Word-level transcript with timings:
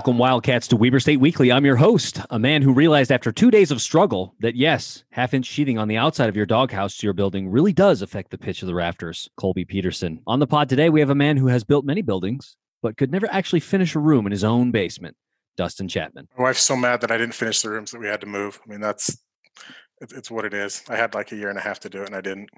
Welcome, 0.00 0.16
Wildcats, 0.16 0.66
to 0.68 0.76
Weber 0.76 0.98
State 0.98 1.20
Weekly. 1.20 1.52
I'm 1.52 1.66
your 1.66 1.76
host, 1.76 2.22
a 2.30 2.38
man 2.38 2.62
who 2.62 2.72
realized 2.72 3.12
after 3.12 3.30
two 3.30 3.50
days 3.50 3.70
of 3.70 3.82
struggle 3.82 4.34
that 4.40 4.56
yes, 4.56 5.04
half 5.10 5.34
inch 5.34 5.44
sheathing 5.44 5.76
on 5.76 5.88
the 5.88 5.98
outside 5.98 6.30
of 6.30 6.36
your 6.36 6.46
doghouse 6.46 6.96
to 6.96 7.06
your 7.06 7.12
building 7.12 7.50
really 7.50 7.74
does 7.74 8.00
affect 8.00 8.30
the 8.30 8.38
pitch 8.38 8.62
of 8.62 8.66
the 8.66 8.74
rafters. 8.74 9.28
Colby 9.36 9.66
Peterson. 9.66 10.22
On 10.26 10.38
the 10.38 10.46
pod 10.46 10.70
today, 10.70 10.88
we 10.88 11.00
have 11.00 11.10
a 11.10 11.14
man 11.14 11.36
who 11.36 11.48
has 11.48 11.64
built 11.64 11.84
many 11.84 12.00
buildings, 12.00 12.56
but 12.80 12.96
could 12.96 13.12
never 13.12 13.30
actually 13.30 13.60
finish 13.60 13.94
a 13.94 13.98
room 13.98 14.24
in 14.24 14.32
his 14.32 14.42
own 14.42 14.70
basement. 14.70 15.14
Dustin 15.58 15.86
Chapman. 15.86 16.28
My 16.38 16.44
wife's 16.44 16.62
so 16.62 16.76
mad 16.76 17.02
that 17.02 17.10
I 17.10 17.18
didn't 17.18 17.34
finish 17.34 17.60
the 17.60 17.68
rooms 17.68 17.90
that 17.90 18.00
we 18.00 18.06
had 18.06 18.22
to 18.22 18.26
move. 18.26 18.58
I 18.64 18.70
mean, 18.70 18.80
that's 18.80 19.18
it's 20.00 20.30
what 20.30 20.46
it 20.46 20.54
is. 20.54 20.82
I 20.88 20.96
had 20.96 21.12
like 21.12 21.30
a 21.32 21.36
year 21.36 21.50
and 21.50 21.58
a 21.58 21.62
half 21.62 21.78
to 21.80 21.90
do 21.90 22.00
it, 22.00 22.06
and 22.06 22.16
I 22.16 22.22
didn't. 22.22 22.48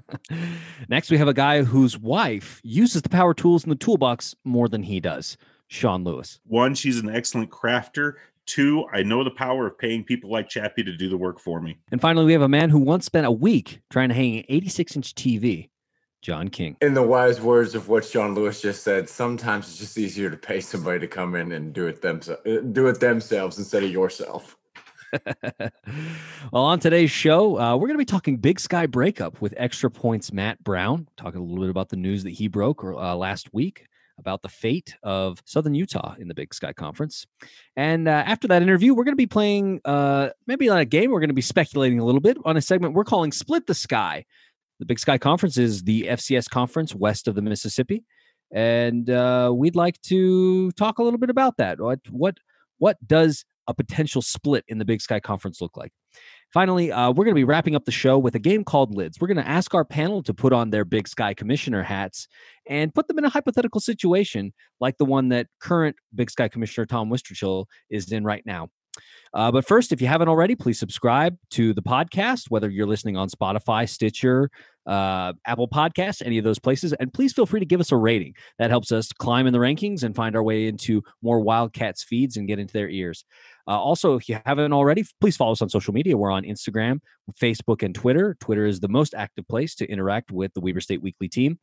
Next, 0.88 1.10
we 1.10 1.18
have 1.18 1.26
a 1.26 1.34
guy 1.34 1.64
whose 1.64 1.98
wife 1.98 2.60
uses 2.62 3.02
the 3.02 3.08
power 3.08 3.34
tools 3.34 3.64
in 3.64 3.70
the 3.70 3.74
toolbox 3.74 4.36
more 4.44 4.68
than 4.68 4.84
he 4.84 5.00
does. 5.00 5.36
Sean 5.72 6.04
Lewis. 6.04 6.38
One, 6.46 6.74
she's 6.74 6.98
an 6.98 7.08
excellent 7.08 7.50
crafter. 7.50 8.14
Two, 8.44 8.84
I 8.92 9.02
know 9.02 9.24
the 9.24 9.30
power 9.30 9.66
of 9.66 9.78
paying 9.78 10.04
people 10.04 10.30
like 10.30 10.48
Chappie 10.48 10.82
to 10.82 10.94
do 10.94 11.08
the 11.08 11.16
work 11.16 11.40
for 11.40 11.62
me. 11.62 11.78
And 11.90 12.00
finally, 12.00 12.26
we 12.26 12.32
have 12.32 12.42
a 12.42 12.48
man 12.48 12.68
who 12.68 12.78
once 12.78 13.06
spent 13.06 13.26
a 13.26 13.30
week 13.30 13.80
trying 13.88 14.10
to 14.10 14.14
hang 14.14 14.36
an 14.36 14.44
86 14.48 14.96
inch 14.96 15.14
TV. 15.14 15.70
John 16.20 16.48
King. 16.48 16.76
In 16.82 16.94
the 16.94 17.02
wise 17.02 17.40
words 17.40 17.74
of 17.74 17.88
what 17.88 18.04
Sean 18.04 18.34
Lewis 18.34 18.60
just 18.60 18.84
said, 18.84 19.08
sometimes 19.08 19.68
it's 19.68 19.78
just 19.78 19.98
easier 19.98 20.30
to 20.30 20.36
pay 20.36 20.60
somebody 20.60 21.00
to 21.00 21.08
come 21.08 21.34
in 21.34 21.50
and 21.50 21.72
do 21.72 21.88
it 21.88 22.00
themselves, 22.00 22.42
do 22.44 22.86
it 22.86 23.00
themselves 23.00 23.58
instead 23.58 23.82
of 23.82 23.90
yourself. 23.90 24.56
well, 26.52 26.62
on 26.62 26.78
today's 26.78 27.10
show, 27.10 27.58
uh, 27.58 27.74
we're 27.74 27.88
going 27.88 27.96
to 27.96 27.98
be 27.98 28.04
talking 28.04 28.36
Big 28.36 28.60
Sky 28.60 28.86
breakup 28.86 29.40
with 29.40 29.52
Extra 29.56 29.90
Points 29.90 30.32
Matt 30.32 30.62
Brown, 30.62 31.08
talking 31.16 31.40
a 31.40 31.42
little 31.42 31.64
bit 31.64 31.70
about 31.70 31.88
the 31.88 31.96
news 31.96 32.22
that 32.22 32.30
he 32.30 32.46
broke 32.46 32.84
uh, 32.84 33.16
last 33.16 33.52
week 33.52 33.86
about 34.18 34.42
the 34.42 34.48
fate 34.48 34.94
of 35.02 35.42
Southern 35.44 35.74
Utah 35.74 36.14
in 36.18 36.28
the 36.28 36.34
Big 36.34 36.54
Sky 36.54 36.72
Conference. 36.72 37.26
And 37.76 38.08
uh, 38.08 38.22
after 38.26 38.48
that 38.48 38.62
interview, 38.62 38.94
we're 38.94 39.04
going 39.04 39.12
to 39.12 39.16
be 39.16 39.26
playing 39.26 39.80
uh, 39.84 40.30
maybe 40.46 40.68
on 40.68 40.78
a 40.78 40.84
game. 40.84 41.10
We're 41.10 41.20
going 41.20 41.28
to 41.28 41.34
be 41.34 41.42
speculating 41.42 41.98
a 41.98 42.04
little 42.04 42.20
bit 42.20 42.36
on 42.44 42.56
a 42.56 42.60
segment 42.60 42.94
we're 42.94 43.04
calling 43.04 43.32
Split 43.32 43.66
the 43.66 43.74
Sky. 43.74 44.24
The 44.78 44.86
Big 44.86 44.98
Sky 44.98 45.18
Conference 45.18 45.58
is 45.58 45.82
the 45.84 46.04
FCS 46.04 46.48
conference 46.50 46.94
west 46.94 47.28
of 47.28 47.34
the 47.34 47.42
Mississippi. 47.42 48.04
And 48.52 49.08
uh, 49.08 49.52
we'd 49.54 49.76
like 49.76 50.00
to 50.02 50.70
talk 50.72 50.98
a 50.98 51.02
little 51.02 51.18
bit 51.18 51.30
about 51.30 51.56
that. 51.58 51.80
What, 51.80 52.00
what, 52.10 52.38
what 52.78 52.96
does 53.06 53.44
a 53.68 53.74
potential 53.74 54.22
split 54.22 54.64
in 54.68 54.78
the 54.78 54.84
Big 54.84 55.00
Sky 55.00 55.20
Conference 55.20 55.60
look 55.60 55.76
like? 55.76 55.92
Finally, 56.52 56.92
uh, 56.92 57.10
we're 57.10 57.24
going 57.24 57.34
to 57.34 57.38
be 57.38 57.44
wrapping 57.44 57.74
up 57.74 57.86
the 57.86 57.90
show 57.90 58.18
with 58.18 58.34
a 58.34 58.38
game 58.38 58.62
called 58.62 58.94
Lids. 58.94 59.18
We're 59.18 59.28
going 59.28 59.38
to 59.38 59.48
ask 59.48 59.74
our 59.74 59.86
panel 59.86 60.22
to 60.24 60.34
put 60.34 60.52
on 60.52 60.68
their 60.68 60.84
Big 60.84 61.08
Sky 61.08 61.32
Commissioner 61.32 61.82
hats 61.82 62.28
and 62.68 62.94
put 62.94 63.08
them 63.08 63.18
in 63.18 63.24
a 63.24 63.30
hypothetical 63.30 63.80
situation 63.80 64.52
like 64.78 64.98
the 64.98 65.06
one 65.06 65.30
that 65.30 65.46
current 65.60 65.96
Big 66.14 66.30
Sky 66.30 66.48
Commissioner 66.48 66.84
Tom 66.84 67.08
Wistrcill 67.08 67.64
is 67.88 68.12
in 68.12 68.24
right 68.24 68.44
now. 68.44 68.68
Uh, 69.34 69.50
but 69.50 69.66
first, 69.66 69.92
if 69.92 70.00
you 70.00 70.06
haven't 70.06 70.28
already, 70.28 70.54
please 70.54 70.78
subscribe 70.78 71.36
to 71.50 71.72
the 71.72 71.82
podcast, 71.82 72.50
whether 72.50 72.68
you're 72.68 72.86
listening 72.86 73.16
on 73.16 73.28
Spotify, 73.30 73.88
Stitcher, 73.88 74.50
uh, 74.86 75.32
Apple 75.46 75.68
Podcasts, 75.68 76.22
any 76.24 76.38
of 76.38 76.44
those 76.44 76.58
places. 76.58 76.92
And 76.92 77.12
please 77.12 77.32
feel 77.32 77.46
free 77.46 77.60
to 77.60 77.66
give 77.66 77.80
us 77.80 77.92
a 77.92 77.96
rating. 77.96 78.34
That 78.58 78.70
helps 78.70 78.92
us 78.92 79.10
climb 79.12 79.46
in 79.46 79.52
the 79.52 79.58
rankings 79.58 80.02
and 80.02 80.14
find 80.14 80.36
our 80.36 80.42
way 80.42 80.66
into 80.66 81.02
more 81.22 81.40
Wildcats 81.40 82.02
feeds 82.02 82.36
and 82.36 82.46
get 82.46 82.58
into 82.58 82.72
their 82.72 82.88
ears. 82.90 83.24
Uh, 83.66 83.80
also, 83.80 84.16
if 84.16 84.28
you 84.28 84.38
haven't 84.44 84.72
already, 84.72 85.04
please 85.20 85.36
follow 85.36 85.52
us 85.52 85.62
on 85.62 85.68
social 85.68 85.94
media. 85.94 86.16
We're 86.16 86.32
on 86.32 86.42
Instagram, 86.42 87.00
Facebook, 87.40 87.82
and 87.82 87.94
Twitter. 87.94 88.36
Twitter 88.40 88.66
is 88.66 88.80
the 88.80 88.88
most 88.88 89.14
active 89.14 89.46
place 89.48 89.74
to 89.76 89.86
interact 89.86 90.32
with 90.32 90.52
the 90.52 90.60
Weber 90.60 90.80
State 90.80 91.00
Weekly 91.00 91.28
team. 91.28 91.58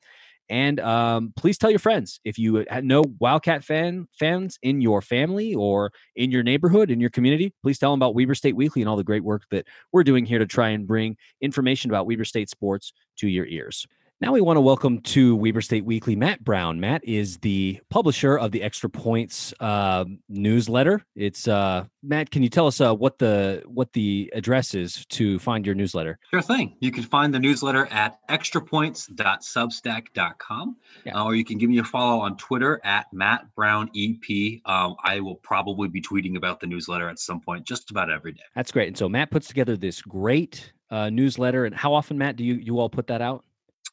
And 0.49 0.79
um, 0.79 1.33
please 1.35 1.57
tell 1.57 1.69
your 1.69 1.79
friends 1.79 2.19
if 2.25 2.39
you 2.39 2.65
know 2.81 3.03
Wildcat 3.19 3.63
fan 3.63 4.07
fans 4.17 4.57
in 4.63 4.81
your 4.81 5.01
family 5.01 5.53
or 5.53 5.91
in 6.15 6.31
your 6.31 6.43
neighborhood, 6.43 6.89
in 6.89 6.99
your 6.99 7.11
community. 7.11 7.53
Please 7.61 7.77
tell 7.77 7.91
them 7.91 7.99
about 7.99 8.15
Weber 8.15 8.35
State 8.35 8.55
Weekly 8.55 8.81
and 8.81 8.89
all 8.89 8.97
the 8.97 9.03
great 9.03 9.23
work 9.23 9.43
that 9.51 9.67
we're 9.91 10.03
doing 10.03 10.25
here 10.25 10.39
to 10.39 10.47
try 10.47 10.69
and 10.69 10.87
bring 10.87 11.17
information 11.41 11.91
about 11.91 12.07
Weber 12.07 12.25
State 12.25 12.49
sports 12.49 12.93
to 13.17 13.27
your 13.27 13.45
ears. 13.45 13.85
Now 14.21 14.33
we 14.33 14.41
want 14.41 14.57
to 14.57 14.61
welcome 14.61 14.99
to 14.99 15.33
Weber 15.37 15.61
State 15.61 15.85
Weekly 15.85 16.13
Matt 16.13 16.43
Brown. 16.43 16.81
Matt 16.81 17.05
is 17.05 17.37
the 17.37 17.79
publisher 17.89 18.37
of 18.37 18.51
the 18.51 18.61
Extra 18.61 18.89
Points 18.89 19.53
uh, 19.61 20.03
newsletter. 20.27 21.05
It's 21.15 21.47
uh, 21.47 21.85
Matt. 22.03 22.29
Can 22.29 22.43
you 22.43 22.49
tell 22.49 22.67
us 22.67 22.81
uh, 22.81 22.93
what 22.93 23.19
the 23.19 23.63
what 23.65 23.93
the 23.93 24.29
address 24.35 24.75
is 24.75 25.05
to 25.11 25.39
find 25.39 25.65
your 25.65 25.73
newsletter? 25.73 26.19
Sure 26.31 26.41
thing. 26.41 26.75
You 26.81 26.91
can 26.91 27.03
find 27.03 27.33
the 27.33 27.39
newsletter 27.39 27.87
at 27.91 28.19
extrapoints.substack.com, 28.27 30.75
yeah. 31.05 31.17
Uh, 31.17 31.23
or 31.23 31.33
you 31.33 31.45
can 31.45 31.57
give 31.57 31.69
me 31.69 31.77
a 31.77 31.85
follow 31.85 32.19
on 32.19 32.35
Twitter 32.35 32.81
at 32.83 33.05
Matt 33.13 33.55
Brown 33.55 33.89
EP. 33.95 34.59
Um, 34.65 34.97
I 35.01 35.21
will 35.21 35.35
probably 35.35 35.87
be 35.87 36.01
tweeting 36.01 36.35
about 36.35 36.59
the 36.59 36.67
newsletter 36.67 37.07
at 37.07 37.19
some 37.19 37.39
point, 37.39 37.65
just 37.65 37.89
about 37.89 38.11
every 38.11 38.33
day. 38.33 38.43
That's 38.53 38.73
great. 38.73 38.89
And 38.89 38.97
so 38.97 39.07
Matt 39.07 39.31
puts 39.31 39.47
together 39.47 39.77
this 39.77 40.01
great 40.01 40.73
uh, 40.91 41.09
newsletter. 41.09 41.63
And 41.63 41.73
how 41.73 41.93
often, 41.93 42.17
Matt, 42.17 42.35
do 42.35 42.43
you 42.43 42.55
you 42.55 42.79
all 42.79 42.89
put 42.89 43.07
that 43.07 43.21
out? 43.21 43.45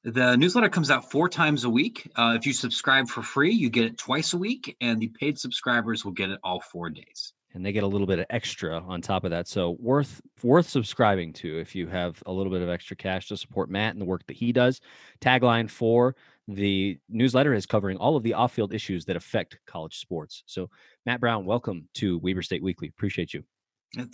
The 0.06 0.36
newsletter 0.36 0.68
comes 0.68 0.92
out 0.92 1.10
four 1.10 1.28
times 1.28 1.64
a 1.64 1.68
week. 1.68 2.08
Uh, 2.14 2.34
if 2.38 2.46
you 2.46 2.52
subscribe 2.52 3.08
for 3.08 3.22
free, 3.22 3.52
you 3.52 3.68
get 3.68 3.86
it 3.86 3.98
twice 3.98 4.34
a 4.34 4.38
week, 4.38 4.76
and 4.80 5.00
the 5.00 5.08
paid 5.08 5.36
subscribers 5.36 6.04
will 6.04 6.12
get 6.12 6.30
it 6.30 6.38
all 6.44 6.60
four 6.60 6.90
days. 6.90 7.32
And 7.54 7.66
they 7.66 7.72
get 7.72 7.82
a 7.82 7.88
little 7.88 8.06
bit 8.06 8.20
of 8.20 8.26
extra 8.30 8.78
on 8.78 9.00
top 9.00 9.24
of 9.24 9.32
that. 9.32 9.48
So 9.48 9.76
worth 9.80 10.20
worth 10.44 10.68
subscribing 10.68 11.32
to 11.34 11.58
if 11.58 11.74
you 11.74 11.88
have 11.88 12.22
a 12.24 12.32
little 12.32 12.52
bit 12.52 12.62
of 12.62 12.68
extra 12.68 12.96
cash 12.96 13.26
to 13.28 13.36
support 13.36 13.68
Matt 13.68 13.94
and 13.94 14.00
the 14.00 14.04
work 14.04 14.24
that 14.28 14.36
he 14.36 14.52
does. 14.52 14.80
Tagline 15.20 15.68
for 15.68 16.14
the 16.46 17.00
newsletter 17.08 17.52
is 17.52 17.66
covering 17.66 17.96
all 17.96 18.14
of 18.14 18.22
the 18.22 18.34
off-field 18.34 18.72
issues 18.72 19.06
that 19.06 19.16
affect 19.16 19.58
college 19.66 19.98
sports. 19.98 20.44
So 20.46 20.70
Matt 21.04 21.18
Brown, 21.18 21.44
welcome 21.44 21.88
to 21.94 22.18
Weber 22.18 22.42
State 22.42 22.62
Weekly. 22.62 22.86
Appreciate 22.86 23.34
you. 23.34 23.42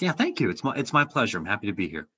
Yeah, 0.00 0.12
thank 0.12 0.40
you. 0.40 0.48
It's 0.48 0.64
my 0.64 0.72
it's 0.74 0.94
my 0.94 1.04
pleasure. 1.04 1.36
I'm 1.36 1.44
happy 1.44 1.66
to 1.66 1.74
be 1.74 1.90
here. 1.90 2.08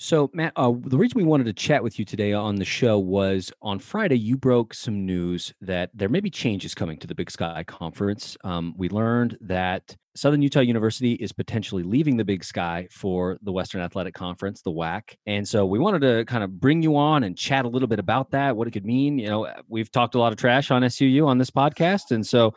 So, 0.00 0.30
Matt, 0.32 0.52
uh, 0.54 0.72
the 0.84 0.96
reason 0.96 1.18
we 1.18 1.24
wanted 1.24 1.44
to 1.46 1.52
chat 1.52 1.82
with 1.82 1.98
you 1.98 2.04
today 2.04 2.32
on 2.32 2.54
the 2.54 2.64
show 2.64 3.00
was 3.00 3.52
on 3.62 3.80
Friday, 3.80 4.16
you 4.16 4.36
broke 4.36 4.72
some 4.72 5.04
news 5.04 5.52
that 5.60 5.90
there 5.92 6.08
may 6.08 6.20
be 6.20 6.30
changes 6.30 6.72
coming 6.72 6.98
to 6.98 7.08
the 7.08 7.16
Big 7.16 7.32
Sky 7.32 7.64
Conference. 7.66 8.36
Um, 8.44 8.74
we 8.76 8.88
learned 8.90 9.36
that 9.40 9.96
Southern 10.14 10.40
Utah 10.40 10.60
University 10.60 11.14
is 11.14 11.32
potentially 11.32 11.82
leaving 11.82 12.16
the 12.16 12.24
Big 12.24 12.44
Sky 12.44 12.86
for 12.92 13.38
the 13.42 13.50
Western 13.50 13.80
Athletic 13.80 14.14
Conference, 14.14 14.62
the 14.62 14.70
WAC. 14.70 15.16
And 15.26 15.46
so 15.46 15.66
we 15.66 15.80
wanted 15.80 16.02
to 16.02 16.24
kind 16.26 16.44
of 16.44 16.60
bring 16.60 16.80
you 16.80 16.96
on 16.96 17.24
and 17.24 17.36
chat 17.36 17.64
a 17.64 17.68
little 17.68 17.88
bit 17.88 17.98
about 17.98 18.30
that, 18.30 18.56
what 18.56 18.68
it 18.68 18.70
could 18.70 18.86
mean. 18.86 19.18
You 19.18 19.26
know, 19.26 19.52
we've 19.66 19.90
talked 19.90 20.14
a 20.14 20.20
lot 20.20 20.30
of 20.30 20.38
trash 20.38 20.70
on 20.70 20.82
SUU 20.82 21.26
on 21.26 21.38
this 21.38 21.50
podcast. 21.50 22.12
And 22.12 22.24
so, 22.24 22.54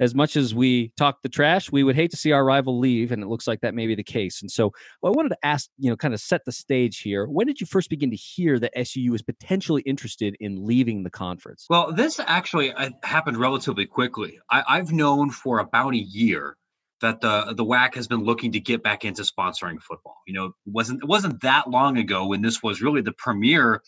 as 0.00 0.14
much 0.14 0.36
as 0.36 0.54
we 0.54 0.92
talk 0.96 1.22
the 1.22 1.28
trash, 1.28 1.70
we 1.70 1.84
would 1.84 1.96
hate 1.96 2.10
to 2.10 2.16
see 2.16 2.32
our 2.32 2.44
rival 2.44 2.78
leave, 2.78 3.12
and 3.12 3.22
it 3.22 3.26
looks 3.26 3.46
like 3.46 3.60
that 3.60 3.74
may 3.74 3.86
be 3.86 3.94
the 3.94 4.04
case. 4.04 4.42
And 4.42 4.50
so, 4.50 4.72
well, 5.00 5.12
I 5.12 5.16
wanted 5.16 5.30
to 5.30 5.38
ask, 5.42 5.68
you 5.78 5.90
know, 5.90 5.96
kind 5.96 6.14
of 6.14 6.20
set 6.20 6.44
the 6.44 6.52
stage 6.52 7.00
here. 7.00 7.26
When 7.26 7.46
did 7.46 7.60
you 7.60 7.66
first 7.66 7.90
begin 7.90 8.10
to 8.10 8.16
hear 8.16 8.58
that 8.58 8.74
SUU 8.76 9.10
was 9.10 9.22
potentially 9.22 9.82
interested 9.82 10.36
in 10.40 10.66
leaving 10.66 11.02
the 11.02 11.10
conference? 11.10 11.66
Well, 11.68 11.92
this 11.92 12.20
actually 12.20 12.72
uh, 12.72 12.90
happened 13.02 13.36
relatively 13.36 13.86
quickly. 13.86 14.38
I, 14.50 14.64
I've 14.66 14.92
known 14.92 15.30
for 15.30 15.58
about 15.58 15.94
a 15.94 15.98
year 15.98 16.56
that 17.00 17.20
the 17.20 17.52
the 17.54 17.64
WAC 17.64 17.94
has 17.96 18.08
been 18.08 18.24
looking 18.24 18.52
to 18.52 18.60
get 18.60 18.82
back 18.82 19.04
into 19.04 19.22
sponsoring 19.22 19.80
football. 19.80 20.16
You 20.26 20.34
know, 20.34 20.44
it 20.46 20.52
wasn't 20.66 21.02
it 21.02 21.06
wasn't 21.06 21.42
that 21.42 21.68
long 21.68 21.98
ago 21.98 22.26
when 22.26 22.40
this 22.42 22.62
was 22.62 22.80
really 22.80 23.02
the 23.02 23.12
premier 23.12 23.82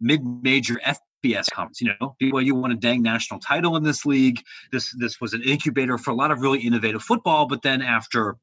mid-major 0.00 0.80
FBS 1.24 1.50
conference. 1.50 1.80
You 1.80 1.92
know, 2.00 2.16
BYU 2.20 2.52
won 2.52 2.72
a 2.72 2.76
dang 2.76 3.02
national 3.02 3.40
title 3.40 3.76
in 3.76 3.82
this 3.82 4.04
league. 4.06 4.40
This 4.72 4.94
this 4.98 5.20
was 5.20 5.34
an 5.34 5.42
incubator 5.42 5.98
for 5.98 6.10
a 6.10 6.14
lot 6.14 6.30
of 6.30 6.40
really 6.40 6.60
innovative 6.60 7.02
football. 7.02 7.46
But 7.46 7.62
then 7.62 7.82
after 7.82 8.36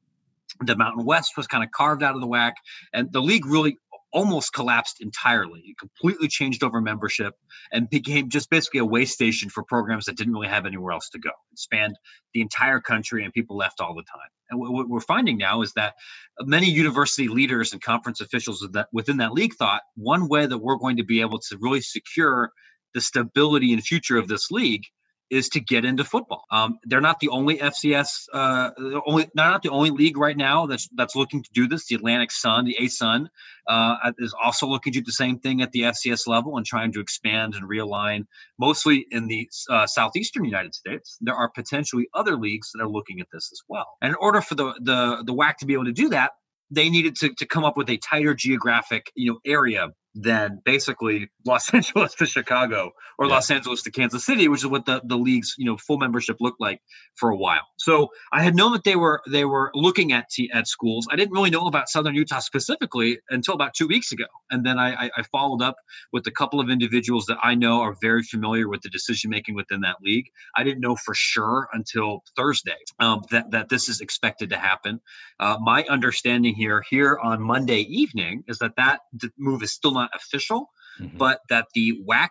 the 0.64 0.76
Mountain 0.76 1.04
West 1.04 1.32
was 1.36 1.46
kind 1.46 1.64
of 1.64 1.70
carved 1.70 2.02
out 2.02 2.14
of 2.14 2.20
the 2.20 2.26
WAC, 2.26 2.52
and 2.92 3.12
the 3.12 3.20
league 3.20 3.46
really 3.46 3.78
almost 4.12 4.54
collapsed 4.54 5.02
entirely. 5.02 5.60
It 5.66 5.78
completely 5.78 6.28
changed 6.28 6.62
over 6.62 6.80
membership 6.80 7.34
and 7.70 7.90
became 7.90 8.30
just 8.30 8.48
basically 8.48 8.80
a 8.80 8.84
way 8.84 9.04
station 9.04 9.50
for 9.50 9.62
programs 9.62 10.06
that 10.06 10.16
didn't 10.16 10.32
really 10.32 10.48
have 10.48 10.64
anywhere 10.64 10.92
else 10.92 11.10
to 11.10 11.18
go. 11.18 11.30
It 11.52 11.58
spanned 11.58 11.98
the 12.32 12.40
entire 12.40 12.80
country 12.80 13.24
and 13.24 13.32
people 13.34 13.58
left 13.58 13.80
all 13.80 13.94
the 13.94 14.04
time. 14.04 14.30
And 14.48 14.58
what 14.58 14.88
we're 14.88 15.00
finding 15.00 15.36
now 15.36 15.60
is 15.60 15.74
that 15.74 15.96
many 16.40 16.70
university 16.70 17.28
leaders 17.28 17.72
and 17.74 17.82
conference 17.82 18.22
officials 18.22 18.66
within 18.90 19.18
that 19.18 19.32
league 19.32 19.54
thought 19.54 19.82
one 19.96 20.28
way 20.28 20.46
that 20.46 20.58
we're 20.58 20.76
going 20.76 20.96
to 20.96 21.04
be 21.04 21.20
able 21.20 21.40
to 21.40 21.58
really 21.60 21.82
secure 21.82 22.52
the 22.96 23.02
stability 23.02 23.74
and 23.74 23.82
future 23.82 24.16
of 24.16 24.26
this 24.26 24.50
league 24.50 24.84
is 25.28 25.50
to 25.50 25.60
get 25.60 25.84
into 25.84 26.02
football. 26.02 26.44
Um, 26.50 26.78
they're 26.84 27.02
not 27.02 27.20
the 27.20 27.28
only 27.28 27.58
FCS, 27.58 28.08
uh, 28.32 28.70
only 29.06 29.28
not 29.34 29.62
the 29.62 29.68
only 29.68 29.90
league 29.90 30.16
right 30.16 30.36
now 30.36 30.64
that's 30.64 30.88
that's 30.94 31.14
looking 31.14 31.42
to 31.42 31.50
do 31.52 31.68
this. 31.68 31.86
The 31.88 31.96
Atlantic 31.96 32.30
Sun, 32.30 32.64
the 32.64 32.76
ASUN, 32.80 33.26
uh, 33.66 34.12
is 34.18 34.34
also 34.42 34.66
looking 34.66 34.94
to 34.94 35.00
do 35.00 35.04
the 35.04 35.12
same 35.12 35.38
thing 35.38 35.60
at 35.60 35.72
the 35.72 35.80
FCS 35.82 36.26
level 36.26 36.56
and 36.56 36.64
trying 36.64 36.90
to 36.92 37.00
expand 37.00 37.54
and 37.54 37.68
realign, 37.68 38.24
mostly 38.58 39.06
in 39.10 39.26
the 39.26 39.46
uh, 39.68 39.86
southeastern 39.86 40.46
United 40.46 40.74
States. 40.74 41.18
There 41.20 41.34
are 41.34 41.50
potentially 41.50 42.08
other 42.14 42.36
leagues 42.36 42.70
that 42.72 42.82
are 42.82 42.88
looking 42.88 43.20
at 43.20 43.26
this 43.30 43.50
as 43.52 43.60
well. 43.68 43.98
And 44.00 44.10
in 44.10 44.16
order 44.20 44.40
for 44.40 44.54
the 44.54 44.72
the 44.80 45.22
the 45.26 45.34
WAC 45.34 45.56
to 45.58 45.66
be 45.66 45.74
able 45.74 45.86
to 45.86 45.92
do 45.92 46.08
that, 46.10 46.30
they 46.70 46.88
needed 46.88 47.16
to, 47.16 47.34
to 47.34 47.46
come 47.46 47.64
up 47.64 47.76
with 47.76 47.90
a 47.90 47.98
tighter 47.98 48.34
geographic 48.34 49.12
you 49.14 49.32
know 49.32 49.38
area 49.44 49.88
than 50.16 50.60
basically 50.64 51.28
Los 51.44 51.72
Angeles 51.74 52.14
to 52.14 52.26
Chicago 52.26 52.92
or 53.18 53.26
Yeah. 53.26 53.34
Los 53.34 53.50
Angeles 53.50 53.82
to 53.82 53.90
Kansas 53.90 54.24
City, 54.24 54.48
which 54.48 54.60
is 54.60 54.66
what 54.66 54.86
the, 54.86 55.02
the 55.04 55.16
league's 55.16 55.54
you 55.58 55.66
know 55.66 55.76
full 55.76 55.98
membership 55.98 56.36
looked 56.40 56.60
like 56.60 56.80
for 57.16 57.30
a 57.30 57.36
while. 57.36 57.66
So 57.76 58.08
I 58.32 58.42
had 58.42 58.54
known 58.56 58.72
that 58.72 58.84
they 58.84 58.96
were 58.96 59.20
they 59.30 59.44
were 59.44 59.70
looking 59.74 60.12
at 60.12 60.30
t- 60.30 60.50
at 60.52 60.66
schools. 60.66 61.06
I 61.10 61.16
didn't 61.16 61.32
really 61.32 61.50
know 61.50 61.66
about 61.66 61.88
Southern 61.88 62.14
Utah 62.14 62.40
specifically 62.40 63.18
until 63.30 63.54
about 63.54 63.74
two 63.74 63.86
weeks 63.86 64.10
ago, 64.12 64.24
and 64.50 64.64
then 64.64 64.78
I, 64.78 65.06
I, 65.06 65.10
I 65.18 65.22
followed 65.30 65.62
up 65.62 65.76
with 66.12 66.26
a 66.26 66.30
couple 66.32 66.60
of 66.60 66.70
individuals 66.70 67.26
that 67.26 67.38
I 67.42 67.54
know 67.54 67.80
are 67.82 67.94
very 68.00 68.22
familiar 68.22 68.68
with 68.68 68.80
the 68.82 68.88
decision 68.88 69.30
making 69.30 69.54
within 69.54 69.82
that 69.82 69.96
league. 70.02 70.26
I 70.56 70.64
didn't 70.64 70.80
know 70.80 70.96
for 70.96 71.14
sure 71.14 71.68
until 71.72 72.22
Thursday 72.36 72.76
um, 72.98 73.22
that 73.30 73.50
that 73.50 73.68
this 73.68 73.88
is 73.88 74.00
expected 74.00 74.50
to 74.50 74.56
happen. 74.56 75.00
Uh, 75.38 75.58
my 75.60 75.84
understanding 75.84 76.54
here 76.54 76.82
here 76.88 77.18
on 77.22 77.42
Monday 77.42 77.80
evening 77.80 78.44
is 78.48 78.58
that 78.58 78.76
that 78.76 79.00
move 79.38 79.62
is 79.62 79.72
still 79.72 79.92
not 79.92 80.05
official, 80.14 80.70
Mhm. 81.00 81.18
but 81.18 81.40
that 81.48 81.66
the 81.74 82.00
WAC 82.06 82.30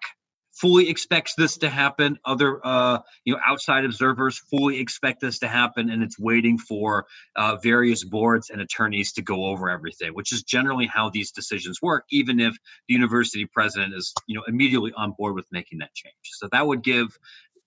fully 0.54 0.90
expects 0.90 1.36
this 1.36 1.58
to 1.58 1.70
happen. 1.70 2.18
Other 2.24 2.66
uh, 2.66 3.00
you 3.26 3.34
know 3.34 3.40
outside 3.46 3.84
observers 3.86 4.38
fully 4.38 4.80
expect 4.80 5.20
this 5.20 5.40
to 5.40 5.48
happen, 5.48 5.90
and 5.90 6.02
it's 6.02 6.18
waiting 6.18 6.58
for 6.58 7.08
uh, 7.36 7.58
various 7.58 8.04
boards 8.06 8.50
and 8.50 8.62
attorneys 8.62 9.12
to 9.14 9.22
go 9.22 9.46
over 9.46 9.70
everything, 9.70 10.14
which 10.14 10.32
is 10.32 10.44
generally 10.44 10.88
how 10.88 11.10
these 11.10 11.32
decisions 11.32 11.82
work. 11.82 12.06
Even 12.10 12.40
if 12.40 12.56
the 12.88 12.94
university 12.94 13.46
president 13.46 13.94
is 13.94 14.14
you 14.28 14.36
know 14.36 14.44
immediately 14.48 14.94
on 14.96 15.12
board 15.18 15.36
with 15.36 15.46
making 15.52 15.80
that 15.80 15.94
change, 15.94 16.16
so 16.24 16.48
that 16.52 16.66
would 16.66 16.82
give 16.84 17.18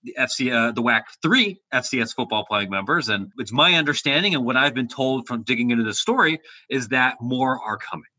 the 0.03 0.15
FC, 0.17 0.49
uh, 0.51 0.71
the 0.71 0.81
WAC 0.81 1.03
three 1.21 1.59
FCS 1.73 2.15
football 2.15 2.45
playing 2.45 2.69
members, 2.69 3.09
and 3.09 3.31
it's 3.37 3.51
my 3.51 3.73
understanding 3.75 4.33
and 4.33 4.45
what 4.45 4.55
I've 4.55 4.73
been 4.73 4.87
told 4.87 5.27
from 5.27 5.43
digging 5.43 5.71
into 5.71 5.83
the 5.83 5.93
story 5.93 6.39
is 6.69 6.87
that 6.87 7.17
more 7.21 7.61
are 7.61 7.77
coming. 7.77 8.09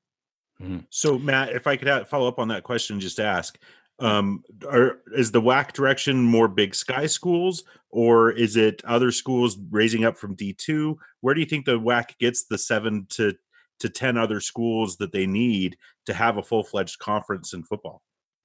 So, 0.91 1.19
Matt, 1.19 1.51
if 1.51 1.67
I 1.67 1.77
could 1.77 1.89
ha- 1.89 2.05
follow 2.05 2.29
up 2.29 2.39
on 2.39 2.49
that 2.49 2.65
question, 2.65 3.01
just 3.01 3.21
ask: 3.21 3.59
um, 3.99 4.45
are, 4.69 5.01
Is 5.15 5.31
the 5.31 5.41
WAC 5.41 5.73
direction 5.73 6.23
more 6.23 6.49
Big 6.49 6.75
Sky 6.75 7.07
schools, 7.07 7.65
or 7.91 8.31
is 8.31 8.57
it 8.57 8.83
other 8.85 9.11
schools 9.13 9.59
raising 9.71 10.05
up 10.05 10.17
from 10.17 10.35
D 10.35 10.53
two? 10.53 10.99
Where 11.21 11.35
do 11.35 11.41
you 11.41 11.47
think 11.47 11.67
the 11.67 11.79
WAC 11.79 12.19
gets 12.19 12.45
the 12.45 12.59
seven 12.59 13.07
to 13.11 13.35
to 13.81 13.89
ten 13.89 14.17
other 14.17 14.41
schools 14.41 14.97
that 14.99 15.13
they 15.13 15.27
need 15.27 15.77
to 16.07 16.15
have 16.15 16.37
a 16.37 16.43
full 16.43 16.65
fledged 16.65 16.99
conference 16.99 17.53
in 17.53 17.63
football? 17.63 18.03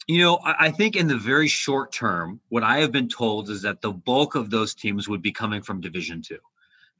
You 0.07 0.21
know, 0.21 0.37
I, 0.37 0.67
I 0.67 0.71
think 0.71 0.95
in 0.95 1.07
the 1.07 1.17
very 1.17 1.47
short 1.47 1.91
term, 1.91 2.39
what 2.49 2.63
I 2.63 2.79
have 2.79 2.91
been 2.91 3.09
told 3.09 3.49
is 3.49 3.61
that 3.63 3.81
the 3.81 3.91
bulk 3.91 4.35
of 4.35 4.49
those 4.49 4.75
teams 4.75 5.07
would 5.07 5.21
be 5.21 5.31
coming 5.31 5.61
from 5.61 5.81
Division 5.81 6.21
Two. 6.21 6.39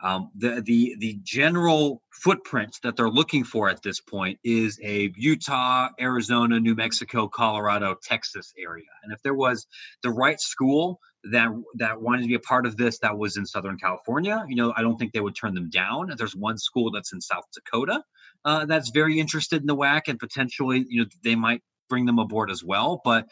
Um, 0.02 0.30
the 0.36 0.62
the 0.62 0.96
the 1.00 1.20
general 1.24 2.02
footprint 2.12 2.78
that 2.84 2.96
they're 2.96 3.10
looking 3.10 3.44
for 3.44 3.70
at 3.70 3.82
this 3.82 4.02
point 4.02 4.40
is 4.44 4.80
a 4.84 5.12
Utah, 5.16 5.90
Arizona, 6.00 6.60
New 6.60 6.76
Mexico, 6.76 7.28
Colorado, 7.28 7.96
Texas 8.04 8.54
area. 8.58 8.86
And 9.04 9.14
if 9.14 9.22
there 9.24 9.34
was 9.34 9.68
the 10.04 10.12
right 10.12 10.40
school 10.40 11.00
that 11.32 11.50
that 11.76 12.02
wanted 12.02 12.24
to 12.24 12.28
be 12.28 12.36
a 12.36 12.40
part 12.40 12.66
of 12.66 12.76
this 12.78 13.00
that 13.00 13.18
was 13.18 13.38
in 13.38 13.46
Southern 13.46 13.78
California, 13.78 14.44
you 14.48 14.56
know, 14.56 14.74
I 14.76 14.82
don't 14.82 14.98
think 14.98 15.14
they 15.14 15.22
would 15.22 15.36
turn 15.36 15.56
them 15.56 15.70
down. 15.70 16.14
There's 16.18 16.36
one 16.36 16.58
school 16.58 16.92
that's 16.92 17.14
in 17.14 17.22
South 17.22 17.46
Dakota 17.54 18.04
uh, 18.46 18.66
that's 18.66 18.90
very 18.92 19.20
interested 19.20 19.62
in 19.62 19.66
the 19.68 19.76
WAC, 19.76 20.04
and 20.08 20.20
potentially, 20.20 20.86
you 20.88 21.02
know, 21.02 21.10
they 21.24 21.36
might 21.36 21.62
bring 21.90 22.06
them 22.06 22.20
aboard 22.20 22.52
as 22.52 22.64
well. 22.64 23.02
But 23.04 23.28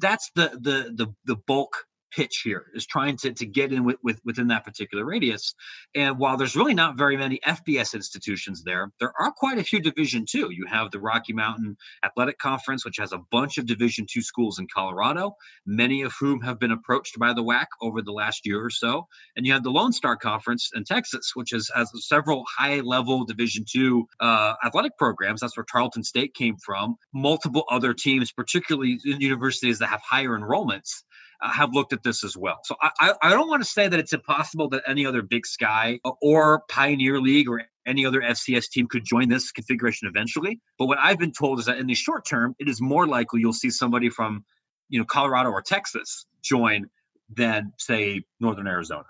that's 0.00 0.30
the 0.34 0.48
the 0.48 0.92
the 0.94 1.14
the 1.24 1.36
bulk 1.36 1.84
pitch 2.14 2.42
here 2.44 2.66
is 2.74 2.86
trying 2.86 3.16
to 3.16 3.32
to 3.32 3.46
get 3.46 3.72
in 3.72 3.84
with, 3.84 3.96
with 4.02 4.20
within 4.24 4.48
that 4.48 4.64
particular 4.64 5.04
radius. 5.04 5.54
And 5.94 6.18
while 6.18 6.36
there's 6.36 6.56
really 6.56 6.74
not 6.74 6.96
very 6.96 7.16
many 7.16 7.40
FBS 7.46 7.94
institutions 7.94 8.62
there, 8.62 8.90
there 9.00 9.12
are 9.18 9.32
quite 9.32 9.58
a 9.58 9.64
few 9.64 9.80
Division 9.80 10.24
two. 10.28 10.50
You 10.50 10.66
have 10.66 10.90
the 10.90 11.00
Rocky 11.00 11.32
Mountain 11.32 11.76
Athletic 12.04 12.38
Conference, 12.38 12.84
which 12.84 12.98
has 12.98 13.12
a 13.12 13.18
bunch 13.30 13.58
of 13.58 13.66
Division 13.66 14.06
two 14.10 14.22
schools 14.22 14.58
in 14.58 14.66
Colorado, 14.72 15.36
many 15.66 16.02
of 16.02 16.12
whom 16.18 16.40
have 16.42 16.58
been 16.58 16.70
approached 16.70 17.18
by 17.18 17.32
the 17.32 17.42
WAC 17.42 17.66
over 17.80 18.02
the 18.02 18.12
last 18.12 18.46
year 18.46 18.64
or 18.64 18.70
so. 18.70 19.06
And 19.36 19.46
you 19.46 19.52
have 19.52 19.62
the 19.62 19.70
Lone 19.70 19.92
Star 19.92 20.16
Conference 20.16 20.70
in 20.74 20.84
Texas, 20.84 21.32
which 21.34 21.52
is, 21.52 21.70
has 21.74 21.90
several 22.06 22.44
high 22.48 22.80
level 22.80 23.24
Division 23.24 23.64
two 23.70 24.06
uh, 24.20 24.54
athletic 24.64 24.96
programs. 24.98 25.40
That's 25.40 25.56
where 25.56 25.64
Tarleton 25.64 26.04
State 26.04 26.34
came 26.34 26.56
from. 26.56 26.96
Multiple 27.12 27.64
other 27.70 27.94
teams, 27.94 28.32
particularly 28.32 28.98
in 29.04 29.20
universities 29.20 29.78
that 29.80 29.88
have 29.88 30.00
higher 30.08 30.38
enrollments, 30.38 31.02
have 31.50 31.74
looked 31.74 31.92
at 31.92 32.02
this 32.02 32.24
as 32.24 32.36
well. 32.36 32.60
So 32.64 32.76
I, 32.80 33.14
I, 33.20 33.30
don't 33.30 33.48
want 33.48 33.62
to 33.62 33.68
say 33.68 33.86
that 33.86 33.98
it's 33.98 34.12
impossible 34.12 34.70
that 34.70 34.82
any 34.86 35.04
other 35.06 35.22
Big 35.22 35.46
Sky 35.46 36.00
uh, 36.04 36.12
or 36.22 36.62
Pioneer 36.68 37.20
League 37.20 37.48
or 37.48 37.62
any 37.86 38.06
other 38.06 38.20
FCS 38.20 38.70
team 38.70 38.86
could 38.86 39.04
join 39.04 39.28
this 39.28 39.52
configuration 39.52 40.08
eventually. 40.08 40.60
But 40.78 40.86
what 40.86 40.98
I've 40.98 41.18
been 41.18 41.32
told 41.32 41.58
is 41.58 41.66
that 41.66 41.78
in 41.78 41.86
the 41.86 41.94
short 41.94 42.24
term, 42.26 42.54
it 42.58 42.68
is 42.68 42.80
more 42.80 43.06
likely 43.06 43.40
you'll 43.40 43.52
see 43.52 43.70
somebody 43.70 44.08
from, 44.08 44.44
you 44.88 44.98
know, 44.98 45.04
Colorado 45.04 45.50
or 45.50 45.62
Texas 45.62 46.26
join 46.42 46.86
than 47.28 47.72
say 47.78 48.24
Northern 48.40 48.66
Arizona. 48.66 49.04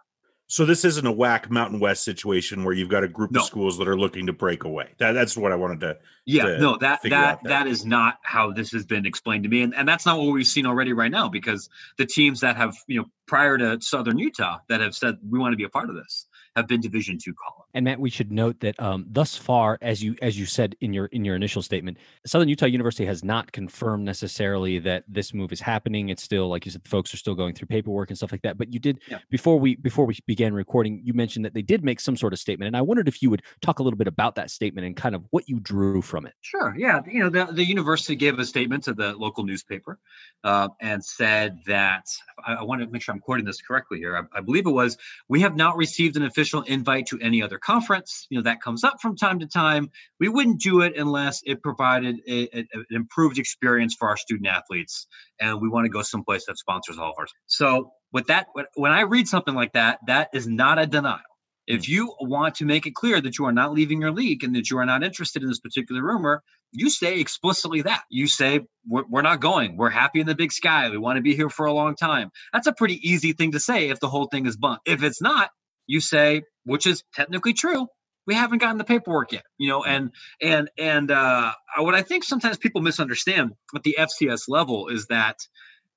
So 0.46 0.66
this 0.66 0.84
isn't 0.84 1.06
a 1.06 1.12
WAC 1.12 1.48
Mountain 1.48 1.80
West 1.80 2.04
situation 2.04 2.64
where 2.64 2.74
you've 2.74 2.90
got 2.90 3.02
a 3.02 3.08
group 3.08 3.30
No. 3.30 3.40
of 3.40 3.46
schools 3.46 3.78
that 3.78 3.88
are 3.88 3.96
looking 3.98 4.26
to 4.26 4.32
break 4.32 4.64
away. 4.64 4.90
That, 4.98 5.12
that's 5.12 5.36
what 5.36 5.52
I 5.52 5.56
wanted 5.56 5.80
to. 5.80 5.96
Yeah, 6.26 6.44
to 6.44 6.58
no, 6.58 6.76
that 6.78 7.02
that 7.02 7.10
that. 7.10 7.38
that 7.44 7.66
is 7.66 7.84
not 7.86 8.18
how 8.22 8.52
this 8.52 8.70
has 8.72 8.84
been 8.84 9.06
explained 9.06 9.44
to 9.44 9.48
me, 9.50 9.62
and 9.62 9.74
and 9.74 9.88
that's 9.88 10.04
not 10.06 10.18
what 10.18 10.32
we've 10.32 10.46
seen 10.46 10.66
already 10.66 10.92
right 10.92 11.10
now. 11.10 11.28
Because 11.28 11.68
the 11.96 12.06
teams 12.06 12.40
that 12.40 12.56
have 12.56 12.76
you 12.86 13.00
know 13.00 13.06
prior 13.26 13.56
to 13.58 13.80
Southern 13.80 14.18
Utah 14.18 14.58
that 14.68 14.80
have 14.80 14.94
said 14.94 15.16
we 15.28 15.38
want 15.38 15.52
to 15.52 15.56
be 15.56 15.64
a 15.64 15.68
part 15.68 15.88
of 15.88 15.96
this 15.96 16.26
have 16.56 16.68
been 16.68 16.80
Division 16.80 17.18
two 17.18 17.34
column. 17.34 17.64
And 17.74 17.84
Matt, 17.84 17.98
we 17.98 18.10
should 18.10 18.30
note 18.30 18.60
that 18.60 18.80
um, 18.80 19.06
thus 19.08 19.36
far, 19.36 19.78
as 19.82 20.02
you 20.02 20.14
as 20.22 20.38
you 20.38 20.46
said 20.46 20.76
in 20.80 20.92
your 20.92 21.06
in 21.06 21.24
your 21.24 21.34
initial 21.34 21.62
statement, 21.62 21.98
Southern 22.26 22.48
Utah 22.48 22.66
University 22.66 23.04
has 23.06 23.24
not 23.24 23.50
confirmed 23.50 24.04
necessarily 24.04 24.78
that 24.80 25.04
this 25.08 25.34
move 25.34 25.52
is 25.52 25.60
happening. 25.60 26.08
It's 26.10 26.22
still, 26.22 26.48
like 26.48 26.64
you 26.64 26.70
said, 26.70 26.86
folks 26.86 27.12
are 27.12 27.16
still 27.16 27.34
going 27.34 27.54
through 27.54 27.66
paperwork 27.66 28.10
and 28.10 28.16
stuff 28.16 28.30
like 28.30 28.42
that. 28.42 28.56
But 28.56 28.72
you 28.72 28.78
did 28.78 29.00
Yeah. 29.08 29.18
before 29.30 29.58
we 29.58 29.74
before 29.76 30.06
we 30.06 30.16
began 30.26 30.54
recording, 30.54 31.00
you 31.04 31.14
mentioned 31.14 31.44
that 31.44 31.54
they 31.54 31.62
did 31.62 31.82
make 31.84 31.98
some 31.98 32.16
sort 32.16 32.32
of 32.32 32.38
statement, 32.38 32.68
and 32.68 32.76
I 32.76 32.82
wondered 32.82 33.08
if 33.08 33.20
you 33.22 33.30
would 33.30 33.42
talk 33.60 33.80
a 33.80 33.82
little 33.82 33.98
bit 33.98 34.06
about 34.06 34.36
that 34.36 34.50
statement 34.50 34.86
and 34.86 34.96
kind 34.96 35.16
of 35.16 35.24
what 35.30 35.48
you 35.48 35.58
drew 35.58 36.00
from 36.02 36.26
it. 36.26 36.34
Sure. 36.42 36.74
Yeah. 36.78 37.00
You 37.10 37.20
know, 37.20 37.30
the, 37.30 37.52
the 37.52 37.64
university 37.64 38.14
gave 38.14 38.38
a 38.38 38.44
statement 38.44 38.84
to 38.84 38.94
the 38.94 39.14
local 39.16 39.42
newspaper 39.44 39.98
uh, 40.44 40.68
and 40.80 41.04
said 41.04 41.58
that 41.66 42.04
I, 42.46 42.54
I 42.54 42.62
want 42.62 42.82
to 42.82 42.86
make 42.86 43.02
sure 43.02 43.12
I'm 43.14 43.20
quoting 43.20 43.44
this 43.44 43.60
correctly 43.60 43.98
here. 43.98 44.16
I, 44.16 44.38
I 44.38 44.40
believe 44.40 44.66
it 44.66 44.70
was 44.70 44.96
we 45.28 45.40
have 45.40 45.56
not 45.56 45.76
received 45.76 46.16
an 46.16 46.22
official 46.22 46.43
invite 46.52 47.06
to 47.06 47.18
any 47.20 47.42
other 47.42 47.58
conference. 47.58 48.26
You 48.30 48.38
know, 48.38 48.42
that 48.44 48.60
comes 48.60 48.84
up 48.84 48.96
from 49.00 49.16
time 49.16 49.40
to 49.40 49.46
time. 49.46 49.90
We 50.20 50.28
wouldn't 50.28 50.60
do 50.60 50.80
it 50.80 50.96
unless 50.96 51.42
it 51.44 51.62
provided 51.62 52.20
a, 52.28 52.58
a- 52.58 52.68
an 52.72 52.84
improved 52.90 53.38
experience 53.38 53.94
for 53.98 54.08
our 54.08 54.16
student 54.16 54.48
athletes. 54.48 55.06
And 55.40 55.60
we 55.60 55.68
want 55.68 55.84
to 55.86 55.90
go 55.90 56.02
someplace 56.02 56.46
that 56.46 56.58
sponsors 56.58 56.98
all 56.98 57.10
of 57.10 57.16
ours. 57.18 57.32
So, 57.46 57.92
with 58.12 58.26
that, 58.28 58.46
when- 58.52 58.66
when 58.74 58.92
I 58.92 59.02
read 59.02 59.26
something 59.28 59.54
like 59.54 59.72
that, 59.72 59.98
that 60.06 60.30
is 60.32 60.46
not 60.46 60.78
a 60.78 60.86
denial. 60.86 61.20
If 61.66 61.86
hmm. 61.86 61.92
you 61.92 62.14
want 62.20 62.56
to 62.56 62.64
make 62.64 62.86
it 62.86 62.94
clear 62.94 63.20
that 63.20 63.38
you 63.38 63.46
are 63.46 63.52
not 63.52 63.72
leaving 63.72 64.00
your 64.00 64.12
league 64.12 64.44
and 64.44 64.54
that 64.56 64.70
you 64.70 64.78
are 64.78 64.86
not 64.86 65.02
interested 65.02 65.42
in 65.42 65.48
this 65.48 65.60
particular 65.60 66.02
rumor, 66.02 66.42
you 66.72 66.90
say 66.90 67.20
explicitly 67.20 67.82
that. 67.82 68.02
You 68.10 68.26
say, 68.26 68.60
we're, 68.86 69.04
we're 69.08 69.22
not 69.22 69.40
going. 69.40 69.76
We're 69.76 69.90
happy 69.90 70.20
in 70.20 70.26
the 70.26 70.34
big 70.34 70.52
sky. 70.52 70.90
We 70.90 70.98
want 70.98 71.16
to 71.16 71.22
be 71.22 71.34
here 71.34 71.48
for 71.48 71.66
a 71.66 71.72
long 71.72 71.94
time. 71.94 72.30
That's 72.52 72.66
a 72.66 72.72
pretty 72.72 72.98
easy 73.08 73.32
thing 73.32 73.52
to 73.52 73.60
say 73.60 73.88
if 73.88 74.00
the 74.00 74.08
whole 74.08 74.26
thing 74.26 74.46
is 74.46 74.56
bunk. 74.56 74.80
If 74.84 75.02
it's 75.02 75.22
not, 75.22 75.50
you 75.86 76.00
say, 76.00 76.42
which 76.64 76.86
is 76.86 77.02
technically 77.14 77.52
true, 77.52 77.86
we 78.26 78.34
haven't 78.34 78.58
gotten 78.58 78.78
the 78.78 78.84
paperwork 78.84 79.32
yet. 79.32 79.44
You 79.58 79.68
know, 79.68 79.84
and 79.84 80.10
and 80.40 80.70
and 80.78 81.10
uh, 81.10 81.52
what 81.78 81.94
I 81.94 82.02
think 82.02 82.24
sometimes 82.24 82.56
people 82.56 82.80
misunderstand 82.80 83.52
at 83.74 83.82
the 83.82 83.96
FCS 83.98 84.42
level 84.48 84.88
is 84.88 85.06
that 85.06 85.38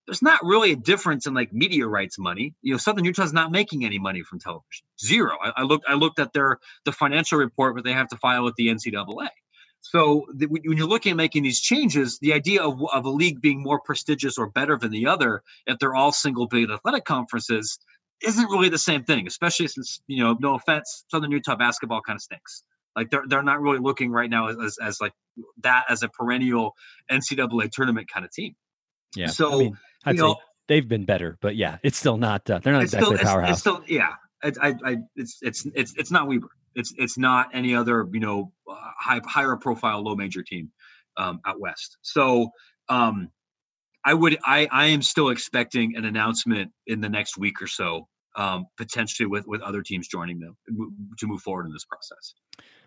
there's 0.05 0.21
not 0.21 0.39
really 0.43 0.71
a 0.71 0.75
difference 0.75 1.27
in 1.27 1.33
like 1.33 1.51
media 1.53 1.85
rights 1.85 2.17
money. 2.17 2.55
You 2.61 2.73
know, 2.73 2.77
Southern 2.77 3.05
Utah's 3.05 3.33
not 3.33 3.51
making 3.51 3.85
any 3.85 3.99
money 3.99 4.23
from 4.23 4.39
television. 4.39 4.85
Zero. 4.99 5.37
I, 5.43 5.51
I 5.57 5.63
looked. 5.63 5.85
I 5.87 5.93
looked 5.93 6.19
at 6.19 6.33
their 6.33 6.59
the 6.85 6.91
financial 6.91 7.37
report, 7.37 7.75
but 7.75 7.83
they 7.83 7.93
have 7.93 8.07
to 8.09 8.17
file 8.17 8.43
with 8.43 8.55
the 8.55 8.67
NCAA. 8.67 9.29
So 9.81 10.25
the, 10.33 10.47
when 10.47 10.61
when 10.65 10.77
you're 10.77 10.87
looking 10.87 11.11
at 11.11 11.17
making 11.17 11.43
these 11.43 11.61
changes, 11.61 12.19
the 12.19 12.33
idea 12.33 12.61
of, 12.61 12.81
of 12.93 13.05
a 13.05 13.09
league 13.09 13.41
being 13.41 13.61
more 13.61 13.79
prestigious 13.79 14.37
or 14.37 14.49
better 14.49 14.77
than 14.77 14.91
the 14.91 15.07
other, 15.07 15.43
if 15.65 15.77
they're 15.79 15.95
all 15.95 16.11
single 16.11 16.47
big 16.47 16.69
athletic 16.69 17.05
conferences, 17.05 17.79
isn't 18.23 18.49
really 18.49 18.69
the 18.69 18.77
same 18.77 19.03
thing. 19.03 19.27
Especially 19.27 19.67
since 19.67 20.01
you 20.07 20.23
know, 20.23 20.37
no 20.39 20.55
offense, 20.55 21.05
Southern 21.09 21.31
Utah 21.31 21.55
basketball 21.55 22.01
kind 22.01 22.17
of 22.17 22.21
stinks. 22.21 22.63
Like 22.95 23.11
they're 23.11 23.23
they're 23.27 23.43
not 23.43 23.61
really 23.61 23.79
looking 23.79 24.11
right 24.11 24.29
now 24.29 24.47
as, 24.47 24.57
as, 24.57 24.77
as 24.81 25.01
like 25.01 25.13
that 25.61 25.85
as 25.89 26.03
a 26.03 26.09
perennial 26.09 26.73
NCAA 27.11 27.71
tournament 27.71 28.07
kind 28.11 28.25
of 28.25 28.31
team. 28.31 28.55
Yeah. 29.15 29.27
So, 29.27 29.53
I 29.53 29.57
mean, 29.57 29.77
you 30.07 30.13
know, 30.13 30.35
they've 30.67 30.87
been 30.87 31.05
better, 31.05 31.37
but 31.41 31.55
yeah, 31.55 31.77
it's 31.83 31.97
still 31.97 32.17
not. 32.17 32.49
Uh, 32.49 32.59
they're 32.59 32.73
not 32.73 32.81
exactly 32.83 33.17
still, 33.17 33.27
powerhouse. 33.27 33.49
It's, 33.49 33.57
it's 33.57 33.59
still, 33.59 33.83
yeah. 33.87 34.13
It's, 34.43 34.59
I, 34.59 34.75
I, 34.83 34.97
it's, 35.15 35.39
it's, 35.41 35.65
it's, 35.73 35.93
it's 35.97 36.11
not 36.11 36.27
Weber. 36.27 36.49
It's, 36.75 36.93
it's 36.97 37.17
not 37.17 37.49
any 37.53 37.75
other, 37.75 38.07
you 38.11 38.19
know, 38.19 38.51
uh, 38.69 38.75
high, 38.99 39.21
higher 39.25 39.55
profile, 39.55 40.03
low 40.03 40.15
major 40.15 40.43
team 40.43 40.71
um, 41.17 41.39
out 41.45 41.59
west. 41.59 41.97
So, 42.01 42.49
um, 42.89 43.29
I 44.07 44.13
would, 44.13 44.37
I, 44.45 44.69
I 44.71 44.85
am 44.85 45.01
still 45.01 45.29
expecting 45.31 45.97
an 45.97 46.05
announcement 46.05 46.71
in 46.85 47.01
the 47.01 47.09
next 47.09 47.37
week 47.37 47.61
or 47.61 47.67
so, 47.67 48.07
um, 48.37 48.65
potentially 48.77 49.27
with, 49.27 49.45
with 49.45 49.59
other 49.61 49.81
teams 49.81 50.07
joining 50.07 50.39
them 50.39 50.55
to 51.17 51.27
move 51.27 51.41
forward 51.41 51.65
in 51.65 51.73
this 51.73 51.83
process. 51.83 52.33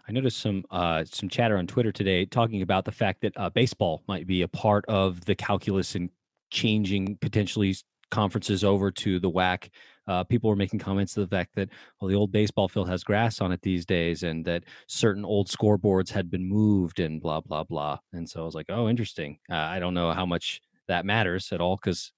I 0.08 0.12
noticed 0.12 0.38
some 0.38 0.64
uh, 0.70 1.04
some 1.04 1.28
chatter 1.28 1.58
on 1.58 1.66
Twitter 1.66 1.92
today 1.92 2.24
talking 2.24 2.62
about 2.62 2.86
the 2.86 2.92
fact 2.92 3.20
that 3.20 3.34
uh, 3.36 3.50
baseball 3.50 4.02
might 4.08 4.26
be 4.26 4.40
a 4.40 4.48
part 4.48 4.86
of 4.88 5.22
the 5.26 5.34
calculus 5.34 5.94
in 5.94 6.08
changing 6.50 7.18
potentially 7.20 7.76
conferences 8.10 8.64
over 8.64 8.90
to 8.90 9.20
the 9.20 9.30
WAC. 9.30 9.68
Uh, 10.08 10.24
people 10.24 10.48
were 10.48 10.56
making 10.56 10.78
comments 10.78 11.12
to 11.14 11.20
the 11.20 11.28
fact 11.28 11.54
that 11.54 11.68
well, 12.00 12.08
the 12.08 12.16
old 12.16 12.32
baseball 12.32 12.66
field 12.66 12.88
has 12.88 13.04
grass 13.04 13.42
on 13.42 13.52
it 13.52 13.60
these 13.60 13.84
days, 13.84 14.22
and 14.22 14.42
that 14.46 14.64
certain 14.88 15.26
old 15.26 15.48
scoreboards 15.48 16.10
had 16.10 16.30
been 16.30 16.48
moved, 16.48 16.98
and 16.98 17.20
blah 17.20 17.40
blah 17.40 17.62
blah. 17.62 17.98
And 18.14 18.26
so 18.26 18.40
I 18.40 18.44
was 18.46 18.54
like, 18.54 18.70
oh, 18.70 18.88
interesting. 18.88 19.38
Uh, 19.52 19.56
I 19.56 19.78
don't 19.80 19.94
know 19.94 20.12
how 20.12 20.24
much 20.24 20.62
that 20.90 21.06
matters 21.06 21.52
at 21.52 21.60
all 21.60 21.76
because 21.76 22.12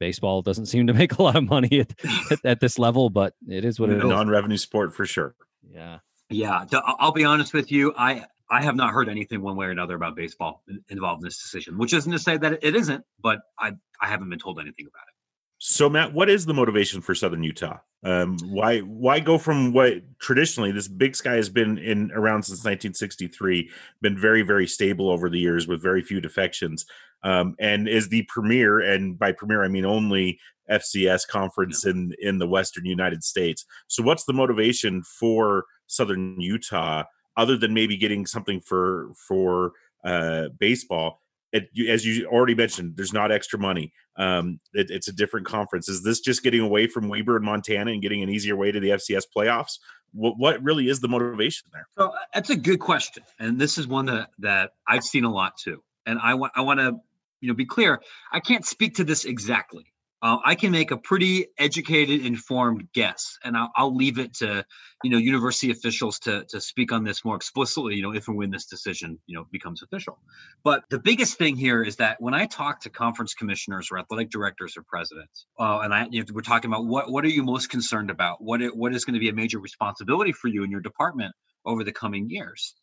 baseball 0.00 0.42
doesn't 0.42 0.66
seem 0.66 0.86
to 0.86 0.94
make 0.94 1.18
a 1.18 1.22
lot 1.22 1.36
of 1.36 1.44
money 1.44 1.80
at, 1.80 1.92
at, 2.30 2.38
at 2.44 2.60
this 2.60 2.78
level, 2.78 3.10
but 3.10 3.34
it 3.48 3.64
is 3.64 3.78
what 3.78 3.90
it 3.90 3.98
is. 3.98 4.04
Non-revenue 4.04 4.56
sport 4.56 4.94
for 4.94 5.04
sure. 5.04 5.34
Yeah. 5.62 5.98
Yeah, 6.30 6.64
I'll 6.72 7.12
be 7.12 7.24
honest 7.24 7.52
with 7.52 7.70
you. 7.70 7.92
I 7.96 8.24
I 8.50 8.62
have 8.62 8.76
not 8.76 8.92
heard 8.92 9.08
anything 9.08 9.42
one 9.42 9.56
way 9.56 9.66
or 9.66 9.70
another 9.70 9.94
about 9.94 10.16
baseball 10.16 10.62
involved 10.88 11.22
in 11.22 11.26
this 11.26 11.42
decision, 11.42 11.76
which 11.76 11.92
isn't 11.92 12.10
to 12.10 12.18
say 12.18 12.36
that 12.36 12.60
it 12.62 12.74
isn't, 12.74 13.04
but 13.22 13.40
I 13.58 13.72
I 14.00 14.08
haven't 14.08 14.30
been 14.30 14.38
told 14.38 14.58
anything 14.58 14.86
about 14.86 15.02
it. 15.08 15.14
So 15.58 15.88
Matt, 15.88 16.12
what 16.12 16.28
is 16.28 16.46
the 16.46 16.54
motivation 16.54 17.00
for 17.00 17.14
Southern 17.14 17.42
Utah? 17.42 17.78
Um, 18.02 18.36
why 18.44 18.80
why 18.80 19.20
go 19.20 19.38
from 19.38 19.72
what 19.72 20.18
traditionally 20.18 20.72
this 20.72 20.88
Big 20.88 21.14
Sky 21.16 21.34
has 21.34 21.48
been 21.48 21.78
in 21.78 22.10
around 22.12 22.42
since 22.42 22.58
1963, 22.58 23.70
been 24.02 24.18
very 24.18 24.42
very 24.42 24.66
stable 24.66 25.10
over 25.10 25.30
the 25.30 25.38
years 25.38 25.66
with 25.66 25.82
very 25.82 26.02
few 26.02 26.20
defections, 26.20 26.84
um, 27.24 27.56
and 27.58 27.88
is 27.88 28.08
the 28.08 28.24
premier 28.28 28.80
and 28.80 29.18
by 29.18 29.32
premier 29.32 29.64
I 29.64 29.68
mean 29.68 29.84
only 29.84 30.38
FCS 30.70 31.26
conference 31.26 31.84
yeah. 31.84 31.90
in 31.90 32.14
in 32.20 32.38
the 32.38 32.46
Western 32.46 32.84
United 32.84 33.24
States. 33.24 33.64
So 33.88 34.02
what's 34.02 34.24
the 34.24 34.32
motivation 34.32 35.02
for 35.02 35.64
Southern 35.86 36.40
Utah 36.40 37.04
other 37.36 37.56
than 37.56 37.74
maybe 37.74 37.96
getting 37.96 38.26
something 38.26 38.60
for 38.60 39.10
for 39.28 39.72
uh, 40.04 40.48
baseball? 40.58 41.20
it, 41.54 41.70
as 41.88 42.04
you 42.04 42.26
already 42.26 42.56
mentioned, 42.56 42.96
there's 42.96 43.12
not 43.12 43.30
extra 43.30 43.60
money. 43.60 43.92
Um, 44.16 44.58
it, 44.72 44.90
it's 44.90 45.06
a 45.06 45.12
different 45.12 45.46
conference. 45.46 45.88
Is 45.88 46.02
this 46.02 46.18
just 46.18 46.42
getting 46.42 46.60
away 46.60 46.88
from 46.88 47.08
Weber 47.08 47.36
and 47.36 47.44
Montana 47.44 47.92
and 47.92 48.02
getting 48.02 48.24
an 48.24 48.28
easier 48.28 48.56
way 48.56 48.72
to 48.72 48.80
the 48.80 48.90
FCS 48.90 49.22
playoffs? 49.34 49.78
What, 50.12 50.36
what 50.36 50.62
really 50.64 50.88
is 50.88 50.98
the 50.98 51.06
motivation 51.06 51.68
there? 51.72 51.86
So 51.96 52.08
uh, 52.08 52.16
that's 52.34 52.50
a 52.50 52.56
good 52.56 52.80
question, 52.80 53.22
and 53.38 53.58
this 53.58 53.78
is 53.78 53.86
one 53.86 54.06
that 54.06 54.30
that 54.40 54.72
I've 54.86 55.04
seen 55.04 55.24
a 55.24 55.32
lot 55.32 55.56
too. 55.56 55.82
And 56.06 56.18
I 56.20 56.34
want 56.34 56.52
I 56.56 56.62
want 56.62 56.80
to 56.80 56.96
you 57.44 57.48
know 57.48 57.54
be 57.54 57.66
clear. 57.66 58.00
I 58.32 58.40
can't 58.40 58.64
speak 58.64 58.96
to 58.96 59.04
this 59.04 59.24
exactly 59.24 59.94
uh, 60.24 60.38
I 60.42 60.54
can 60.54 60.72
make 60.72 60.90
a 60.90 60.96
pretty 60.96 61.48
educated, 61.58 62.24
informed 62.24 62.88
guess, 62.94 63.36
and 63.44 63.54
I'll, 63.54 63.70
I'll, 63.76 63.94
leave 63.94 64.18
it 64.18 64.32
to 64.36 64.64
you 65.02 65.10
know 65.10 65.18
university 65.18 65.70
officials 65.70 66.18
to 66.20 66.46
to 66.48 66.62
speak 66.62 66.92
on 66.92 67.04
this 67.04 67.26
more 67.26 67.36
explicitly. 67.36 67.96
You 67.96 68.04
know, 68.04 68.14
if 68.14 68.26
and 68.26 68.38
when 68.38 68.50
this 68.50 68.64
decision 68.64 69.18
you 69.26 69.36
know 69.36 69.46
becomes 69.52 69.82
official. 69.82 70.18
But 70.62 70.84
the 70.88 70.98
biggest 70.98 71.36
thing 71.36 71.56
here 71.56 71.82
is 71.82 71.96
that 71.96 72.22
when 72.22 72.32
I 72.32 72.46
talk 72.46 72.80
to 72.80 72.90
conference 72.90 73.34
commissioners 73.34 73.90
or 73.92 73.98
athletic 73.98 74.30
directors 74.30 74.78
or 74.78 74.82
presidents, 74.82 75.44
uh, 75.60 75.80
and 75.80 75.92
I 75.92 76.06
you 76.10 76.20
know, 76.20 76.26
we're 76.32 76.40
talking 76.40 76.70
about 76.70 76.86
what 76.86 77.12
what 77.12 77.26
are 77.26 77.28
you 77.28 77.42
most 77.42 77.68
concerned 77.68 78.10
about? 78.10 78.42
What 78.42 78.62
it, 78.62 78.74
what 78.74 78.94
is 78.94 79.04
going 79.04 79.14
to 79.14 79.20
be 79.20 79.28
a 79.28 79.34
major 79.34 79.58
responsibility 79.58 80.32
for 80.32 80.48
you 80.48 80.64
in 80.64 80.70
your 80.70 80.80
department 80.80 81.34
over 81.66 81.84
the 81.84 81.92
coming 81.92 82.30
years? 82.30 82.74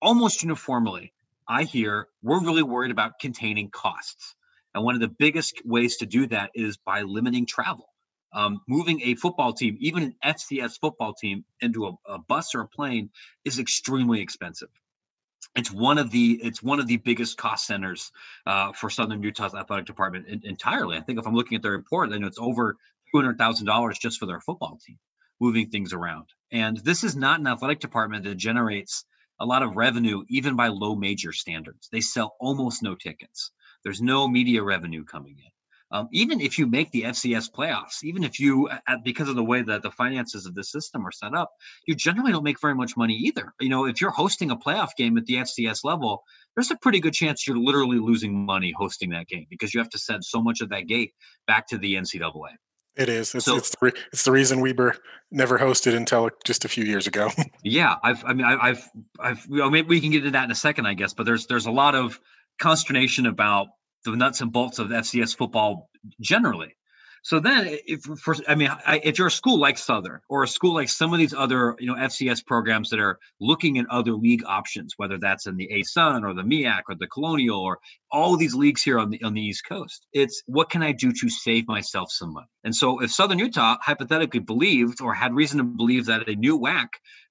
Almost 0.00 0.42
uniformly, 0.42 1.12
I 1.48 1.64
hear 1.64 2.08
we're 2.22 2.44
really 2.44 2.62
worried 2.62 2.90
about 2.90 3.18
containing 3.20 3.70
costs. 3.70 4.34
And 4.74 4.84
one 4.84 4.94
of 4.94 5.00
the 5.00 5.08
biggest 5.08 5.62
ways 5.64 5.98
to 5.98 6.06
do 6.06 6.26
that 6.28 6.50
is 6.54 6.76
by 6.76 7.02
limiting 7.02 7.46
travel. 7.46 7.88
Um, 8.32 8.60
moving 8.68 9.00
a 9.02 9.14
football 9.14 9.54
team, 9.54 9.78
even 9.80 10.02
an 10.02 10.14
FCS 10.22 10.78
football 10.78 11.14
team, 11.14 11.44
into 11.60 11.86
a, 11.86 11.92
a 12.06 12.18
bus 12.18 12.54
or 12.54 12.60
a 12.60 12.68
plane 12.68 13.10
is 13.44 13.58
extremely 13.58 14.20
expensive 14.20 14.68
it's 15.54 15.72
one 15.72 15.98
of 15.98 16.10
the 16.10 16.38
it's 16.42 16.62
one 16.62 16.80
of 16.80 16.86
the 16.86 16.96
biggest 16.96 17.36
cost 17.36 17.66
centers 17.66 18.12
uh, 18.46 18.72
for 18.72 18.90
Southern 18.90 19.22
Utah's 19.22 19.54
athletic 19.54 19.86
department 19.86 20.26
in, 20.28 20.42
entirely. 20.44 20.96
I 20.96 21.00
think 21.00 21.18
if 21.18 21.26
I'm 21.26 21.34
looking 21.34 21.56
at 21.56 21.62
their 21.62 21.72
report, 21.72 22.10
then 22.10 22.24
it's 22.24 22.38
over 22.38 22.74
two 23.10 23.18
hundred 23.18 23.38
thousand 23.38 23.66
dollars 23.66 23.98
just 23.98 24.18
for 24.18 24.26
their 24.26 24.40
football 24.40 24.78
team, 24.84 24.98
moving 25.40 25.70
things 25.70 25.92
around. 25.92 26.26
And 26.52 26.76
this 26.78 27.04
is 27.04 27.16
not 27.16 27.40
an 27.40 27.46
athletic 27.46 27.80
department 27.80 28.24
that 28.24 28.36
generates 28.36 29.04
a 29.40 29.46
lot 29.46 29.62
of 29.62 29.76
revenue 29.76 30.24
even 30.28 30.56
by 30.56 30.68
low 30.68 30.94
major 30.94 31.32
standards. 31.32 31.88
They 31.90 32.00
sell 32.00 32.36
almost 32.40 32.82
no 32.82 32.94
tickets. 32.94 33.50
There's 33.84 34.00
no 34.00 34.28
media 34.28 34.62
revenue 34.62 35.04
coming 35.04 35.36
in. 35.38 35.50
Um, 35.90 36.08
even 36.12 36.40
if 36.42 36.58
you 36.58 36.66
make 36.66 36.90
the 36.90 37.04
FCS 37.04 37.50
playoffs, 37.50 38.04
even 38.04 38.22
if 38.22 38.38
you, 38.38 38.68
at, 38.68 39.02
because 39.04 39.28
of 39.30 39.36
the 39.36 39.44
way 39.44 39.62
that 39.62 39.82
the 39.82 39.90
finances 39.90 40.44
of 40.44 40.54
the 40.54 40.62
system 40.62 41.06
are 41.06 41.12
set 41.12 41.34
up, 41.34 41.50
you 41.86 41.94
generally 41.94 42.30
don't 42.30 42.44
make 42.44 42.60
very 42.60 42.74
much 42.74 42.94
money 42.94 43.14
either. 43.14 43.54
You 43.58 43.70
know, 43.70 43.86
if 43.86 44.00
you're 44.00 44.10
hosting 44.10 44.50
a 44.50 44.56
playoff 44.56 44.90
game 44.98 45.16
at 45.16 45.24
the 45.24 45.36
FCS 45.36 45.84
level, 45.84 46.24
there's 46.54 46.70
a 46.70 46.76
pretty 46.76 47.00
good 47.00 47.14
chance 47.14 47.46
you're 47.46 47.58
literally 47.58 47.98
losing 47.98 48.44
money 48.44 48.74
hosting 48.76 49.10
that 49.10 49.28
game 49.28 49.46
because 49.48 49.72
you 49.72 49.80
have 49.80 49.88
to 49.90 49.98
send 49.98 50.24
so 50.24 50.42
much 50.42 50.60
of 50.60 50.68
that 50.70 50.86
gate 50.86 51.14
back 51.46 51.68
to 51.68 51.78
the 51.78 51.94
NCAA. 51.94 52.56
It 52.98 53.08
is. 53.08 53.32
It's, 53.32 53.44
so, 53.44 53.56
it's, 53.56 53.70
the, 53.70 53.92
it's 54.12 54.24
the 54.24 54.32
reason 54.32 54.60
Weber 54.60 54.96
never 55.30 55.56
hosted 55.56 55.94
until 55.94 56.30
just 56.44 56.64
a 56.64 56.68
few 56.68 56.84
years 56.84 57.06
ago. 57.06 57.30
yeah, 57.62 57.94
I've. 58.02 58.24
I 58.24 58.34
mean, 58.34 58.44
I've. 58.44 58.84
I've. 59.20 59.48
Maybe 59.48 59.86
we 59.86 60.00
can 60.00 60.10
get 60.10 60.18
into 60.18 60.32
that 60.32 60.44
in 60.44 60.50
a 60.50 60.56
second, 60.56 60.86
I 60.86 60.94
guess. 60.94 61.14
But 61.14 61.24
there's 61.24 61.46
there's 61.46 61.66
a 61.66 61.70
lot 61.70 61.94
of 61.94 62.18
consternation 62.60 63.26
about 63.26 63.68
the 64.04 64.16
nuts 64.16 64.40
and 64.40 64.52
bolts 64.52 64.80
of 64.80 64.88
FCS 64.88 65.36
football 65.36 65.88
generally. 66.20 66.74
So 67.22 67.40
then, 67.40 67.78
if 67.86 68.02
for 68.02 68.36
I 68.46 68.54
mean, 68.54 68.70
I, 68.86 69.00
if 69.02 69.18
you're 69.18 69.26
a 69.28 69.30
school 69.30 69.58
like 69.58 69.78
Southern 69.78 70.20
or 70.28 70.42
a 70.42 70.48
school 70.48 70.74
like 70.74 70.88
some 70.88 71.12
of 71.12 71.18
these 71.18 71.34
other 71.34 71.76
you 71.78 71.86
know 71.86 71.94
FCS 71.94 72.44
programs 72.44 72.90
that 72.90 73.00
are 73.00 73.18
looking 73.40 73.78
at 73.78 73.86
other 73.90 74.12
league 74.12 74.44
options, 74.46 74.94
whether 74.96 75.18
that's 75.18 75.46
in 75.46 75.56
the 75.56 75.68
ASUN 75.72 76.24
or 76.24 76.34
the 76.34 76.42
MEAC 76.42 76.82
or 76.88 76.94
the 76.94 77.06
Colonial 77.06 77.60
or 77.60 77.78
all 78.10 78.36
these 78.36 78.54
leagues 78.54 78.82
here 78.82 78.98
on 78.98 79.10
the 79.10 79.22
on 79.22 79.34
the 79.34 79.42
East 79.42 79.64
Coast, 79.68 80.06
it's 80.12 80.42
what 80.46 80.70
can 80.70 80.82
I 80.82 80.92
do 80.92 81.12
to 81.12 81.28
save 81.28 81.66
myself 81.68 82.10
some 82.10 82.32
money? 82.32 82.46
And 82.64 82.74
so, 82.74 83.02
if 83.02 83.10
Southern 83.10 83.38
Utah 83.38 83.76
hypothetically 83.80 84.40
believed 84.40 85.00
or 85.00 85.14
had 85.14 85.34
reason 85.34 85.58
to 85.58 85.64
believe 85.64 86.06
that 86.06 86.28
a 86.28 86.34
new 86.34 86.58
WAC 86.58 86.88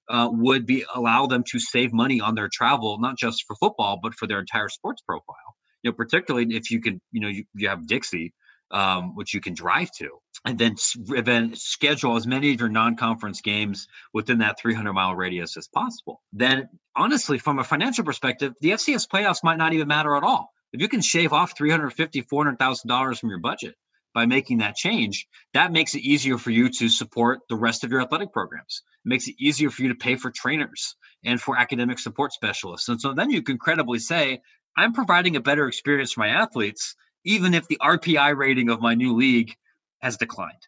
uh, 0.08 0.28
would 0.30 0.66
be 0.66 0.84
allow 0.94 1.26
them 1.26 1.44
to 1.50 1.58
save 1.58 1.92
money 1.92 2.20
on 2.20 2.34
their 2.34 2.48
travel, 2.52 2.98
not 3.00 3.16
just 3.18 3.44
for 3.46 3.56
football, 3.56 3.98
but 4.02 4.14
for 4.14 4.26
their 4.26 4.40
entire 4.40 4.68
sports 4.68 5.02
profile 5.02 5.56
you 5.82 5.90
know, 5.90 5.94
particularly 5.94 6.56
if 6.56 6.70
you 6.70 6.80
can, 6.80 7.00
you 7.12 7.20
know, 7.20 7.28
you, 7.28 7.44
you 7.54 7.68
have 7.68 7.86
Dixie, 7.86 8.32
um, 8.70 9.14
which 9.14 9.34
you 9.34 9.40
can 9.40 9.54
drive 9.54 9.90
to, 9.98 10.10
and 10.44 10.58
then 10.58 10.76
then 11.24 11.54
schedule 11.54 12.16
as 12.16 12.26
many 12.26 12.52
of 12.52 12.60
your 12.60 12.68
non-conference 12.68 13.40
games 13.40 13.88
within 14.12 14.38
that 14.38 14.58
300 14.60 14.92
mile 14.92 15.14
radius 15.14 15.56
as 15.56 15.68
possible. 15.68 16.20
Then, 16.32 16.68
honestly, 16.94 17.38
from 17.38 17.58
a 17.58 17.64
financial 17.64 18.04
perspective, 18.04 18.54
the 18.60 18.70
FCS 18.70 19.08
playoffs 19.08 19.44
might 19.44 19.58
not 19.58 19.72
even 19.72 19.88
matter 19.88 20.16
at 20.16 20.22
all. 20.22 20.52
If 20.72 20.82
you 20.82 20.88
can 20.88 21.00
shave 21.00 21.32
off 21.32 21.56
350, 21.56 22.22
400 22.22 22.58
thousand 22.58 22.88
dollars 22.88 23.18
from 23.18 23.30
your 23.30 23.40
budget 23.40 23.74
by 24.14 24.26
making 24.26 24.58
that 24.58 24.74
change, 24.74 25.26
that 25.54 25.72
makes 25.72 25.94
it 25.94 26.02
easier 26.02 26.38
for 26.38 26.50
you 26.50 26.68
to 26.70 26.88
support 26.88 27.40
the 27.48 27.56
rest 27.56 27.84
of 27.84 27.90
your 27.90 28.02
athletic 28.02 28.32
programs. 28.32 28.82
It 29.04 29.08
makes 29.08 29.28
it 29.28 29.36
easier 29.38 29.70
for 29.70 29.82
you 29.82 29.88
to 29.88 29.94
pay 29.94 30.16
for 30.16 30.30
trainers 30.30 30.96
and 31.24 31.40
for 31.40 31.58
academic 31.58 31.98
support 31.98 32.32
specialists. 32.32 32.88
And 32.88 33.00
so 33.00 33.14
then 33.14 33.30
you 33.30 33.42
can 33.42 33.58
credibly 33.58 33.98
say, 33.98 34.40
I'm 34.76 34.92
providing 34.92 35.36
a 35.36 35.40
better 35.40 35.66
experience 35.66 36.12
for 36.12 36.20
my 36.20 36.28
athletes, 36.28 36.94
even 37.28 37.52
if 37.52 37.68
the 37.68 37.76
RPI 37.82 38.34
rating 38.36 38.70
of 38.70 38.80
my 38.80 38.94
new 38.94 39.14
league 39.14 39.54
has 39.98 40.16
declined. 40.16 40.66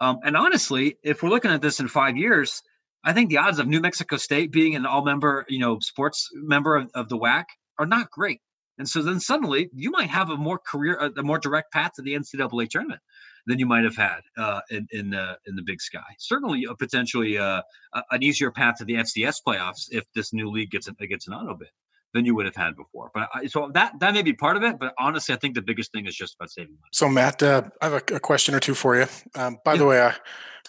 Um, 0.00 0.18
and 0.24 0.36
honestly, 0.36 0.96
if 1.04 1.22
we're 1.22 1.28
looking 1.28 1.52
at 1.52 1.62
this 1.62 1.78
in 1.78 1.86
five 1.86 2.16
years, 2.16 2.62
I 3.04 3.12
think 3.12 3.30
the 3.30 3.38
odds 3.38 3.60
of 3.60 3.68
New 3.68 3.80
Mexico 3.80 4.16
State 4.16 4.50
being 4.50 4.74
an 4.74 4.86
all-member, 4.86 5.46
you 5.48 5.60
know, 5.60 5.78
sports 5.78 6.28
member 6.34 6.74
of, 6.74 6.90
of 6.96 7.08
the 7.08 7.16
WAC 7.16 7.44
are 7.78 7.86
not 7.86 8.10
great. 8.10 8.40
And 8.76 8.88
so 8.88 9.02
then 9.02 9.20
suddenly 9.20 9.70
you 9.72 9.92
might 9.92 10.10
have 10.10 10.30
a 10.30 10.36
more 10.36 10.58
career, 10.58 11.12
a 11.16 11.22
more 11.22 11.38
direct 11.38 11.72
path 11.72 11.92
to 11.94 12.02
the 12.02 12.14
NCAA 12.14 12.68
tournament 12.68 13.00
than 13.46 13.60
you 13.60 13.66
might 13.66 13.84
have 13.84 13.96
had 13.96 14.20
uh, 14.36 14.62
in 14.70 14.88
in 14.90 15.10
the 15.10 15.38
in 15.46 15.54
the 15.54 15.62
Big 15.62 15.80
Sky. 15.80 16.16
Certainly, 16.18 16.66
potentially 16.78 17.38
uh, 17.38 17.62
an 18.10 18.22
easier 18.22 18.50
path 18.50 18.76
to 18.78 18.84
the 18.84 18.94
FCS 18.94 19.36
playoffs 19.46 19.88
if 19.90 20.04
this 20.14 20.32
new 20.32 20.50
league 20.50 20.70
gets 20.70 20.88
a, 20.88 20.92
gets 21.06 21.28
an 21.28 21.34
auto 21.34 21.54
bid 21.54 21.68
than 22.14 22.24
you 22.24 22.34
would 22.34 22.46
have 22.46 22.56
had 22.56 22.76
before. 22.76 23.10
But 23.14 23.28
I, 23.34 23.46
so 23.46 23.70
that 23.74 23.92
that 24.00 24.14
may 24.14 24.22
be 24.22 24.32
part 24.32 24.56
of 24.56 24.62
it. 24.62 24.78
But 24.78 24.94
honestly, 24.98 25.34
I 25.34 25.38
think 25.38 25.54
the 25.54 25.62
biggest 25.62 25.92
thing 25.92 26.06
is 26.06 26.14
just 26.14 26.34
about 26.34 26.50
saving 26.50 26.72
money. 26.72 26.90
So 26.92 27.08
Matt, 27.08 27.42
uh, 27.42 27.62
I 27.80 27.88
have 27.88 27.94
a, 27.94 28.14
a, 28.16 28.20
question 28.20 28.54
or 28.54 28.60
two 28.60 28.74
for 28.74 28.96
you. 28.96 29.06
Um, 29.34 29.58
by 29.64 29.72
yeah. 29.72 29.78
the 29.78 29.86
way, 29.86 30.00
I 30.00 30.14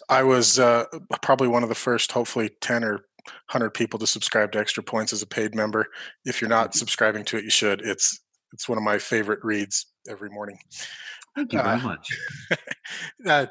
I 0.09 0.23
was 0.23 0.59
uh, 0.59 0.85
probably 1.21 1.47
one 1.47 1.63
of 1.63 1.69
the 1.69 1.75
first, 1.75 2.11
hopefully 2.11 2.51
ten 2.61 2.83
or 2.83 3.05
hundred 3.49 3.71
people 3.71 3.99
to 3.99 4.07
subscribe 4.07 4.51
to 4.51 4.59
Extra 4.59 4.83
Points 4.83 5.13
as 5.13 5.21
a 5.21 5.27
paid 5.27 5.55
member. 5.55 5.87
If 6.25 6.41
you're 6.41 6.49
not 6.49 6.75
subscribing 6.75 7.25
to 7.25 7.37
it, 7.37 7.43
you 7.43 7.51
should. 7.51 7.81
It's 7.81 8.19
it's 8.53 8.67
one 8.67 8.77
of 8.77 8.83
my 8.83 8.97
favorite 8.97 9.39
reads 9.43 9.85
every 10.09 10.29
morning. 10.29 10.57
Thank 11.35 11.53
you 11.53 11.61
very 11.61 11.79
uh, 11.79 11.83
much. 11.83 12.07
uh, 13.25 13.45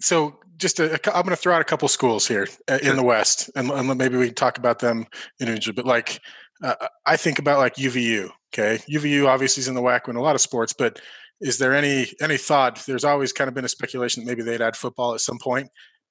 so 0.00 0.40
just 0.56 0.80
a, 0.80 0.92
I'm 1.16 1.22
going 1.22 1.30
to 1.30 1.36
throw 1.36 1.54
out 1.54 1.60
a 1.60 1.64
couple 1.64 1.88
schools 1.88 2.26
here 2.26 2.48
uh, 2.68 2.78
in 2.82 2.96
the 2.96 3.02
West, 3.02 3.50
and, 3.54 3.70
and, 3.70 3.98
maybe 3.98 4.16
we 4.16 4.26
can 4.26 4.34
talk 4.34 4.58
about 4.58 4.78
them 4.80 5.06
individually. 5.40 5.74
But 5.74 5.86
like 5.86 6.20
uh, 6.64 6.88
I 7.06 7.16
think 7.16 7.38
about 7.38 7.58
like 7.58 7.76
UVU. 7.76 8.30
Okay, 8.52 8.82
UVU 8.88 9.26
obviously 9.26 9.60
is 9.60 9.68
in 9.68 9.74
the 9.74 9.82
WAC 9.82 10.08
in 10.08 10.16
a 10.16 10.22
lot 10.22 10.34
of 10.34 10.40
sports, 10.40 10.72
but 10.72 11.00
is 11.40 11.58
there 11.58 11.74
any 11.74 12.06
any 12.20 12.36
thought? 12.36 12.82
There's 12.86 13.04
always 13.04 13.32
kind 13.32 13.48
of 13.48 13.54
been 13.54 13.64
a 13.64 13.68
speculation 13.68 14.24
that 14.24 14.30
maybe 14.30 14.42
they'd 14.42 14.62
add 14.62 14.76
football 14.76 15.14
at 15.14 15.20
some 15.20 15.38
point. 15.38 15.68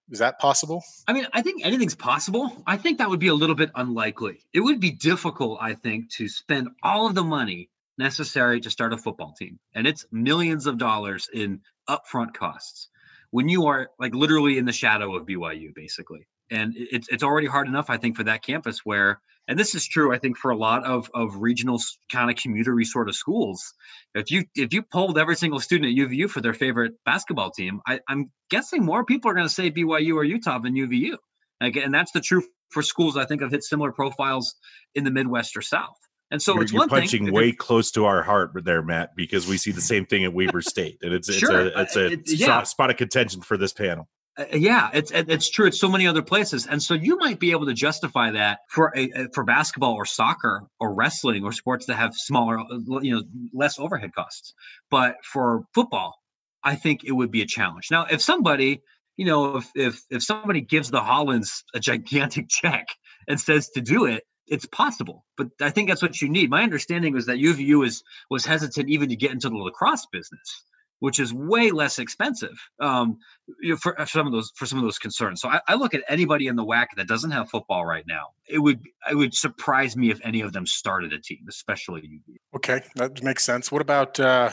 Is 0.10 0.20
that 0.20 0.38
possible? 0.40 0.84
I 1.08 1.14
mean, 1.14 1.26
I 1.34 1.42
think 1.42 1.66
anything's 1.66 1.96
possible. 1.96 2.62
I 2.68 2.78
think 2.78 2.98
that 2.98 3.10
would 3.10 3.22
be 3.22 3.30
a 3.30 3.34
little 3.34 3.56
bit 3.56 3.72
unlikely. 3.74 4.44
It 4.54 4.60
would 4.60 4.80
be 4.80 4.92
difficult, 4.92 5.60
I 5.62 5.74
think, 5.74 6.12
to 6.14 6.28
spend 6.28 6.70
all 6.84 7.08
of 7.08 7.16
the 7.16 7.24
money 7.24 7.70
necessary 7.98 8.60
to 8.62 8.70
start 8.70 8.94
a 8.94 8.98
football 8.98 9.34
team. 9.34 9.60
And 9.74 9.88
it's 9.88 10.06
millions 10.12 10.68
of 10.68 10.78
dollars 10.78 11.30
in 11.34 11.62
upfront 11.90 12.34
costs 12.34 12.90
when 13.32 13.50
you 13.50 13.68
are 13.68 13.90
like 13.98 14.14
literally 14.14 14.58
in 14.58 14.66
the 14.66 14.74
shadow 14.74 15.16
of 15.16 15.26
BYU, 15.26 15.74
basically. 15.74 16.28
And 16.52 16.74
it's 16.76 17.08
it's 17.10 17.24
already 17.24 17.48
hard 17.48 17.68
enough, 17.68 17.90
I 17.90 17.98
think, 17.98 18.18
for 18.18 18.26
that 18.26 18.44
campus 18.44 18.86
where, 18.86 19.22
and 19.48 19.60
this 19.60 19.76
is 19.76 19.86
true, 19.86 20.14
I 20.14 20.20
think, 20.20 20.38
for 20.38 20.52
a 20.52 20.58
lot 20.58 20.86
of 20.86 21.10
of 21.14 21.36
regional 21.38 21.80
kind 22.12 22.30
of 22.30 22.38
commutery 22.38 22.86
sort 22.86 23.10
of 23.10 23.16
schools. 23.16 23.74
If 24.16 24.32
you 24.32 24.46
if 24.56 24.74
you 24.74 24.84
polled 24.84 25.18
every 25.18 25.36
single 25.36 25.60
student 25.60 25.92
at 25.98 26.08
UVU 26.08 26.30
for 26.30 26.42
their 26.42 26.54
favorite 26.54 26.94
basketball 27.06 27.52
team, 27.52 27.82
I, 27.88 28.00
I'm 28.08 28.32
guessing 28.50 28.84
more 28.84 29.04
people 29.06 29.32
are 29.32 29.34
going 29.34 29.48
to 29.48 29.54
say 29.54 29.72
BYU 29.72 30.16
or 30.16 30.24
Utah 30.24 30.60
than 30.60 30.76
UVU. 30.76 31.18
Like, 31.62 31.76
and 31.78 31.94
that's 31.94 32.12
the 32.12 32.22
truth 32.22 32.48
for 32.72 32.82
schools 32.82 33.18
I 33.18 33.26
think 33.26 33.42
have 33.42 33.52
hit 33.52 33.64
similar 33.64 33.92
profiles 33.92 34.56
in 34.96 35.04
the 35.04 35.12
Midwest 35.12 35.56
or 35.56 35.62
South. 35.62 35.98
And 36.32 36.42
so 36.42 36.56
you're, 36.56 36.64
it's 36.64 36.72
you're 36.72 36.80
one 36.80 36.90
punching 36.90 37.32
way 37.32 37.52
close 37.52 37.92
to 37.92 38.06
our 38.06 38.24
heart 38.24 38.52
there, 38.66 38.82
Matt, 38.82 39.16
because 39.16 39.48
we 39.48 39.58
see 39.58 39.72
the 39.72 39.82
same 39.82 40.06
thing 40.06 40.24
at 40.24 40.34
Weber 40.34 40.62
State, 40.62 40.98
and 41.04 41.14
it's 41.14 41.32
Sure, 41.32 41.68
it's 41.68 41.76
a 41.76 41.82
it's 41.82 41.96
a 41.96 42.06
it- 42.14 42.40
yeah. 42.40 42.64
spot 42.64 42.90
of 42.90 42.98
contention 42.98 43.42
for 43.42 43.56
this 43.56 43.72
panel. 43.72 44.10
Uh, 44.36 44.46
yeah, 44.54 44.90
it's 44.94 45.12
it's 45.12 45.50
true. 45.50 45.68
It's 45.68 45.80
so 45.80 45.90
many 45.90 46.08
other 46.08 46.24
places, 46.24 46.66
and 46.66 46.82
so 46.82 46.96
you 46.96 47.18
might 47.18 47.40
be 47.40 47.52
able 47.52 47.68
to 47.68 47.74
justify 47.74 48.32
that 48.32 48.60
for 48.68 48.92
a 48.96 49.28
for 49.34 49.44
basketball 49.44 49.94
or 49.94 50.06
soccer 50.06 50.64
or 50.80 50.94
wrestling 50.94 51.44
or 51.44 51.52
sports 51.52 51.86
that 51.86 51.96
have 51.96 52.16
smaller, 52.16 52.60
uh, 52.60 53.00
you 53.02 53.16
know, 53.16 53.24
less 53.54 53.78
overhead 53.78 54.14
costs. 54.16 54.54
But 54.90 55.18
for 55.24 55.66
football, 55.76 56.16
I 56.64 56.76
think 56.76 57.04
it 57.04 57.12
would 57.12 57.30
be 57.30 57.44
a 57.44 57.46
challenge. 57.46 57.90
Now, 57.92 58.06
if 58.10 58.22
somebody, 58.22 58.82
you 59.18 59.26
know, 59.26 59.58
if 59.58 59.70
if 59.76 60.02
if 60.10 60.24
somebody 60.24 60.62
gives 60.62 60.90
the 60.90 61.02
Hollands 61.02 61.64
a 61.76 61.80
gigantic 61.80 62.48
check 62.50 62.88
and 63.28 63.40
says 63.40 63.70
to 63.76 63.82
do 63.82 64.06
it, 64.06 64.24
it's 64.48 64.66
possible. 64.66 65.26
But 65.38 65.50
I 65.62 65.70
think 65.70 65.90
that's 65.90 66.02
what 66.02 66.20
you 66.24 66.30
need. 66.30 66.50
My 66.50 66.64
understanding 66.64 67.14
was 67.14 67.28
that 67.28 67.38
UVU 67.38 67.86
is 67.86 68.02
was 68.32 68.48
hesitant 68.48 68.90
even 68.90 69.10
to 69.10 69.16
get 69.16 69.32
into 69.32 69.50
the 69.50 69.58
lacrosse 69.58 70.08
business 70.12 70.64
which 71.04 71.20
is 71.20 71.34
way 71.34 71.70
less 71.70 72.00
expensive 72.00 72.58
um, 72.80 73.18
you 73.60 73.72
know, 73.72 73.76
for, 73.76 73.94
for 73.94 74.06
some 74.06 74.26
of 74.26 74.32
those 74.32 74.54
for 74.56 74.66
some 74.66 74.78
of 74.78 74.86
those 74.86 74.98
concerns. 74.98 75.42
So 75.42 75.50
I, 75.50 75.60
I 75.68 75.76
look 75.76 75.94
at 75.94 76.02
anybody 76.08 76.48
in 76.48 76.56
the 76.56 76.64
WAC 76.64 76.86
that 76.96 77.10
doesn't 77.10 77.32
have 77.32 77.50
football 77.50 77.86
right 77.86 78.08
now. 78.08 78.28
It 78.48 78.60
would 78.60 78.80
it 79.12 79.16
would 79.16 79.34
surprise 79.34 79.98
me 79.98 80.12
if 80.12 80.22
any 80.24 80.40
of 80.40 80.54
them 80.54 80.66
started 80.66 81.12
a 81.12 81.20
team, 81.20 81.40
especially 81.50 82.04
UV. 82.04 82.38
Okay, 82.56 82.84
that 82.96 83.22
makes 83.22 83.44
sense. 83.44 83.70
What 83.70 83.82
about 83.82 84.18
uh, 84.18 84.52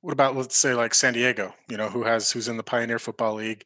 what 0.00 0.14
about 0.14 0.34
let's 0.34 0.56
say 0.56 0.72
like 0.72 0.94
San 0.94 1.12
Diego? 1.12 1.54
You 1.68 1.76
know, 1.76 1.90
who 1.90 2.04
has 2.04 2.32
who's 2.32 2.48
in 2.48 2.56
the 2.56 2.62
Pioneer 2.62 2.98
Football 2.98 3.34
League? 3.34 3.62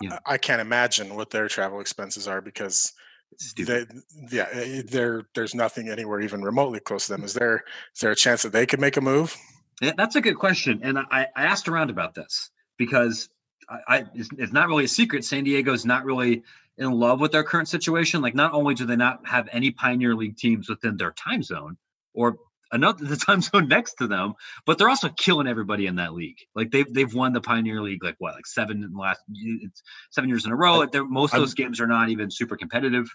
Yeah. 0.00 0.18
I, 0.24 0.32
I 0.32 0.38
can't 0.38 0.62
imagine 0.62 1.14
what 1.14 1.28
their 1.28 1.46
travel 1.46 1.80
expenses 1.80 2.26
are 2.26 2.40
because 2.40 2.94
Stupid. 3.36 4.02
they, 4.18 4.36
yeah, 4.38 4.48
eh, 4.50 4.82
there 4.86 5.24
there's 5.34 5.54
nothing 5.54 5.90
anywhere 5.90 6.22
even 6.22 6.40
remotely 6.40 6.80
close 6.80 7.06
to 7.08 7.12
them. 7.12 7.22
Is 7.22 7.34
there 7.34 7.64
is 7.94 8.00
there 8.00 8.12
a 8.12 8.16
chance 8.16 8.44
that 8.44 8.52
they 8.52 8.64
could 8.64 8.80
make 8.80 8.96
a 8.96 9.02
move? 9.02 9.36
Yeah, 9.80 9.92
that's 9.96 10.16
a 10.16 10.20
good 10.20 10.36
question, 10.36 10.80
and 10.82 10.98
I, 10.98 11.26
I 11.36 11.44
asked 11.44 11.68
around 11.68 11.90
about 11.90 12.14
this 12.14 12.50
because 12.78 13.28
I, 13.68 13.78
I 13.88 14.04
it's, 14.14 14.30
it's 14.38 14.52
not 14.52 14.68
really 14.68 14.84
a 14.84 14.88
secret. 14.88 15.24
San 15.24 15.44
Diego's 15.44 15.84
not 15.84 16.04
really 16.04 16.42
in 16.78 16.90
love 16.90 17.20
with 17.20 17.32
their 17.32 17.44
current 17.44 17.68
situation. 17.68 18.22
Like, 18.22 18.34
not 18.34 18.52
only 18.52 18.74
do 18.74 18.86
they 18.86 18.96
not 18.96 19.26
have 19.26 19.48
any 19.52 19.70
Pioneer 19.70 20.14
League 20.14 20.36
teams 20.36 20.68
within 20.68 20.96
their 20.96 21.12
time 21.12 21.42
zone 21.42 21.76
or 22.14 22.38
another 22.72 23.04
the 23.06 23.16
time 23.16 23.40
zone 23.40 23.68
next 23.68 23.94
to 23.94 24.06
them, 24.06 24.34
but 24.64 24.78
they're 24.78 24.88
also 24.88 25.08
killing 25.10 25.46
everybody 25.46 25.86
in 25.86 25.96
that 25.96 26.14
league. 26.14 26.38
Like 26.54 26.70
they've 26.70 26.92
they've 26.92 27.12
won 27.12 27.32
the 27.32 27.40
Pioneer 27.40 27.82
League 27.82 28.02
like 28.02 28.16
what 28.18 28.34
like 28.34 28.46
seven 28.46 28.82
in 28.82 28.92
the 28.92 28.98
last 28.98 29.20
it's 29.62 29.82
seven 30.10 30.28
years 30.28 30.46
in 30.46 30.52
a 30.52 30.56
row. 30.56 30.86
Most 31.08 31.34
of 31.34 31.40
those 31.40 31.54
games 31.54 31.80
are 31.80 31.86
not 31.86 32.08
even 32.08 32.30
super 32.30 32.56
competitive. 32.56 33.08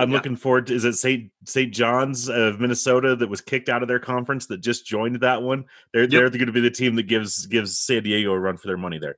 I'm 0.00 0.08
Yeah. 0.10 0.16
looking 0.16 0.34
forward 0.36 0.66
to 0.68 0.74
is 0.74 0.84
it 0.84 0.94
St. 0.94 1.30
St. 1.44 1.72
John's 1.72 2.28
of 2.30 2.58
Minnesota 2.58 3.14
that 3.16 3.28
was 3.28 3.40
kicked 3.40 3.68
out 3.68 3.82
of 3.82 3.88
their 3.88 3.98
conference 4.00 4.46
that 4.46 4.62
just 4.62 4.86
joined 4.86 5.16
that 5.20 5.42
one? 5.42 5.66
They're 5.92 6.06
they're 6.06 6.30
going 6.30 6.46
to 6.46 6.52
be 6.52 6.60
the 6.60 6.70
team 6.70 6.96
that 6.96 7.04
gives 7.04 7.46
gives 7.46 7.78
San 7.78 8.02
Diego 8.02 8.32
a 8.32 8.38
run 8.38 8.56
for 8.56 8.66
their 8.66 8.78
money 8.78 8.98
there. 8.98 9.16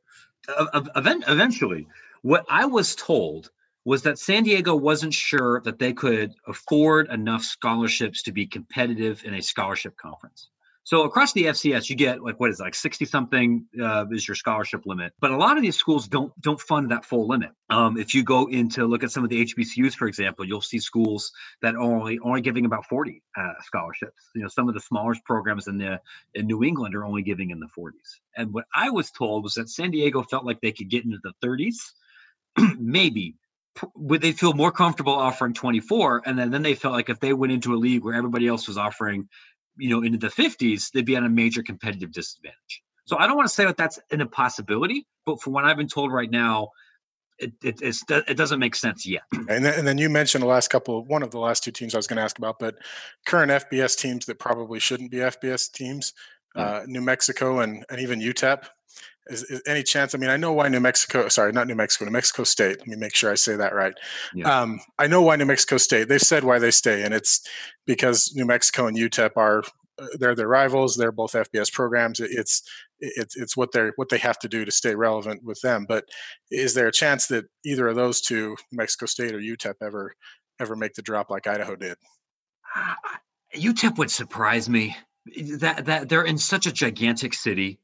event, 0.96 1.24
eventually, 1.28 1.86
what 2.22 2.44
I 2.48 2.64
was 2.64 2.96
told 2.96 3.50
was 3.84 4.02
that 4.02 4.18
San 4.18 4.42
Diego 4.42 4.74
wasn't 4.74 5.14
sure 5.14 5.60
that 5.64 5.78
they 5.78 5.92
could 5.92 6.32
afford 6.46 7.08
enough 7.10 7.42
scholarships 7.42 8.22
to 8.22 8.32
be 8.32 8.46
competitive 8.46 9.22
in 9.24 9.34
a 9.34 9.42
scholarship 9.42 9.96
conference. 9.96 10.48
So 10.84 11.04
across 11.04 11.32
the 11.32 11.44
FCS, 11.44 11.88
you 11.90 11.96
get 11.96 12.22
like 12.22 12.40
what 12.40 12.50
is 12.50 12.58
it, 12.58 12.62
like 12.64 12.74
sixty 12.74 13.04
something 13.04 13.66
uh, 13.80 14.06
is 14.10 14.26
your 14.26 14.34
scholarship 14.34 14.82
limit, 14.84 15.12
but 15.20 15.30
a 15.30 15.36
lot 15.36 15.56
of 15.56 15.62
these 15.62 15.76
schools 15.76 16.08
don't 16.08 16.32
don't 16.40 16.60
fund 16.60 16.90
that 16.90 17.04
full 17.04 17.28
limit. 17.28 17.50
Um, 17.70 17.96
if 17.96 18.14
you 18.14 18.24
go 18.24 18.46
into 18.46 18.86
look 18.86 19.04
at 19.04 19.12
some 19.12 19.22
of 19.22 19.30
the 19.30 19.44
HBCUs, 19.44 19.94
for 19.94 20.08
example, 20.08 20.44
you'll 20.44 20.60
see 20.60 20.80
schools 20.80 21.30
that 21.62 21.76
are 21.76 21.80
only 21.80 22.18
only 22.18 22.40
giving 22.40 22.64
about 22.64 22.86
forty 22.86 23.22
uh, 23.38 23.52
scholarships. 23.64 24.30
You 24.34 24.42
know, 24.42 24.48
some 24.48 24.68
of 24.68 24.74
the 24.74 24.80
smaller 24.80 25.14
programs 25.24 25.68
in 25.68 25.78
the 25.78 26.00
in 26.34 26.46
New 26.46 26.64
England 26.64 26.94
are 26.94 27.04
only 27.04 27.22
giving 27.22 27.50
in 27.50 27.60
the 27.60 27.68
40s. 27.78 28.20
And 28.36 28.52
what 28.52 28.64
I 28.74 28.90
was 28.90 29.10
told 29.10 29.44
was 29.44 29.54
that 29.54 29.68
San 29.68 29.90
Diego 29.90 30.22
felt 30.22 30.44
like 30.44 30.60
they 30.60 30.72
could 30.72 30.90
get 30.90 31.04
into 31.04 31.18
the 31.22 31.32
30s, 31.44 31.76
maybe. 32.78 33.36
Would 33.94 34.20
they 34.20 34.32
feel 34.32 34.52
more 34.52 34.70
comfortable 34.70 35.14
offering 35.14 35.54
24? 35.54 36.22
And 36.26 36.38
then, 36.38 36.50
then 36.50 36.62
they 36.62 36.74
felt 36.74 36.92
like 36.92 37.08
if 37.08 37.20
they 37.20 37.32
went 37.32 37.54
into 37.54 37.74
a 37.74 37.76
league 37.76 38.04
where 38.04 38.14
everybody 38.14 38.46
else 38.46 38.68
was 38.68 38.76
offering, 38.76 39.28
you 39.76 39.90
know, 39.90 40.02
into 40.02 40.18
the 40.18 40.28
50s, 40.28 40.90
they'd 40.92 41.04
be 41.06 41.16
at 41.16 41.22
a 41.22 41.28
major 41.28 41.62
competitive 41.62 42.12
disadvantage. 42.12 42.82
So 43.04 43.18
I 43.18 43.26
don't 43.26 43.36
want 43.36 43.48
to 43.48 43.54
say 43.54 43.64
that 43.64 43.76
that's 43.76 43.98
an 44.10 44.20
impossibility, 44.20 45.06
but 45.26 45.40
from 45.42 45.52
what 45.52 45.64
I've 45.64 45.76
been 45.76 45.88
told 45.88 46.12
right 46.12 46.30
now, 46.30 46.68
it, 47.38 47.52
it, 47.62 47.80
it 47.82 48.36
doesn't 48.36 48.60
make 48.60 48.74
sense 48.76 49.06
yet. 49.06 49.22
And 49.48 49.64
then, 49.64 49.78
and 49.78 49.86
then 49.86 49.98
you 49.98 50.08
mentioned 50.08 50.42
the 50.42 50.46
last 50.48 50.68
couple, 50.68 51.04
one 51.04 51.22
of 51.22 51.30
the 51.32 51.38
last 51.40 51.64
two 51.64 51.72
teams 51.72 51.94
I 51.94 51.98
was 51.98 52.06
going 52.06 52.18
to 52.18 52.22
ask 52.22 52.38
about, 52.38 52.58
but 52.60 52.76
current 53.26 53.50
FBS 53.50 53.98
teams 53.98 54.26
that 54.26 54.38
probably 54.38 54.78
shouldn't 54.78 55.10
be 55.10 55.16
FBS 55.18 55.72
teams, 55.72 56.12
Yeah. 56.54 56.62
uh, 56.62 56.84
New 56.86 57.00
Mexico 57.00 57.60
and 57.60 57.84
and 57.90 58.00
even 58.00 58.20
UTEP. 58.20 58.64
Is, 59.28 59.44
is 59.44 59.62
any 59.66 59.82
chance? 59.82 60.14
I 60.14 60.18
mean, 60.18 60.30
I 60.30 60.36
know 60.36 60.52
why 60.52 60.68
New 60.68 60.80
Mexico. 60.80 61.28
Sorry, 61.28 61.52
not 61.52 61.68
New 61.68 61.76
Mexico. 61.76 62.04
New 62.04 62.10
Mexico 62.10 62.44
State. 62.44 62.78
Let 62.78 62.88
me 62.88 62.96
make 62.96 63.14
sure 63.14 63.30
I 63.30 63.36
say 63.36 63.54
that 63.56 63.74
right. 63.74 63.94
Yeah. 64.34 64.62
Um, 64.62 64.80
I 64.98 65.06
know 65.06 65.22
why 65.22 65.36
New 65.36 65.44
Mexico 65.44 65.76
State. 65.76 66.08
They've 66.08 66.20
said 66.20 66.42
why 66.42 66.58
they 66.58 66.72
stay, 66.72 67.04
and 67.04 67.14
it's 67.14 67.46
because 67.86 68.32
New 68.34 68.44
Mexico 68.44 68.88
and 68.88 68.96
UTEP 68.96 69.30
are 69.36 69.62
uh, 69.98 70.06
they're 70.18 70.34
their 70.34 70.48
rivals. 70.48 70.96
They're 70.96 71.12
both 71.12 71.32
FBS 71.32 71.72
programs. 71.72 72.18
It's 72.18 72.62
it's 72.98 73.36
it's 73.36 73.56
what 73.56 73.72
they're 73.72 73.92
what 73.96 74.08
they 74.08 74.18
have 74.18 74.38
to 74.40 74.48
do 74.48 74.64
to 74.64 74.70
stay 74.70 74.94
relevant 74.94 75.44
with 75.44 75.60
them. 75.60 75.86
But 75.88 76.04
is 76.50 76.74
there 76.74 76.88
a 76.88 76.92
chance 76.92 77.26
that 77.28 77.44
either 77.64 77.88
of 77.88 77.96
those 77.96 78.20
two, 78.20 78.56
New 78.72 78.78
Mexico 78.78 79.06
State 79.06 79.34
or 79.34 79.40
UTEP, 79.40 79.74
ever 79.82 80.14
ever 80.60 80.74
make 80.74 80.94
the 80.94 81.02
drop 81.02 81.30
like 81.30 81.46
Idaho 81.46 81.76
did? 81.76 81.96
Ah, 82.74 82.96
UTEP 83.54 83.98
would 83.98 84.10
surprise 84.10 84.68
me. 84.68 84.96
That 85.58 85.84
that 85.84 86.08
they're 86.08 86.24
in 86.24 86.38
such 86.38 86.66
a 86.66 86.72
gigantic 86.72 87.34
city, 87.34 87.78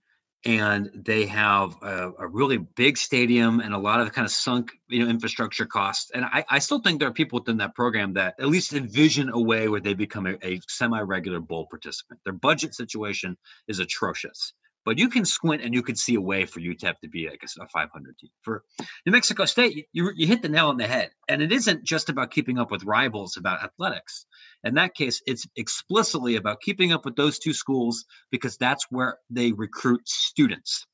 and 0.44 0.90
they 0.94 1.26
have 1.26 1.76
a, 1.82 2.12
a 2.20 2.26
really 2.26 2.58
big 2.58 2.96
stadium 2.96 3.60
and 3.60 3.74
a 3.74 3.78
lot 3.78 4.00
of 4.00 4.12
kind 4.12 4.24
of 4.24 4.30
sunk 4.30 4.72
you 4.88 5.02
know 5.02 5.10
infrastructure 5.10 5.66
costs. 5.66 6.10
And 6.14 6.24
I, 6.24 6.44
I 6.48 6.58
still 6.60 6.80
think 6.80 7.00
there 7.00 7.08
are 7.08 7.12
people 7.12 7.40
within 7.40 7.58
that 7.58 7.74
program 7.74 8.14
that 8.14 8.34
at 8.38 8.46
least 8.46 8.72
envision 8.72 9.30
a 9.30 9.40
way 9.40 9.68
where 9.68 9.80
they 9.80 9.94
become 9.94 10.26
a, 10.26 10.36
a 10.42 10.60
semi-regular 10.68 11.40
bowl 11.40 11.66
participant. 11.66 12.20
Their 12.24 12.32
budget 12.32 12.74
situation 12.74 13.36
is 13.66 13.78
atrocious. 13.80 14.52
But 14.88 14.98
you 14.98 15.10
can 15.10 15.26
squint 15.26 15.62
and 15.62 15.74
you 15.74 15.82
can 15.82 15.96
see 15.96 16.14
a 16.14 16.20
way 16.20 16.46
for 16.46 16.60
UTEP 16.60 17.00
to 17.02 17.08
be 17.10 17.28
like 17.28 17.42
a, 17.42 17.62
a 17.62 17.68
500 17.68 18.18
team. 18.18 18.30
For 18.40 18.64
New 19.04 19.12
Mexico 19.12 19.44
State, 19.44 19.84
you, 19.92 20.12
you 20.16 20.26
hit 20.26 20.40
the 20.40 20.48
nail 20.48 20.68
on 20.68 20.78
the 20.78 20.86
head. 20.86 21.10
And 21.28 21.42
it 21.42 21.52
isn't 21.52 21.84
just 21.84 22.08
about 22.08 22.30
keeping 22.30 22.58
up 22.58 22.70
with 22.70 22.84
rivals 22.84 23.36
about 23.36 23.62
athletics. 23.62 24.24
In 24.64 24.76
that 24.76 24.94
case, 24.94 25.20
it's 25.26 25.46
explicitly 25.56 26.36
about 26.36 26.62
keeping 26.62 26.90
up 26.90 27.04
with 27.04 27.16
those 27.16 27.38
two 27.38 27.52
schools 27.52 28.06
because 28.30 28.56
that's 28.56 28.86
where 28.88 29.18
they 29.28 29.52
recruit 29.52 30.08
students. 30.08 30.86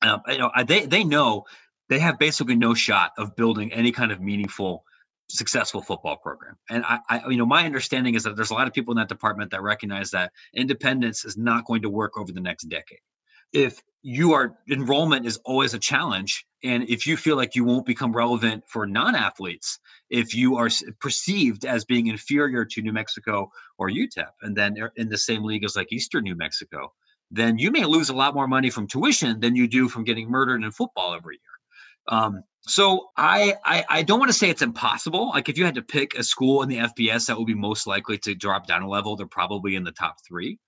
Um, 0.00 0.22
you 0.26 0.38
know, 0.38 0.50
they 0.66 0.86
they 0.86 1.04
know 1.04 1.44
they 1.90 1.98
have 1.98 2.18
basically 2.18 2.56
no 2.56 2.72
shot 2.72 3.10
of 3.18 3.36
building 3.36 3.70
any 3.74 3.92
kind 3.92 4.12
of 4.12 4.20
meaningful, 4.22 4.84
successful 5.30 5.82
football 5.82 6.16
program. 6.16 6.56
And 6.68 6.84
I, 6.84 6.98
I, 7.08 7.28
you 7.28 7.36
know, 7.36 7.46
my 7.46 7.64
understanding 7.64 8.14
is 8.14 8.24
that 8.24 8.36
there's 8.36 8.50
a 8.50 8.54
lot 8.54 8.66
of 8.66 8.72
people 8.72 8.92
in 8.92 8.98
that 8.98 9.08
department 9.08 9.50
that 9.52 9.62
recognize 9.62 10.10
that 10.10 10.32
independence 10.54 11.24
is 11.24 11.36
not 11.36 11.64
going 11.66 11.82
to 11.82 11.88
work 11.88 12.18
over 12.18 12.32
the 12.32 12.40
next 12.40 12.64
decade. 12.64 12.98
If 13.52 13.82
you 14.02 14.32
are 14.32 14.56
enrollment 14.70 15.26
is 15.26 15.38
always 15.44 15.74
a 15.74 15.78
challenge, 15.78 16.46
and 16.62 16.88
if 16.88 17.06
you 17.06 17.16
feel 17.16 17.36
like 17.36 17.54
you 17.54 17.64
won't 17.64 17.86
become 17.86 18.12
relevant 18.12 18.64
for 18.66 18.86
non-athletes, 18.86 19.78
if 20.08 20.34
you 20.34 20.56
are 20.56 20.68
perceived 21.00 21.64
as 21.64 21.84
being 21.84 22.06
inferior 22.06 22.64
to 22.64 22.82
New 22.82 22.92
Mexico 22.92 23.50
or 23.78 23.90
UTEP, 23.90 24.30
and 24.42 24.56
then 24.56 24.76
in 24.96 25.08
the 25.08 25.18
same 25.18 25.44
league 25.44 25.64
as 25.64 25.76
like 25.76 25.92
Eastern 25.92 26.24
New 26.24 26.36
Mexico, 26.36 26.92
then 27.30 27.58
you 27.58 27.70
may 27.70 27.84
lose 27.84 28.08
a 28.08 28.14
lot 28.14 28.34
more 28.34 28.48
money 28.48 28.70
from 28.70 28.86
tuition 28.86 29.40
than 29.40 29.54
you 29.56 29.68
do 29.68 29.88
from 29.88 30.04
getting 30.04 30.28
murdered 30.28 30.62
in 30.62 30.70
football 30.70 31.14
every 31.14 31.36
year. 31.36 31.59
Um, 32.10 32.42
so 32.62 33.08
I, 33.16 33.54
I 33.64 33.84
I 33.88 34.02
don't 34.02 34.18
want 34.18 34.30
to 34.30 34.36
say 34.36 34.50
it's 34.50 34.62
impossible. 34.62 35.30
Like 35.30 35.48
if 35.48 35.56
you 35.56 35.64
had 35.64 35.76
to 35.76 35.82
pick 35.82 36.14
a 36.14 36.22
school 36.22 36.62
in 36.62 36.68
the 36.68 36.76
FBS 36.76 37.26
that 37.26 37.38
would 37.38 37.46
be 37.46 37.54
most 37.54 37.86
likely 37.86 38.18
to 38.18 38.34
drop 38.34 38.66
down 38.66 38.82
a 38.82 38.88
level, 38.88 39.16
they're 39.16 39.26
probably 39.26 39.76
in 39.76 39.84
the 39.84 39.92
top 39.92 40.16
three. 40.26 40.58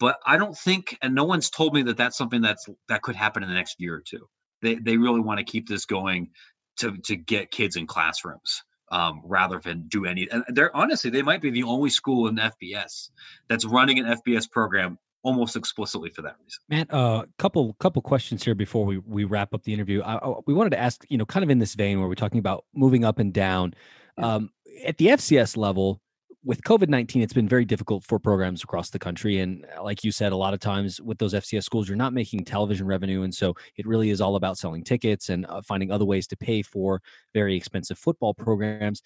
But 0.00 0.18
I 0.26 0.38
don't 0.38 0.56
think, 0.56 0.96
and 1.02 1.14
no 1.14 1.24
one's 1.24 1.50
told 1.50 1.74
me 1.74 1.82
that 1.82 1.96
that's 1.96 2.16
something 2.16 2.40
that's 2.40 2.66
that 2.88 3.02
could 3.02 3.16
happen 3.16 3.42
in 3.42 3.48
the 3.48 3.54
next 3.54 3.76
year 3.78 3.94
or 3.94 4.02
two. 4.04 4.26
They 4.62 4.76
they 4.76 4.96
really 4.96 5.20
want 5.20 5.38
to 5.38 5.44
keep 5.44 5.68
this 5.68 5.84
going 5.84 6.30
to 6.78 6.96
to 7.04 7.16
get 7.16 7.50
kids 7.50 7.76
in 7.76 7.86
classrooms 7.86 8.62
um, 8.90 9.20
rather 9.24 9.58
than 9.58 9.88
do 9.88 10.06
any. 10.06 10.28
And 10.30 10.44
they're 10.48 10.74
honestly, 10.74 11.10
they 11.10 11.22
might 11.22 11.42
be 11.42 11.50
the 11.50 11.64
only 11.64 11.90
school 11.90 12.28
in 12.28 12.36
FBS 12.36 13.10
that's 13.48 13.64
running 13.64 13.98
an 13.98 14.06
FBS 14.06 14.50
program 14.50 14.98
almost 15.22 15.56
explicitly 15.56 16.10
for 16.10 16.22
that 16.22 16.36
reason. 16.42 16.60
Matt, 16.68 16.88
a 16.90 16.96
uh, 16.96 17.24
couple 17.38 17.74
couple 17.74 18.02
questions 18.02 18.42
here 18.44 18.54
before 18.54 18.84
we 18.84 18.98
we 18.98 19.24
wrap 19.24 19.54
up 19.54 19.62
the 19.62 19.72
interview. 19.72 20.02
I, 20.02 20.16
I, 20.16 20.34
we 20.46 20.54
wanted 20.54 20.70
to 20.70 20.78
ask, 20.78 21.04
you 21.08 21.18
know, 21.18 21.26
kind 21.26 21.44
of 21.44 21.50
in 21.50 21.58
this 21.58 21.74
vein 21.74 21.98
where 22.00 22.08
we're 22.08 22.14
talking 22.14 22.38
about 22.38 22.64
moving 22.74 23.04
up 23.04 23.18
and 23.18 23.32
down. 23.32 23.74
Yeah. 24.18 24.34
Um, 24.34 24.50
at 24.84 24.98
the 24.98 25.06
FCS 25.06 25.56
level, 25.56 26.00
with 26.44 26.62
COVID 26.62 26.88
19, 26.88 27.22
it's 27.22 27.32
been 27.32 27.48
very 27.48 27.64
difficult 27.64 28.04
for 28.04 28.18
programs 28.18 28.64
across 28.64 28.90
the 28.90 28.98
country. 28.98 29.38
And 29.38 29.64
uh, 29.76 29.82
like 29.82 30.02
you 30.02 30.10
said, 30.10 30.32
a 30.32 30.36
lot 30.36 30.54
of 30.54 30.60
times 30.60 31.00
with 31.00 31.18
those 31.18 31.34
FCS 31.34 31.62
schools, 31.62 31.88
you're 31.88 31.96
not 31.96 32.12
making 32.12 32.44
television 32.44 32.86
revenue. 32.86 33.22
And 33.22 33.34
so 33.34 33.54
it 33.76 33.86
really 33.86 34.10
is 34.10 34.20
all 34.20 34.36
about 34.36 34.58
selling 34.58 34.82
tickets 34.82 35.28
and 35.28 35.46
uh, 35.46 35.62
finding 35.62 35.90
other 35.90 36.04
ways 36.04 36.26
to 36.28 36.36
pay 36.36 36.62
for 36.62 37.00
very 37.32 37.56
expensive 37.56 37.98
football 37.98 38.34
programs. 38.34 39.02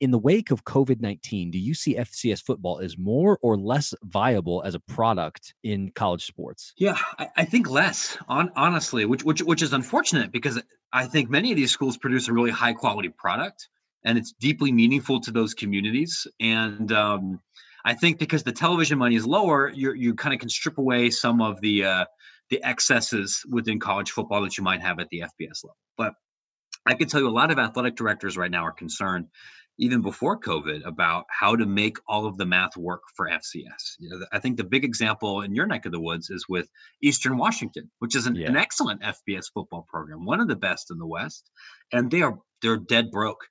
In 0.00 0.12
the 0.12 0.18
wake 0.18 0.50
of 0.50 0.64
COVID 0.64 1.00
19, 1.00 1.50
do 1.50 1.58
you 1.58 1.74
see 1.74 1.96
FCS 1.96 2.42
football 2.42 2.78
as 2.78 2.96
more 2.96 3.38
or 3.42 3.56
less 3.56 3.94
viable 4.04 4.62
as 4.64 4.74
a 4.74 4.80
product 4.80 5.54
in 5.64 5.90
college 5.90 6.24
sports? 6.24 6.72
Yeah, 6.76 6.96
I, 7.18 7.28
I 7.38 7.44
think 7.44 7.68
less, 7.68 8.16
on, 8.28 8.52
honestly, 8.54 9.04
which, 9.06 9.24
which, 9.24 9.42
which 9.42 9.62
is 9.62 9.72
unfortunate 9.72 10.30
because 10.30 10.62
I 10.92 11.06
think 11.06 11.30
many 11.30 11.50
of 11.50 11.56
these 11.56 11.72
schools 11.72 11.96
produce 11.96 12.28
a 12.28 12.32
really 12.32 12.50
high 12.50 12.74
quality 12.74 13.08
product 13.08 13.68
and 14.04 14.16
it's 14.16 14.32
deeply 14.32 14.72
meaningful 14.72 15.20
to 15.20 15.30
those 15.30 15.54
communities. 15.54 16.26
And 16.40 16.92
um, 16.92 17.40
I 17.84 17.94
think 17.94 18.18
because 18.18 18.42
the 18.42 18.52
television 18.52 18.98
money 18.98 19.16
is 19.16 19.26
lower, 19.26 19.70
you 19.70 19.92
you 19.92 20.14
kind 20.14 20.34
of 20.34 20.40
can 20.40 20.48
strip 20.48 20.78
away 20.78 21.10
some 21.10 21.40
of 21.40 21.60
the 21.60 21.84
uh, 21.84 22.04
the 22.50 22.62
excesses 22.62 23.44
within 23.48 23.78
college 23.80 24.10
football 24.10 24.42
that 24.42 24.56
you 24.56 24.64
might 24.64 24.80
have 24.80 25.00
at 25.00 25.08
the 25.10 25.20
FBS 25.20 25.64
level. 25.64 25.76
But 25.96 26.14
I 26.86 26.94
can 26.94 27.08
tell 27.08 27.20
you 27.20 27.28
a 27.28 27.30
lot 27.30 27.50
of 27.50 27.58
athletic 27.58 27.96
directors 27.96 28.36
right 28.36 28.50
now 28.50 28.64
are 28.64 28.72
concerned, 28.72 29.26
even 29.78 30.02
before 30.02 30.38
COVID, 30.38 30.84
about 30.84 31.26
how 31.30 31.56
to 31.56 31.66
make 31.66 31.98
all 32.06 32.26
of 32.26 32.36
the 32.36 32.46
math 32.46 32.76
work 32.76 33.02
for 33.14 33.28
FCS. 33.28 33.96
You 33.98 34.10
know, 34.10 34.26
I 34.32 34.38
think 34.38 34.56
the 34.56 34.64
big 34.64 34.84
example 34.84 35.42
in 35.42 35.54
your 35.54 35.66
neck 35.66 35.86
of 35.86 35.92
the 35.92 36.00
woods 36.00 36.30
is 36.30 36.46
with 36.48 36.68
Eastern 37.02 37.38
Washington, 37.38 37.90
which 38.00 38.16
is 38.16 38.26
an, 38.26 38.34
yeah. 38.34 38.48
an 38.48 38.56
excellent 38.56 39.02
FBS 39.02 39.46
football 39.52 39.86
program, 39.88 40.24
one 40.24 40.40
of 40.40 40.48
the 40.48 40.56
best 40.56 40.90
in 40.90 40.98
the 40.98 41.06
West, 41.06 41.50
and 41.92 42.10
they 42.10 42.22
are 42.22 42.38
they're 42.60 42.76
dead 42.76 43.10
broke 43.10 43.44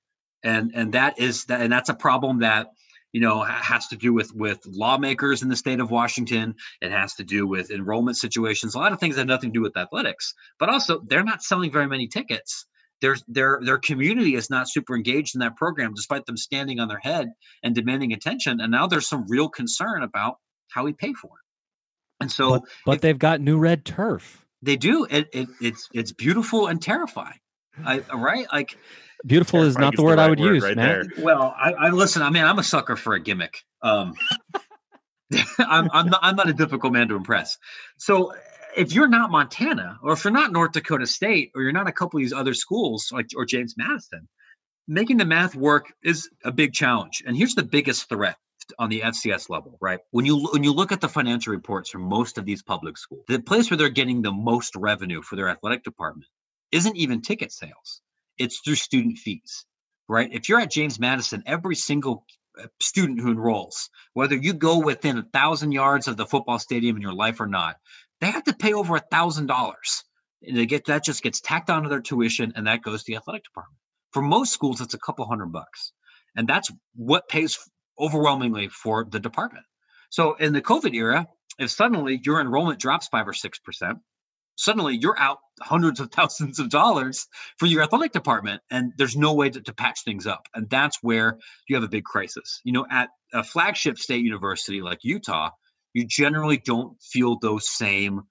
and 0.43 0.71
and 0.73 0.93
that 0.93 1.19
is 1.19 1.45
that 1.45 1.61
and 1.61 1.71
that's 1.71 1.89
a 1.89 1.93
problem 1.93 2.39
that 2.39 2.67
you 3.11 3.21
know 3.21 3.41
has 3.41 3.87
to 3.87 3.95
do 3.95 4.13
with 4.13 4.33
with 4.33 4.59
lawmakers 4.65 5.41
in 5.41 5.49
the 5.49 5.55
state 5.55 5.79
of 5.79 5.91
washington 5.91 6.55
it 6.81 6.91
has 6.91 7.15
to 7.15 7.23
do 7.23 7.47
with 7.47 7.71
enrollment 7.71 8.17
situations 8.17 8.75
a 8.75 8.77
lot 8.77 8.91
of 8.91 8.99
things 8.99 9.15
that 9.15 9.21
have 9.21 9.27
nothing 9.27 9.51
to 9.51 9.59
do 9.59 9.61
with 9.61 9.77
athletics 9.77 10.33
but 10.59 10.69
also 10.69 11.01
they're 11.07 11.23
not 11.23 11.43
selling 11.43 11.71
very 11.71 11.87
many 11.87 12.07
tickets 12.07 12.65
their 13.01 13.15
their 13.27 13.59
their 13.63 13.77
community 13.77 14.35
is 14.35 14.49
not 14.49 14.69
super 14.69 14.95
engaged 14.95 15.35
in 15.35 15.39
that 15.39 15.55
program 15.55 15.93
despite 15.93 16.25
them 16.25 16.37
standing 16.37 16.79
on 16.79 16.87
their 16.87 16.99
head 16.99 17.29
and 17.63 17.75
demanding 17.75 18.13
attention 18.13 18.59
and 18.59 18.71
now 18.71 18.87
there's 18.87 19.07
some 19.07 19.25
real 19.27 19.49
concern 19.49 20.03
about 20.03 20.37
how 20.71 20.83
we 20.83 20.93
pay 20.93 21.13
for 21.13 21.27
it 21.27 22.21
and 22.21 22.31
so 22.31 22.49
but, 22.51 22.63
but 22.85 22.95
if, 22.95 23.01
they've 23.01 23.19
got 23.19 23.41
new 23.41 23.57
red 23.57 23.85
turf 23.85 24.45
they 24.61 24.75
do 24.75 25.05
it, 25.09 25.27
it 25.33 25.47
it's 25.61 25.87
it's 25.93 26.11
beautiful 26.11 26.67
and 26.67 26.81
terrifying 26.81 27.39
I, 27.85 27.99
right 28.13 28.47
like 28.51 28.75
Beautiful 29.25 29.63
is 29.63 29.77
not 29.77 29.95
the 29.95 30.03
word 30.03 30.13
the 30.13 30.17
right 30.17 30.25
I 30.25 30.29
would 30.29 30.39
use, 30.39 30.63
right 30.63 30.75
man. 30.75 31.09
There. 31.15 31.25
Well, 31.25 31.53
I, 31.57 31.73
I, 31.73 31.89
listen. 31.89 32.21
I 32.21 32.29
mean, 32.29 32.43
I'm 32.43 32.59
a 32.59 32.63
sucker 32.63 32.95
for 32.95 33.15
a 33.15 33.19
gimmick. 33.19 33.63
Um, 33.81 34.13
I'm 35.59 35.89
I'm 35.91 36.09
not, 36.09 36.19
I'm 36.21 36.35
not 36.35 36.49
a 36.49 36.53
difficult 36.53 36.93
man 36.93 37.07
to 37.07 37.15
impress. 37.15 37.57
So 37.97 38.33
if 38.77 38.93
you're 38.93 39.07
not 39.07 39.31
Montana, 39.31 39.99
or 40.01 40.13
if 40.13 40.23
you're 40.23 40.33
not 40.33 40.51
North 40.51 40.73
Dakota 40.73 41.07
State, 41.07 41.51
or 41.55 41.61
you're 41.63 41.71
not 41.71 41.87
a 41.87 41.91
couple 41.91 42.19
of 42.19 42.23
these 42.23 42.33
other 42.33 42.53
schools 42.53 43.09
like 43.11 43.27
or 43.35 43.45
James 43.45 43.75
Madison, 43.77 44.27
making 44.87 45.17
the 45.17 45.25
math 45.25 45.55
work 45.55 45.91
is 46.03 46.29
a 46.43 46.51
big 46.51 46.73
challenge. 46.73 47.23
And 47.25 47.35
here's 47.35 47.55
the 47.55 47.63
biggest 47.63 48.09
threat 48.09 48.37
on 48.79 48.89
the 48.89 49.01
FCS 49.01 49.49
level, 49.49 49.77
right? 49.81 49.99
When 50.11 50.25
you 50.25 50.47
when 50.51 50.63
you 50.63 50.73
look 50.73 50.91
at 50.91 51.01
the 51.01 51.09
financial 51.09 51.53
reports 51.53 51.89
from 51.89 52.03
most 52.03 52.37
of 52.37 52.45
these 52.45 52.63
public 52.63 52.97
schools, 52.97 53.23
the 53.27 53.39
place 53.39 53.69
where 53.69 53.77
they're 53.77 53.89
getting 53.89 54.21
the 54.21 54.31
most 54.31 54.75
revenue 54.75 55.21
for 55.21 55.35
their 55.35 55.49
athletic 55.49 55.83
department 55.83 56.29
isn't 56.71 56.97
even 56.97 57.21
ticket 57.21 57.51
sales 57.51 58.01
it's 58.37 58.59
through 58.59 58.75
student 58.75 59.17
fees, 59.17 59.65
right? 60.07 60.29
If 60.31 60.49
you're 60.49 60.59
at 60.59 60.71
James 60.71 60.99
Madison, 60.99 61.43
every 61.45 61.75
single 61.75 62.25
uh, 62.61 62.67
student 62.79 63.19
who 63.19 63.31
enrolls, 63.31 63.89
whether 64.13 64.35
you 64.35 64.53
go 64.53 64.79
within 64.79 65.17
a 65.17 65.23
thousand 65.23 65.71
yards 65.71 66.07
of 66.07 66.17
the 66.17 66.25
football 66.25 66.59
stadium 66.59 66.95
in 66.95 67.01
your 67.01 67.13
life 67.13 67.39
or 67.39 67.47
not, 67.47 67.77
they 68.21 68.31
have 68.31 68.43
to 68.45 68.53
pay 68.53 68.73
over 68.73 68.95
a 68.95 69.03
thousand 69.11 69.47
dollars. 69.47 70.03
And 70.43 70.57
they 70.57 70.65
get 70.65 70.85
that 70.85 71.03
just 71.03 71.23
gets 71.23 71.41
tacked 71.41 71.69
onto 71.69 71.89
their 71.89 72.01
tuition, 72.01 72.53
and 72.55 72.67
that 72.67 72.83
goes 72.83 73.03
to 73.03 73.11
the 73.11 73.17
athletic 73.17 73.43
department. 73.43 73.77
For 74.11 74.21
most 74.21 74.53
schools, 74.53 74.81
it's 74.81 74.93
a 74.93 74.99
couple 74.99 75.25
hundred 75.25 75.51
bucks, 75.51 75.91
and 76.35 76.47
that's 76.47 76.71
what 76.95 77.27
pays 77.27 77.57
overwhelmingly 77.99 78.67
for 78.67 79.05
the 79.09 79.19
department. 79.19 79.65
So 80.09 80.35
in 80.35 80.53
the 80.53 80.61
COVID 80.61 80.93
era, 80.93 81.27
if 81.57 81.71
suddenly 81.71 82.21
your 82.23 82.39
enrollment 82.39 82.79
drops 82.79 83.07
five 83.07 83.27
or 83.27 83.33
six 83.33 83.57
percent, 83.57 83.97
suddenly 84.57 84.97
you're 84.97 85.17
out 85.17 85.39
hundreds 85.61 85.99
of 85.99 86.11
thousands 86.11 86.59
of 86.59 86.69
dollars 86.69 87.27
for 87.57 87.65
your 87.65 87.83
athletic 87.83 88.11
department 88.11 88.61
and 88.69 88.91
there's 88.97 89.15
no 89.15 89.33
way 89.33 89.49
to, 89.49 89.61
to, 89.61 89.73
patch 89.73 90.03
things 90.03 90.27
up 90.27 90.47
and 90.53 90.69
that's 90.69 90.97
where 91.01 91.37
you 91.67 91.75
have 91.75 91.83
a 91.83 91.87
big 91.87 92.03
crisis 92.03 92.61
you 92.63 92.73
know 92.73 92.85
at 92.89 93.09
a 93.33 93.43
flagship 93.43 93.97
state 93.97 94.23
university 94.23 94.81
like 94.81 94.99
utah 95.03 95.51
you 95.97 96.05
generally 96.05 96.57
don't 96.57 97.01
feel 97.01 97.39
those 97.39 97.67
same 97.67 98.21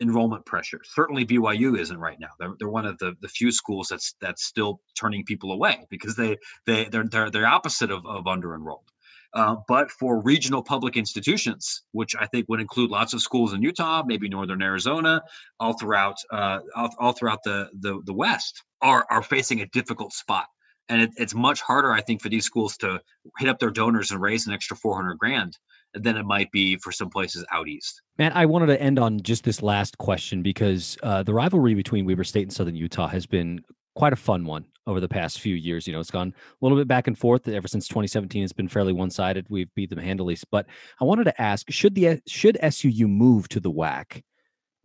enrollment 0.00 0.46
pressures. 0.46 0.88
Certainly 0.94 1.26
byu 1.26 1.78
isn't 1.78 1.98
right 1.98 2.18
now. 2.18 2.30
They're, 2.38 2.54
they're 2.58 2.70
one 2.70 2.86
of 2.86 2.96
the, 2.96 3.14
the 3.20 3.28
few 3.28 3.52
schools 3.52 3.88
that's 3.90 4.14
that's 4.20 4.44
still 4.44 4.80
turning 4.98 5.24
people 5.24 5.52
away 5.52 5.86
because 5.90 6.16
they 6.16 6.38
they 6.66 6.86
they're 6.86 7.04
they're, 7.04 7.30
they're 7.30 7.46
opposite 7.46 7.90
of, 7.90 8.06
of 8.06 8.26
under 8.26 8.54
enrolled 8.54 8.90
uh, 9.32 9.56
but 9.68 9.90
for 9.90 10.20
regional 10.22 10.62
public 10.62 10.96
institutions, 10.96 11.82
which 11.92 12.16
I 12.18 12.26
think 12.26 12.46
would 12.48 12.60
include 12.60 12.90
lots 12.90 13.12
of 13.12 13.20
schools 13.20 13.52
in 13.52 13.62
Utah, 13.62 14.02
maybe 14.04 14.28
northern 14.28 14.62
Arizona, 14.62 15.22
all 15.60 15.74
throughout 15.74 16.16
uh, 16.32 16.60
all, 16.74 16.90
all, 16.98 17.12
throughout 17.12 17.44
the, 17.44 17.68
the 17.78 18.00
the 18.06 18.14
West, 18.14 18.64
are 18.80 19.06
are 19.10 19.22
facing 19.22 19.60
a 19.60 19.66
difficult 19.66 20.12
spot. 20.12 20.46
And 20.88 21.02
it, 21.02 21.10
it's 21.16 21.34
much 21.34 21.60
harder, 21.60 21.92
I 21.92 22.00
think, 22.00 22.20
for 22.20 22.28
these 22.28 22.44
schools 22.44 22.76
to 22.78 23.00
hit 23.38 23.48
up 23.48 23.60
their 23.60 23.70
donors 23.70 24.10
and 24.10 24.20
raise 24.20 24.48
an 24.48 24.52
extra 24.52 24.76
400 24.76 25.18
grand 25.18 25.56
than 25.94 26.16
it 26.16 26.24
might 26.24 26.50
be 26.52 26.76
for 26.76 26.92
some 26.92 27.10
places 27.10 27.44
out 27.52 27.68
east. 27.68 28.02
Man, 28.18 28.32
I 28.34 28.46
wanted 28.46 28.66
to 28.66 28.80
end 28.80 28.98
on 28.98 29.20
just 29.20 29.44
this 29.44 29.62
last 29.62 29.98
question 29.98 30.42
because 30.42 30.96
uh, 31.02 31.22
the 31.22 31.34
rivalry 31.34 31.74
between 31.74 32.04
Weber 32.04 32.24
State 32.24 32.42
and 32.42 32.52
Southern 32.52 32.76
Utah 32.76 33.08
has 33.08 33.26
been 33.26 33.60
quite 33.94 34.12
a 34.12 34.16
fun 34.16 34.44
one 34.44 34.64
over 34.86 35.00
the 35.00 35.08
past 35.08 35.40
few 35.40 35.54
years. 35.54 35.86
You 35.86 35.92
know, 35.92 36.00
it's 36.00 36.10
gone 36.10 36.28
a 36.36 36.64
little 36.64 36.78
bit 36.78 36.88
back 36.88 37.06
and 37.06 37.18
forth. 37.18 37.48
Ever 37.48 37.68
since 37.68 37.88
2017, 37.88 38.42
it's 38.42 38.52
been 38.52 38.68
fairly 38.68 38.92
one-sided. 38.92 39.46
We've 39.48 39.72
beat 39.74 39.90
them 39.90 39.98
handily. 39.98 40.36
But 40.50 40.66
I 41.00 41.04
wanted 41.04 41.24
to 41.24 41.40
ask: 41.40 41.70
Should 41.70 41.94
the 41.94 42.20
should 42.26 42.58
SUU 42.62 43.08
move 43.08 43.48
to 43.48 43.60
the 43.60 43.70
WAC? 43.70 44.22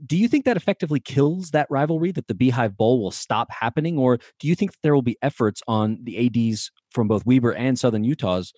Do 0.05 0.17
you 0.17 0.27
think 0.27 0.43
that 0.45 0.57
effectively 0.57 0.99
kills 0.99 1.51
that 1.51 1.67
rivalry? 1.69 2.11
That 2.11 2.27
the 2.27 2.33
Beehive 2.33 2.75
Bowl 2.77 3.01
will 3.01 3.11
stop 3.11 3.51
happening, 3.51 3.97
or 3.97 4.17
do 4.39 4.47
you 4.47 4.55
think 4.55 4.71
there 4.81 4.93
will 4.93 5.01
be 5.01 5.17
efforts 5.21 5.61
on 5.67 5.99
the 6.03 6.25
ads 6.25 6.71
from 6.91 7.07
both 7.07 7.25
Weber 7.25 7.53
and 7.53 7.77
Southern 7.77 8.03
Utah's 8.03 8.53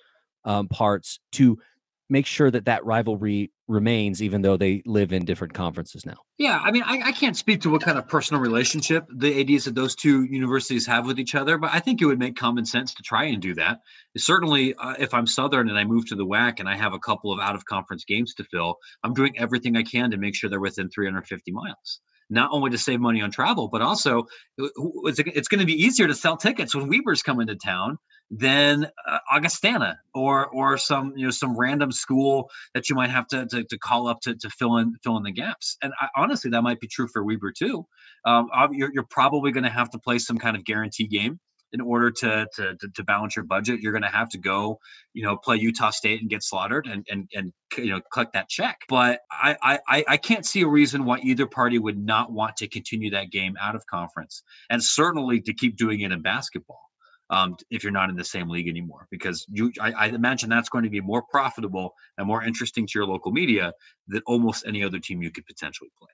um, 0.46 0.68
parts 0.68 1.20
to 1.34 1.60
make 2.10 2.26
sure 2.26 2.50
that 2.50 2.65
that 2.65 2.86
rivalry 2.86 3.52
remains 3.67 4.24
even 4.24 4.41
though 4.41 4.56
they 4.56 4.82
live 4.86 5.12
in 5.12 5.26
different 5.26 5.54
conferences 5.54 6.06
now. 6.06 6.15
Yeah 6.38 6.60
i 6.63 6.72
mean 6.72 6.84
I, 6.86 7.02
I, 7.06 7.12
can't 7.12 7.36
speak 7.36 7.62
to 7.62 7.70
what 7.70 7.82
kind 7.82 7.98
of 7.98 8.08
personal 8.08 8.41
relationship 8.41 9.06
the 9.13 9.41
ads 9.41 9.67
of 9.67 9.76
those 9.76 9.96
two 9.96 10.24
universities 10.24 10.86
have 10.88 11.06
with 11.06 11.20
each 11.20 11.36
other 11.36 11.58
but 11.58 11.72
i 11.74 11.80
think 11.80 12.02
it 12.02 12.06
would 12.06 12.20
make 12.20 12.36
common 12.36 12.65
sense 12.65 12.93
to 12.96 13.04
try 13.04 13.26
and 13.26 13.41
do 13.41 13.56
that. 13.56 13.80
Certainly 14.17 14.76
uh, 14.76 14.96
if 15.00 15.13
i'm 15.13 15.28
southern 15.28 15.70
and 15.70 15.78
i 15.78 15.84
move 15.84 16.08
to 16.08 16.15
the 16.15 16.26
wac 16.26 16.60
and 16.60 16.70
i 16.70 16.78
have 16.78 16.93
a 16.93 17.00
couple 17.00 17.34
of 17.34 17.39
out 17.39 17.56
of 17.56 17.65
conference 17.65 18.06
games 18.06 18.34
to 18.36 18.43
fill 18.46 18.78
i'm 19.04 19.13
doing 19.13 19.38
everything 19.38 19.76
i 19.76 19.84
can 19.84 20.12
to 20.12 20.17
make 20.17 20.36
sure 20.36 20.50
they're 20.50 20.60
within 20.60 20.89
350 20.89 21.52
miles. 21.52 22.00
Not 22.30 22.50
only 22.52 22.72
to 22.72 22.78
save 22.78 23.00
money 23.00 23.22
on 23.22 23.32
travel, 23.32 23.70
but 23.70 23.82
also 23.82 24.24
uh, 24.62 24.67
it's, 25.06 25.20
it's 25.20 25.48
going 25.48 25.62
to 25.62 25.65
be 25.65 25.82
easier 25.82 26.08
to 26.08 26.15
sell 26.15 26.36
tickets 26.36 26.76
when 26.76 26.89
Weber's 26.89 27.24
come 27.24 27.39
into 27.39 27.56
town 27.56 27.98
than 28.30 28.86
uh, 29.08 29.20
Augustana 29.32 30.00
or 30.13 30.48
or 30.48 30.78
some 30.78 31.13
you 31.16 31.26
know 31.26 31.32
some 31.32 31.58
random 31.58 31.92
school 31.92 32.50
that 32.74 32.90
you 32.90 32.96
might 32.96 33.10
have 33.10 33.28
to 33.28 33.46
to, 33.48 33.63
to 33.63 33.78
call 33.78 34.08
up 34.08 34.20
to, 34.22 34.36
to 34.36 34.50
fill 34.50 34.78
in 34.78 34.96
fill 35.04 35.18
in 35.18 35.24
the 35.24 35.32
gaps. 35.32 35.78
And 35.82 35.94
I, 36.00 36.08
honestly, 36.16 36.52
that 36.52 36.62
might 36.62 36.80
be 36.80 36.88
true 36.88 37.08
for 37.08 37.24
Weber 37.24 37.52
too. 37.52 37.86
Um, 38.26 38.50
you're, 38.72 38.92
you're 38.94 39.08
probably 39.10 39.52
going 39.52 39.63
to 39.63 39.70
have 39.70 39.90
to 39.92 40.00
play 40.00 40.20
some 40.20 40.38
kind 40.38 40.58
of 40.58 40.66
guarantee 40.66 41.08
game 41.08 41.40
in 41.74 41.82
order 41.82 42.12
to, 42.12 42.48
to 42.56 42.78
to, 42.96 43.04
balance 43.04 43.36
your 43.36 43.46
budget. 43.46 43.82
You're 43.82 43.92
going 43.92 44.04
to 44.04 44.10
have 44.10 44.30
to 44.30 44.38
go, 44.38 44.80
you 45.13 45.24
know, 45.24 45.38
play 45.38 45.58
Utah 45.58 45.90
State 45.90 46.22
and 46.22 46.30
get 46.30 46.44
slaughtered 46.44 46.88
and 46.88 47.06
and 47.10 47.30
and 47.34 47.54
you 47.78 47.92
know 47.92 48.02
collect 48.12 48.34
that 48.34 48.50
check. 48.50 48.80
But 48.90 49.22
I 49.32 49.80
I 49.88 50.04
I 50.08 50.18
can't 50.18 50.46
see 50.46 50.62
a 50.62 50.68
reason 50.68 51.06
why 51.06 51.20
either 51.20 51.46
party 51.46 51.80
would 51.80 51.98
not 51.98 52.32
want 52.32 52.58
to 52.58 52.68
continue 52.68 53.12
that 53.12 53.32
game 53.32 53.56
out 53.62 53.76
of 53.76 53.86
conference, 53.86 54.44
and 54.70 54.84
certainly 54.84 55.40
to 55.42 55.54
keep 55.54 55.78
doing 55.78 56.02
it 56.02 56.12
in 56.12 56.22
basketball 56.22 56.87
um, 57.30 57.56
if 57.70 57.84
you're 57.84 57.92
not 57.92 58.10
in 58.10 58.16
the 58.16 58.24
same 58.24 58.50
league 58.50 58.68
anymore. 58.68 59.08
Because 59.12 59.46
you, 59.50 59.72
I, 59.80 59.92
I, 59.92 60.08
imagine 60.08 60.50
that's 60.50 60.70
going 60.70 60.84
to 60.84 60.90
be 60.90 61.02
more 61.02 61.22
profitable 61.22 61.94
and 62.18 62.28
more 62.28 62.44
interesting 62.44 62.88
to 62.88 62.92
your 62.96 63.06
local 63.06 63.32
media 63.32 63.74
than 64.08 64.22
almost 64.26 64.66
any 64.68 64.84
other 64.84 65.00
team 65.00 65.22
you 65.22 65.32
could 65.32 65.46
potentially 65.46 65.90
play. 66.00 66.10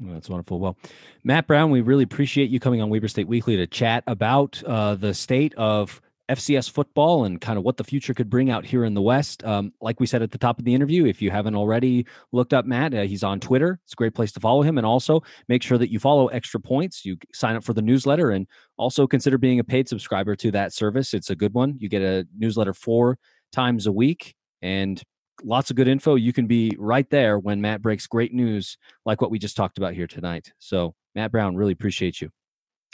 well, 0.00 0.14
that's 0.14 0.28
wonderful. 0.28 0.60
Well, 0.60 0.76
Matt 1.24 1.46
Brown, 1.46 1.70
we 1.70 1.80
really 1.80 2.04
appreciate 2.04 2.50
you 2.50 2.60
coming 2.60 2.82
on 2.82 2.90
Weber 2.90 3.08
State 3.08 3.28
Weekly 3.28 3.56
to 3.56 3.66
chat 3.66 4.04
about 4.06 4.62
uh, 4.64 4.94
the 4.94 5.14
state 5.14 5.54
of 5.56 6.00
FCS 6.28 6.70
football 6.70 7.24
and 7.24 7.40
kind 7.40 7.58
of 7.58 7.64
what 7.64 7.76
the 7.76 7.84
future 7.84 8.12
could 8.12 8.28
bring 8.28 8.50
out 8.50 8.64
here 8.64 8.84
in 8.84 8.94
the 8.94 9.00
West. 9.00 9.42
Um, 9.44 9.72
like 9.80 9.98
we 9.98 10.06
said 10.06 10.22
at 10.22 10.30
the 10.30 10.38
top 10.38 10.58
of 10.58 10.64
the 10.64 10.74
interview, 10.74 11.06
if 11.06 11.22
you 11.22 11.30
haven't 11.30 11.54
already 11.54 12.06
looked 12.32 12.52
up 12.52 12.66
Matt, 12.66 12.94
uh, 12.94 13.02
he's 13.02 13.24
on 13.24 13.40
Twitter. 13.40 13.80
It's 13.84 13.94
a 13.94 13.96
great 13.96 14.14
place 14.14 14.32
to 14.32 14.40
follow 14.40 14.62
him. 14.62 14.76
And 14.76 14.86
also 14.86 15.22
make 15.48 15.62
sure 15.62 15.78
that 15.78 15.90
you 15.90 15.98
follow 15.98 16.28
Extra 16.28 16.60
Points. 16.60 17.04
You 17.04 17.16
sign 17.32 17.56
up 17.56 17.64
for 17.64 17.72
the 17.72 17.82
newsletter 17.82 18.30
and 18.30 18.46
also 18.76 19.06
consider 19.06 19.38
being 19.38 19.58
a 19.58 19.64
paid 19.64 19.88
subscriber 19.88 20.36
to 20.36 20.50
that 20.50 20.72
service. 20.74 21.14
It's 21.14 21.30
a 21.30 21.36
good 21.36 21.54
one. 21.54 21.76
You 21.78 21.88
get 21.88 22.02
a 22.02 22.26
newsletter 22.36 22.74
four 22.74 23.18
times 23.52 23.86
a 23.86 23.92
week 23.92 24.34
and 24.60 25.02
lots 25.42 25.70
of 25.70 25.76
good 25.76 25.88
info. 25.88 26.16
You 26.16 26.34
can 26.34 26.46
be 26.46 26.76
right 26.78 27.08
there 27.08 27.38
when 27.38 27.60
Matt 27.60 27.80
breaks 27.80 28.06
great 28.06 28.34
news 28.34 28.76
like 29.06 29.22
what 29.22 29.30
we 29.30 29.38
just 29.38 29.56
talked 29.56 29.78
about 29.78 29.94
here 29.94 30.06
tonight. 30.06 30.52
So, 30.58 30.94
Matt 31.14 31.32
Brown, 31.32 31.56
really 31.56 31.72
appreciate 31.72 32.20
you. 32.20 32.30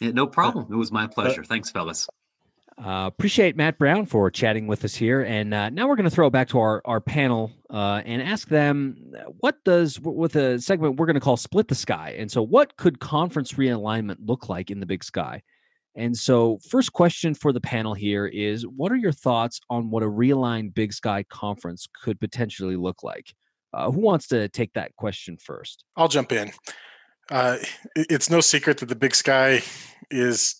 Yeah, 0.01 0.11
no 0.11 0.27
problem. 0.27 0.67
It 0.71 0.77
was 0.77 0.93
my 0.93 1.07
pleasure. 1.07 1.45
Thanks, 1.45 1.71
fellas. 1.71 2.09
Uh, 2.77 3.07
appreciate 3.07 3.57
Matt 3.57 3.79
Brown 3.79 4.05
for 4.05 4.31
chatting 4.31 4.67
with 4.67 4.85
us 4.85 4.95
here. 4.95 5.23
And 5.23 5.55
uh, 5.55 5.71
now 5.71 5.87
we're 5.87 5.95
going 5.95 6.09
to 6.09 6.15
throw 6.15 6.27
it 6.27 6.33
back 6.33 6.49
to 6.49 6.59
our, 6.59 6.83
our 6.85 7.01
panel 7.01 7.53
uh, 7.71 8.03
and 8.05 8.21
ask 8.21 8.49
them 8.49 9.13
what 9.39 9.63
does, 9.65 10.01
with 10.01 10.35
a 10.35 10.61
segment 10.61 10.97
we're 10.97 11.07
going 11.07 11.15
to 11.15 11.21
call 11.21 11.37
Split 11.37 11.69
the 11.69 11.75
Sky. 11.75 12.17
And 12.19 12.31
so, 12.31 12.43
what 12.43 12.77
could 12.77 12.99
conference 12.99 13.53
realignment 13.53 14.17
look 14.27 14.49
like 14.49 14.71
in 14.71 14.81
the 14.81 14.87
big 14.87 15.05
sky? 15.05 15.43
And 15.95 16.17
so, 16.17 16.59
first 16.69 16.93
question 16.93 17.35
for 17.35 17.53
the 17.53 17.61
panel 17.61 17.95
here 17.95 18.27
is 18.27 18.67
What 18.67 18.91
are 18.91 18.97
your 18.97 19.13
thoughts 19.13 19.61
on 19.71 19.91
what 19.91 20.03
a 20.03 20.07
realigned 20.07 20.75
Big 20.75 20.93
Sky 20.93 21.23
conference 21.25 21.87
could 22.03 22.19
potentially 22.19 22.77
look 22.77 23.05
like? 23.05 23.33
Uh, 23.73 23.91
who 23.91 24.01
wants 24.01 24.27
to 24.29 24.49
take 24.49 24.73
that 24.73 24.95
question 24.97 25.37
first? 25.37 25.85
I'll 25.97 26.09
jump 26.09 26.33
in. 26.33 26.51
Uh, 27.31 27.59
it's 27.97 28.31
no 28.31 28.41
secret 28.41 28.79
that 28.79 28.87
the 28.87 28.97
Big 28.97 29.15
Sky 29.15 29.63
is 30.11 30.57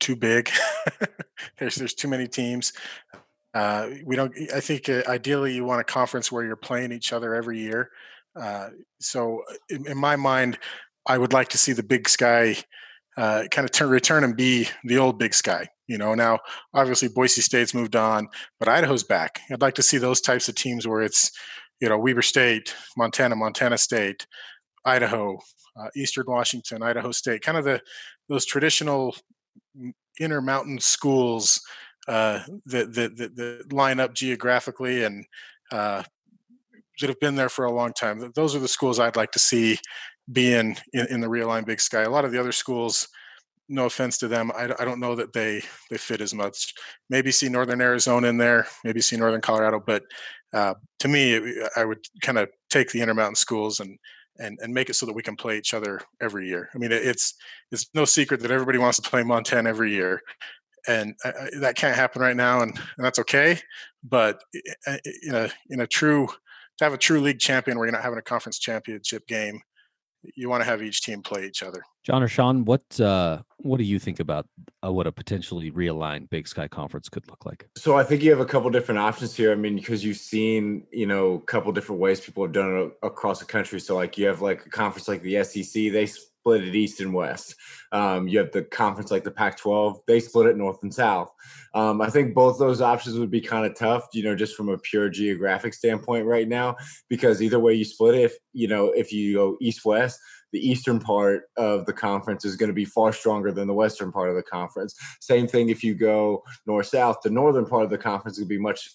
too 0.00 0.16
big. 0.16 0.50
there's 1.58 1.76
there's 1.76 1.94
too 1.94 2.08
many 2.08 2.26
teams. 2.26 2.72
Uh, 3.54 3.90
we 4.04 4.16
don't. 4.16 4.34
I 4.54 4.60
think 4.60 4.88
uh, 4.88 5.02
ideally 5.06 5.54
you 5.54 5.64
want 5.64 5.80
a 5.80 5.84
conference 5.84 6.30
where 6.30 6.44
you're 6.44 6.56
playing 6.56 6.92
each 6.92 7.12
other 7.12 7.34
every 7.34 7.58
year. 7.58 7.90
Uh, 8.38 8.70
so 9.00 9.42
in, 9.68 9.86
in, 9.88 9.98
my 9.98 10.16
mind, 10.16 10.58
I 11.06 11.18
would 11.18 11.32
like 11.32 11.48
to 11.48 11.58
see 11.58 11.72
the 11.72 11.82
Big 11.82 12.08
Sky 12.08 12.56
uh, 13.16 13.44
kind 13.50 13.64
of 13.64 13.72
turn 13.72 13.88
return 13.88 14.22
and 14.22 14.36
be 14.36 14.68
the 14.84 14.98
old 14.98 15.18
Big 15.18 15.34
Sky. 15.34 15.66
You 15.86 15.98
know, 15.98 16.14
now 16.14 16.38
obviously 16.74 17.08
Boise 17.08 17.40
State's 17.40 17.74
moved 17.74 17.96
on, 17.96 18.28
but 18.60 18.68
Idaho's 18.68 19.02
back. 19.02 19.40
I'd 19.50 19.62
like 19.62 19.74
to 19.74 19.82
see 19.82 19.98
those 19.98 20.20
types 20.20 20.48
of 20.48 20.54
teams 20.54 20.86
where 20.86 21.02
it's 21.02 21.32
you 21.80 21.88
know 21.88 21.98
Weber 21.98 22.22
State, 22.22 22.74
Montana, 22.96 23.34
Montana 23.34 23.78
State, 23.78 24.26
Idaho, 24.84 25.38
uh, 25.80 25.88
Eastern 25.96 26.26
Washington, 26.28 26.82
Idaho 26.82 27.10
State, 27.12 27.42
kind 27.42 27.58
of 27.58 27.64
the 27.64 27.80
those 28.28 28.44
traditional 28.44 29.16
Intermountain 30.20 30.80
schools 30.80 31.60
uh, 32.08 32.40
that, 32.66 32.94
that, 32.94 33.16
that, 33.16 33.36
that, 33.36 33.72
line 33.72 34.00
up 34.00 34.14
geographically 34.14 35.04
and 35.04 35.24
uh, 35.70 36.02
that 37.00 37.08
have 37.08 37.20
been 37.20 37.34
there 37.34 37.48
for 37.48 37.66
a 37.66 37.72
long 37.72 37.92
time. 37.92 38.32
Those 38.34 38.56
are 38.56 38.60
the 38.60 38.68
schools 38.68 38.98
I'd 38.98 39.16
like 39.16 39.30
to 39.32 39.38
see 39.38 39.78
being 40.32 40.76
in, 40.92 41.06
in 41.06 41.20
the 41.20 41.28
realigned 41.28 41.66
Big 41.66 41.80
Sky. 41.80 42.02
A 42.02 42.10
lot 42.10 42.24
of 42.24 42.32
the 42.32 42.40
other 42.40 42.52
schools, 42.52 43.08
no 43.68 43.86
offense 43.86 44.18
to 44.18 44.28
them, 44.28 44.50
I, 44.56 44.64
I 44.78 44.84
don't 44.84 45.00
know 45.00 45.14
that 45.14 45.32
they 45.32 45.62
they 45.90 45.98
fit 45.98 46.20
as 46.20 46.34
much. 46.34 46.72
Maybe 47.10 47.30
see 47.30 47.48
Northern 47.48 47.80
Arizona 47.80 48.28
in 48.28 48.38
there, 48.38 48.66
maybe 48.84 49.00
see 49.00 49.16
Northern 49.16 49.40
Colorado, 49.40 49.80
but 49.84 50.02
uh, 50.54 50.74
to 51.00 51.08
me, 51.08 51.40
I 51.76 51.84
would 51.84 52.00
kind 52.22 52.38
of 52.38 52.48
take 52.70 52.90
the 52.90 53.00
Intermountain 53.00 53.36
schools 53.36 53.80
and 53.80 53.98
and 54.38 54.58
and 54.62 54.72
make 54.72 54.90
it 54.90 54.94
so 54.94 55.06
that 55.06 55.14
we 55.14 55.22
can 55.22 55.36
play 55.36 55.58
each 55.58 55.74
other 55.74 56.00
every 56.20 56.48
year. 56.48 56.70
I 56.74 56.78
mean, 56.78 56.92
it's 56.92 57.34
it's 57.70 57.88
no 57.94 58.04
secret 58.04 58.40
that 58.40 58.50
everybody 58.50 58.78
wants 58.78 58.98
to 59.00 59.08
play 59.08 59.22
Montana 59.22 59.68
every 59.68 59.92
year, 59.92 60.22
and 60.86 61.14
that 61.60 61.76
can't 61.76 61.96
happen 61.96 62.22
right 62.22 62.36
now, 62.36 62.62
and, 62.62 62.76
and 62.76 63.04
that's 63.04 63.18
okay. 63.20 63.60
But 64.02 64.42
eh, 64.54 64.60
eh, 64.86 64.98
eh, 65.04 65.10
in 65.22 65.34
a 65.34 65.50
in 65.70 65.80
a 65.80 65.86
true 65.86 66.28
to 66.78 66.84
have 66.84 66.92
a 66.92 66.98
true 66.98 67.20
league 67.20 67.40
champion 67.40 67.76
where 67.76 67.86
you're 67.86 67.92
not 67.92 68.02
having 68.02 68.18
a 68.18 68.22
conference 68.22 68.58
championship 68.58 69.26
game, 69.26 69.60
you 70.36 70.48
want 70.48 70.62
to 70.62 70.68
have 70.68 70.82
each 70.82 71.02
team 71.02 71.22
play 71.22 71.44
each 71.44 71.62
other. 71.62 71.82
John 72.04 72.22
or 72.22 72.28
Sean, 72.28 72.64
what 72.64 73.00
uh, 73.00 73.42
what 73.68 73.78
do 73.78 73.84
you 73.84 73.98
think 73.98 74.18
about 74.18 74.46
uh, 74.84 74.90
what 74.90 75.06
a 75.06 75.12
potentially 75.12 75.70
realigned 75.70 76.30
Big 76.30 76.48
Sky 76.48 76.66
conference 76.66 77.08
could 77.08 77.28
look 77.28 77.44
like? 77.44 77.68
So 77.76 77.96
I 77.96 78.02
think 78.02 78.22
you 78.22 78.30
have 78.30 78.40
a 78.40 78.46
couple 78.46 78.70
different 78.70 78.98
options 78.98 79.36
here. 79.36 79.52
I 79.52 79.56
mean, 79.56 79.76
because 79.76 80.04
you've 80.04 80.16
seen 80.16 80.86
you 80.90 81.06
know 81.06 81.34
a 81.34 81.40
couple 81.40 81.70
different 81.72 82.00
ways 82.00 82.20
people 82.20 82.44
have 82.44 82.52
done 82.52 82.76
it 82.76 82.92
across 83.06 83.40
the 83.40 83.44
country. 83.44 83.78
So 83.80 83.94
like 83.94 84.16
you 84.16 84.26
have 84.26 84.40
like 84.40 84.64
a 84.64 84.70
conference 84.70 85.06
like 85.06 85.22
the 85.22 85.44
SEC, 85.44 85.92
they 85.92 86.06
split 86.06 86.64
it 86.64 86.74
east 86.74 87.00
and 87.00 87.12
west. 87.12 87.56
Um, 87.92 88.26
you 88.26 88.38
have 88.38 88.52
the 88.52 88.62
conference 88.62 89.10
like 89.10 89.24
the 89.24 89.30
Pac-12, 89.30 90.00
they 90.06 90.20
split 90.20 90.46
it 90.46 90.56
north 90.56 90.78
and 90.82 90.94
south. 90.94 91.30
Um, 91.74 92.00
I 92.00 92.08
think 92.08 92.34
both 92.34 92.58
those 92.58 92.80
options 92.80 93.18
would 93.18 93.30
be 93.30 93.40
kind 93.40 93.66
of 93.66 93.74
tough, 93.74 94.08
you 94.14 94.22
know, 94.22 94.34
just 94.34 94.56
from 94.56 94.70
a 94.70 94.78
pure 94.78 95.10
geographic 95.10 95.74
standpoint 95.74 96.24
right 96.24 96.48
now, 96.48 96.76
because 97.08 97.42
either 97.42 97.58
way 97.58 97.74
you 97.74 97.84
split 97.84 98.14
it, 98.14 98.22
if 98.22 98.36
you 98.54 98.68
know, 98.68 98.92
if 98.92 99.12
you 99.12 99.34
go 99.34 99.56
east 99.60 99.84
west, 99.84 100.20
the 100.52 100.66
eastern 100.66 100.98
part 100.98 101.42
of 101.56 101.86
the 101.86 101.92
conference 101.92 102.44
is 102.44 102.56
going 102.56 102.68
to 102.68 102.74
be 102.74 102.84
far 102.84 103.12
stronger 103.12 103.52
than 103.52 103.66
the 103.66 103.74
western 103.74 104.10
part 104.12 104.30
of 104.30 104.36
the 104.36 104.42
conference. 104.42 104.94
Same 105.20 105.46
thing 105.46 105.68
if 105.68 105.84
you 105.84 105.94
go 105.94 106.42
north 106.66 106.86
south, 106.86 107.18
the 107.22 107.30
northern 107.30 107.66
part 107.66 107.84
of 107.84 107.90
the 107.90 107.98
conference 107.98 108.38
would 108.38 108.48
be 108.48 108.58
much 108.58 108.90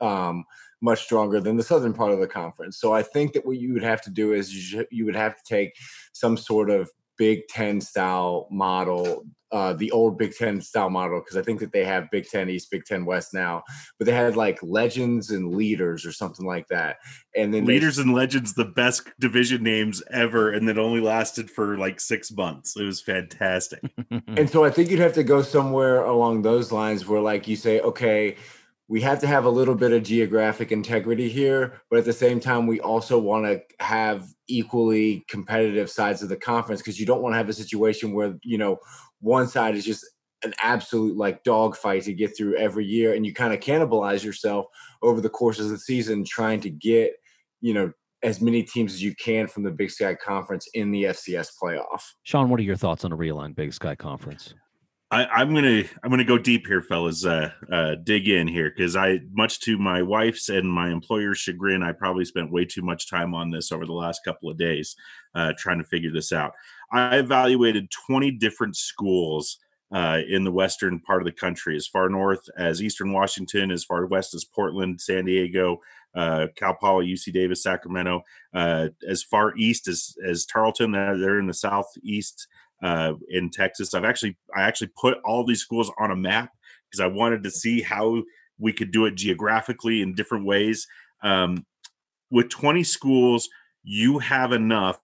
um, 0.00 0.44
much 0.82 1.02
stronger 1.02 1.40
than 1.40 1.56
the 1.56 1.62
southern 1.62 1.94
part 1.94 2.12
of 2.12 2.20
the 2.20 2.26
conference. 2.26 2.78
So 2.78 2.92
I 2.92 3.02
think 3.02 3.32
that 3.32 3.46
what 3.46 3.56
you 3.56 3.72
would 3.72 3.82
have 3.82 4.02
to 4.02 4.10
do 4.10 4.34
is 4.34 4.72
you, 4.72 4.84
you 4.90 5.06
would 5.06 5.16
have 5.16 5.34
to 5.36 5.42
take 5.48 5.72
some 6.12 6.36
sort 6.36 6.68
of 6.68 6.90
Big 7.16 7.46
Ten 7.48 7.80
style 7.80 8.48
model, 8.50 9.24
uh, 9.52 9.72
the 9.72 9.90
old 9.92 10.18
Big 10.18 10.34
Ten 10.34 10.60
style 10.60 10.90
model, 10.90 11.20
because 11.20 11.36
I 11.36 11.42
think 11.42 11.60
that 11.60 11.72
they 11.72 11.84
have 11.84 12.10
Big 12.10 12.26
Ten 12.28 12.50
East, 12.50 12.70
Big 12.70 12.84
Ten 12.84 13.04
West 13.04 13.32
now, 13.32 13.62
but 13.98 14.06
they 14.06 14.12
had 14.12 14.36
like 14.36 14.58
legends 14.62 15.30
and 15.30 15.54
leaders 15.54 16.04
or 16.04 16.12
something 16.12 16.44
like 16.44 16.66
that. 16.68 16.96
And 17.36 17.54
then 17.54 17.64
leaders 17.64 17.96
they, 17.96 18.02
and 18.02 18.14
legends, 18.14 18.54
the 18.54 18.64
best 18.64 19.08
division 19.20 19.62
names 19.62 20.02
ever, 20.10 20.52
and 20.52 20.68
that 20.68 20.78
only 20.78 21.00
lasted 21.00 21.50
for 21.50 21.78
like 21.78 22.00
six 22.00 22.32
months. 22.32 22.76
It 22.76 22.84
was 22.84 23.00
fantastic. 23.00 23.80
and 24.28 24.50
so 24.50 24.64
I 24.64 24.70
think 24.70 24.90
you'd 24.90 25.00
have 25.00 25.14
to 25.14 25.24
go 25.24 25.42
somewhere 25.42 26.04
along 26.04 26.42
those 26.42 26.72
lines 26.72 27.06
where, 27.06 27.20
like, 27.20 27.46
you 27.46 27.56
say, 27.56 27.80
okay, 27.80 28.36
we 28.88 29.00
have 29.00 29.18
to 29.20 29.26
have 29.26 29.44
a 29.44 29.50
little 29.50 29.74
bit 29.74 29.92
of 29.92 30.02
geographic 30.02 30.70
integrity 30.70 31.28
here, 31.28 31.80
but 31.90 31.98
at 31.98 32.04
the 32.04 32.12
same 32.12 32.38
time, 32.38 32.66
we 32.66 32.80
also 32.80 33.18
want 33.18 33.46
to 33.46 33.62
have 33.84 34.26
equally 34.46 35.24
competitive 35.28 35.90
sides 35.90 36.22
of 36.22 36.28
the 36.28 36.36
conference 36.36 36.82
because 36.82 37.00
you 37.00 37.06
don't 37.06 37.22
want 37.22 37.32
to 37.32 37.38
have 37.38 37.48
a 37.48 37.54
situation 37.54 38.12
where 38.12 38.36
you 38.42 38.58
know 38.58 38.78
one 39.20 39.48
side 39.48 39.74
is 39.74 39.84
just 39.84 40.04
an 40.42 40.52
absolute 40.60 41.16
like 41.16 41.42
dogfight 41.44 42.02
to 42.02 42.12
get 42.12 42.36
through 42.36 42.56
every 42.56 42.84
year, 42.84 43.14
and 43.14 43.24
you 43.24 43.32
kind 43.32 43.54
of 43.54 43.60
cannibalize 43.60 44.22
yourself 44.22 44.66
over 45.02 45.20
the 45.20 45.30
course 45.30 45.58
of 45.58 45.70
the 45.70 45.78
season 45.78 46.24
trying 46.24 46.60
to 46.60 46.70
get 46.70 47.12
you 47.62 47.72
know 47.72 47.90
as 48.22 48.40
many 48.40 48.62
teams 48.62 48.92
as 48.92 49.02
you 49.02 49.14
can 49.16 49.46
from 49.46 49.62
the 49.62 49.70
Big 49.70 49.90
Sky 49.90 50.14
Conference 50.14 50.68
in 50.74 50.90
the 50.90 51.04
FCS 51.04 51.48
playoff. 51.62 52.02
Sean, 52.22 52.48
what 52.48 52.60
are 52.60 52.64
your 52.64 52.76
thoughts 52.76 53.04
on 53.04 53.12
a 53.12 53.16
realigned 53.16 53.54
Big 53.54 53.72
Sky 53.72 53.94
Conference? 53.94 54.54
I, 55.14 55.42
am 55.42 55.54
gonna 55.54 55.84
I'm 56.02 56.10
gonna 56.10 56.24
go 56.24 56.38
deep 56.38 56.66
here, 56.66 56.82
fellas. 56.82 57.24
Uh, 57.24 57.50
uh, 57.70 57.94
dig 58.02 58.28
in 58.28 58.48
here 58.48 58.72
because 58.74 58.96
I, 58.96 59.20
much 59.32 59.60
to 59.60 59.78
my 59.78 60.02
wife's 60.02 60.48
and 60.48 60.68
my 60.68 60.90
employer's 60.90 61.38
chagrin, 61.38 61.84
I 61.84 61.92
probably 61.92 62.24
spent 62.24 62.50
way 62.50 62.64
too 62.64 62.82
much 62.82 63.08
time 63.08 63.32
on 63.32 63.50
this 63.50 63.70
over 63.70 63.86
the 63.86 63.92
last 63.92 64.24
couple 64.24 64.50
of 64.50 64.58
days, 64.58 64.96
uh, 65.34 65.52
trying 65.56 65.78
to 65.78 65.84
figure 65.84 66.10
this 66.10 66.32
out. 66.32 66.52
I 66.92 67.18
evaluated 67.18 67.92
20 68.08 68.32
different 68.32 68.76
schools 68.76 69.58
uh, 69.92 70.20
in 70.28 70.42
the 70.42 70.50
western 70.50 70.98
part 70.98 71.22
of 71.22 71.26
the 71.26 71.32
country, 71.32 71.76
as 71.76 71.86
far 71.86 72.08
north 72.08 72.48
as 72.58 72.82
Eastern 72.82 73.12
Washington, 73.12 73.70
as 73.70 73.84
far 73.84 74.06
west 74.06 74.34
as 74.34 74.44
Portland, 74.44 75.00
San 75.00 75.26
Diego, 75.26 75.78
uh, 76.16 76.48
Cal 76.56 76.74
Poly, 76.74 77.06
UC 77.06 77.32
Davis, 77.32 77.62
Sacramento, 77.62 78.22
uh, 78.52 78.88
as 79.08 79.22
far 79.22 79.54
east 79.56 79.86
as 79.86 80.16
as 80.26 80.44
Tarleton. 80.44 80.90
they're 80.90 81.38
in 81.38 81.46
the 81.46 81.54
southeast 81.54 82.48
uh, 82.82 83.14
in 83.28 83.50
Texas. 83.50 83.94
I've 83.94 84.04
actually 84.04 84.36
I 84.56 84.62
actually 84.62 84.90
put 85.00 85.18
all 85.24 85.44
these 85.44 85.60
schools 85.60 85.90
on 85.98 86.10
a 86.10 86.16
map 86.16 86.50
because 86.90 87.00
I 87.00 87.06
wanted 87.06 87.42
to 87.44 87.50
see 87.50 87.82
how 87.82 88.22
we 88.58 88.72
could 88.72 88.92
do 88.92 89.06
it 89.06 89.14
geographically 89.16 90.02
in 90.02 90.14
different 90.14 90.44
ways. 90.44 90.86
Um, 91.22 91.66
with 92.30 92.48
20 92.50 92.84
schools, 92.84 93.48
you 93.82 94.18
have 94.18 94.52
enough 94.52 94.98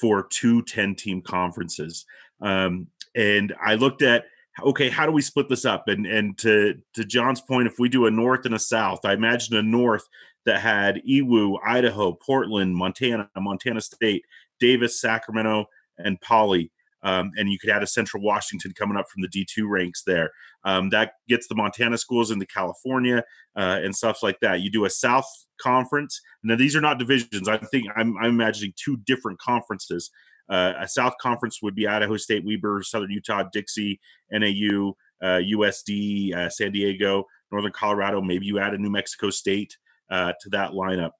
for 0.00 0.26
two 0.30 0.62
10 0.62 0.94
team 0.94 1.22
conferences. 1.22 2.04
Um, 2.40 2.88
and 3.14 3.54
I 3.62 3.74
looked 3.74 4.02
at 4.02 4.24
okay, 4.62 4.90
how 4.90 5.06
do 5.06 5.12
we 5.12 5.22
split 5.22 5.48
this 5.48 5.64
up? 5.64 5.88
And 5.88 6.06
and 6.06 6.36
to 6.38 6.74
to 6.94 7.04
John's 7.04 7.40
point, 7.40 7.66
if 7.66 7.78
we 7.78 7.88
do 7.88 8.06
a 8.06 8.10
north 8.10 8.46
and 8.46 8.54
a 8.54 8.58
south, 8.58 9.00
I 9.04 9.12
imagine 9.12 9.56
a 9.56 9.62
north 9.62 10.06
that 10.46 10.60
had 10.60 11.02
EWU, 11.08 11.58
Idaho, 11.64 12.12
Portland, 12.12 12.74
Montana, 12.74 13.28
Montana 13.36 13.80
State, 13.80 14.24
Davis, 14.58 15.00
Sacramento, 15.00 15.66
and 15.98 16.20
Poly. 16.20 16.70
Um, 17.02 17.30
and 17.36 17.50
you 17.50 17.58
could 17.58 17.70
add 17.70 17.82
a 17.82 17.86
Central 17.86 18.22
Washington 18.22 18.72
coming 18.76 18.96
up 18.96 19.08
from 19.08 19.22
the 19.22 19.28
D2 19.28 19.68
ranks 19.68 20.02
there. 20.06 20.30
Um, 20.64 20.90
that 20.90 21.12
gets 21.28 21.48
the 21.48 21.54
Montana 21.54 21.96
schools 21.96 22.30
into 22.30 22.46
California 22.46 23.24
uh, 23.56 23.80
and 23.82 23.94
stuff 23.94 24.22
like 24.22 24.38
that. 24.40 24.60
You 24.60 24.70
do 24.70 24.84
a 24.84 24.90
South 24.90 25.28
Conference. 25.60 26.20
Now 26.42 26.56
these 26.56 26.76
are 26.76 26.80
not 26.80 26.98
divisions. 26.98 27.48
I 27.48 27.56
think 27.56 27.86
I'm, 27.96 28.16
I'm 28.18 28.30
imagining 28.30 28.74
two 28.76 28.98
different 28.98 29.38
conferences. 29.38 30.10
Uh, 30.48 30.74
a 30.80 30.88
South 30.88 31.14
Conference 31.20 31.62
would 31.62 31.76
be 31.76 31.86
Idaho 31.86 32.16
State, 32.16 32.44
Weber, 32.44 32.82
Southern 32.82 33.10
Utah, 33.10 33.44
Dixie, 33.52 34.00
NAU, 34.32 34.94
uh, 35.22 35.38
USD, 35.38 36.34
uh, 36.34 36.50
San 36.50 36.72
Diego, 36.72 37.24
Northern 37.52 37.72
Colorado. 37.72 38.20
Maybe 38.20 38.46
you 38.46 38.58
add 38.58 38.74
a 38.74 38.78
New 38.78 38.90
Mexico 38.90 39.30
State 39.30 39.76
uh, 40.10 40.32
to 40.40 40.48
that 40.50 40.72
lineup. 40.72 41.12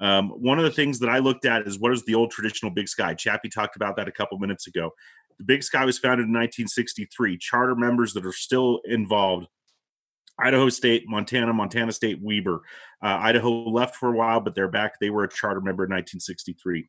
Um, 0.00 0.30
one 0.30 0.58
of 0.58 0.64
the 0.64 0.70
things 0.70 0.98
that 1.00 1.10
I 1.10 1.18
looked 1.18 1.44
at 1.44 1.66
is 1.66 1.78
what 1.78 1.92
is 1.92 2.02
the 2.04 2.14
old 2.14 2.30
traditional 2.30 2.72
Big 2.72 2.88
Sky? 2.88 3.12
Chappie 3.12 3.50
talked 3.50 3.76
about 3.76 3.96
that 3.96 4.08
a 4.08 4.12
couple 4.12 4.38
minutes 4.38 4.66
ago. 4.66 4.90
The 5.40 5.44
Big 5.46 5.62
Sky 5.62 5.86
was 5.86 5.98
founded 5.98 6.26
in 6.26 6.34
1963. 6.34 7.38
Charter 7.38 7.74
members 7.74 8.12
that 8.12 8.26
are 8.26 8.32
still 8.32 8.80
involved 8.84 9.46
Idaho 10.38 10.68
State, 10.68 11.04
Montana, 11.06 11.54
Montana 11.54 11.92
State, 11.92 12.18
Weber. 12.20 12.60
Uh, 13.02 13.18
Idaho 13.20 13.50
left 13.70 13.96
for 13.96 14.10
a 14.10 14.16
while, 14.16 14.40
but 14.40 14.54
they're 14.54 14.68
back. 14.68 15.00
They 15.00 15.08
were 15.08 15.24
a 15.24 15.30
charter 15.30 15.62
member 15.62 15.84
in 15.84 15.90
1963 15.90 16.88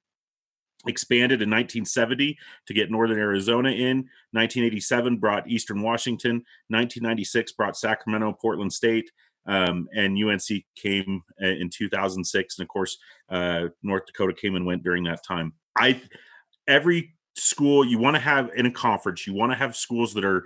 expanded 0.87 1.43
in 1.43 1.49
1970 1.49 2.35
to 2.65 2.73
get 2.73 2.89
northern 2.89 3.19
arizona 3.19 3.69
in 3.69 3.97
1987 4.31 5.19
brought 5.19 5.47
eastern 5.47 5.83
washington 5.83 6.37
1996 6.69 7.51
brought 7.51 7.77
sacramento 7.77 8.35
portland 8.41 8.73
state 8.73 9.11
um, 9.45 9.87
and 9.95 10.17
unc 10.17 10.41
came 10.75 11.21
uh, 11.39 11.45
in 11.49 11.69
2006 11.69 12.57
and 12.57 12.63
of 12.63 12.67
course 12.67 12.97
uh, 13.29 13.67
north 13.83 14.07
dakota 14.07 14.33
came 14.33 14.55
and 14.55 14.65
went 14.65 14.81
during 14.81 15.03
that 15.03 15.23
time 15.23 15.53
i 15.77 16.01
every 16.67 17.13
school 17.35 17.85
you 17.85 17.97
want 17.97 18.15
to 18.15 18.21
have 18.21 18.49
in 18.55 18.65
a 18.65 18.71
conference 18.71 19.25
you 19.25 19.33
want 19.33 19.51
to 19.51 19.57
have 19.57 19.75
schools 19.75 20.13
that 20.13 20.25
are 20.25 20.45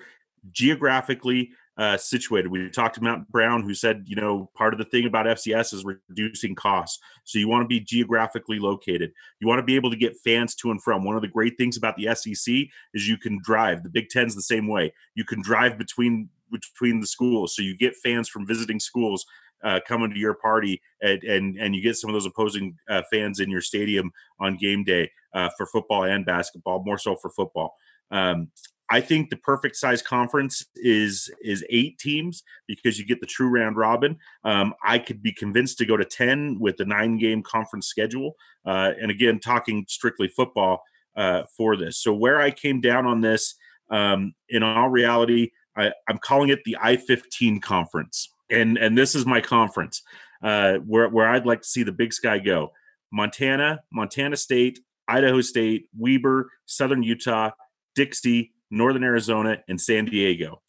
geographically 0.51 1.51
uh, 1.77 1.97
situated. 1.97 2.49
We 2.49 2.69
talked 2.69 2.95
to 2.95 3.03
Matt 3.03 3.29
Brown, 3.29 3.63
who 3.63 3.73
said, 3.73 4.05
you 4.07 4.15
know, 4.15 4.49
part 4.55 4.73
of 4.73 4.77
the 4.77 4.85
thing 4.85 5.05
about 5.05 5.25
FCS 5.25 5.73
is 5.73 5.83
reducing 5.83 6.55
costs. 6.55 6.99
So 7.25 7.37
you 7.37 7.49
want 7.49 7.63
to 7.63 7.67
be 7.67 7.81
geographically 7.81 8.59
located. 8.59 9.11
You 9.39 9.47
want 9.47 9.59
to 9.59 9.63
be 9.63 9.75
able 9.75 9.91
to 9.91 9.97
get 9.97 10.17
fans 10.23 10.55
to 10.55 10.71
and 10.71 10.81
from. 10.81 11.03
One 11.03 11.15
of 11.15 11.21
the 11.21 11.27
great 11.27 11.57
things 11.57 11.75
about 11.75 11.97
the 11.97 12.15
SEC 12.15 12.55
is 12.93 13.07
you 13.07 13.17
can 13.17 13.39
drive. 13.43 13.83
The 13.83 13.89
Big 13.89 14.09
Ten's 14.09 14.35
the 14.35 14.41
same 14.41 14.67
way. 14.67 14.93
You 15.15 15.25
can 15.25 15.41
drive 15.41 15.77
between 15.77 16.29
between 16.51 17.01
the 17.01 17.07
schools, 17.07 17.55
so 17.55 17.63
you 17.63 17.75
get 17.75 17.95
fans 17.95 18.29
from 18.29 18.45
visiting 18.45 18.79
schools 18.79 19.25
uh, 19.65 19.79
coming 19.85 20.11
to 20.11 20.19
your 20.19 20.35
party, 20.35 20.81
and 21.01 21.21
and, 21.23 21.57
and 21.57 21.75
you 21.75 21.81
get 21.81 21.97
some 21.97 22.09
of 22.09 22.13
those 22.13 22.25
opposing 22.25 22.77
uh, 22.89 23.01
fans 23.11 23.39
in 23.41 23.49
your 23.49 23.61
stadium 23.61 24.11
on 24.39 24.55
game 24.55 24.83
day 24.83 25.11
uh, 25.33 25.49
for 25.57 25.65
football 25.65 26.03
and 26.05 26.25
basketball, 26.25 26.83
more 26.85 26.97
so 26.97 27.15
for 27.17 27.29
football. 27.29 27.75
Um, 28.11 28.49
I 28.91 29.01
think 29.01 29.29
the 29.29 29.37
perfect 29.37 29.75
size 29.75 30.01
conference 30.01 30.65
is 30.75 31.29
is 31.41 31.65
eight 31.69 31.97
teams 31.97 32.43
because 32.67 32.99
you 32.99 33.05
get 33.05 33.19
the 33.19 33.25
true 33.25 33.49
round 33.49 33.77
robin. 33.77 34.17
Um, 34.43 34.73
I 34.83 34.99
could 34.99 35.23
be 35.23 35.33
convinced 35.33 35.79
to 35.79 35.85
go 35.85 35.97
to 35.97 36.05
ten 36.05 36.57
with 36.59 36.77
the 36.77 36.85
nine 36.85 37.17
game 37.17 37.41
conference 37.41 37.87
schedule. 37.87 38.35
Uh, 38.65 38.91
and 39.01 39.09
again, 39.09 39.39
talking 39.39 39.85
strictly 39.87 40.27
football 40.27 40.83
uh, 41.15 41.43
for 41.57 41.75
this. 41.75 41.97
So 41.97 42.13
where 42.13 42.39
I 42.39 42.51
came 42.51 42.79
down 42.79 43.05
on 43.05 43.21
this, 43.21 43.55
um, 43.89 44.35
in 44.49 44.61
all 44.61 44.89
reality, 44.89 45.51
I, 45.75 45.91
am 46.07 46.19
calling 46.19 46.49
it 46.49 46.63
the 46.63 46.77
I 46.79 46.97
fifteen 46.97 47.59
conference, 47.59 48.29
and 48.49 48.77
and 48.77 48.97
this 48.97 49.15
is 49.15 49.25
my 49.25 49.41
conference 49.41 50.01
uh, 50.43 50.75
where 50.75 51.09
where 51.09 51.27
I'd 51.27 51.45
like 51.45 51.61
to 51.61 51.67
see 51.67 51.83
the 51.83 51.91
Big 51.91 52.13
Sky 52.13 52.39
go: 52.39 52.71
Montana, 53.11 53.81
Montana 53.91 54.37
State, 54.37 54.79
Idaho 55.07 55.41
State, 55.41 55.87
Weber, 55.97 56.49
Southern 56.65 57.03
Utah, 57.03 57.51
Dixie. 57.95 58.51
Northern 58.71 59.03
Arizona, 59.03 59.57
and 59.67 59.79
San 59.79 60.05
Diego. 60.05 60.61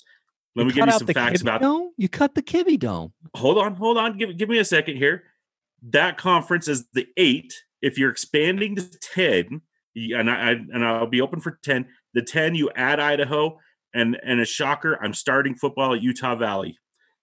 Let 0.54 0.62
you 0.62 0.68
me 0.68 0.72
give 0.74 0.86
you 0.86 0.92
some 0.92 1.06
facts 1.08 1.42
about 1.42 1.60
dome? 1.60 1.92
You 1.96 2.08
cut 2.08 2.34
the 2.34 2.42
Kibbie 2.42 2.78
Dome. 2.78 3.12
Hold 3.34 3.58
on, 3.58 3.74
hold 3.74 3.98
on. 3.98 4.16
Give, 4.16 4.36
give 4.36 4.48
me 4.48 4.58
a 4.58 4.64
second 4.64 4.96
here. 4.96 5.24
That 5.90 6.16
conference 6.16 6.68
is 6.68 6.86
the 6.94 7.06
eight. 7.16 7.52
If 7.82 7.98
you're 7.98 8.10
expanding 8.10 8.76
to 8.76 8.88
10, 9.14 9.60
and 9.94 10.30
I 10.30 10.52
and 10.52 10.84
I'll 10.84 11.06
be 11.06 11.20
open 11.20 11.40
for 11.40 11.58
10, 11.62 11.86
the 12.14 12.22
10 12.22 12.54
you 12.54 12.70
add 12.74 13.00
Idaho, 13.00 13.58
and 13.94 14.18
and 14.22 14.40
a 14.40 14.46
shocker, 14.46 14.98
I'm 15.02 15.14
starting 15.14 15.54
football 15.54 15.94
at 15.94 16.02
Utah 16.02 16.36
Valley. 16.36 16.78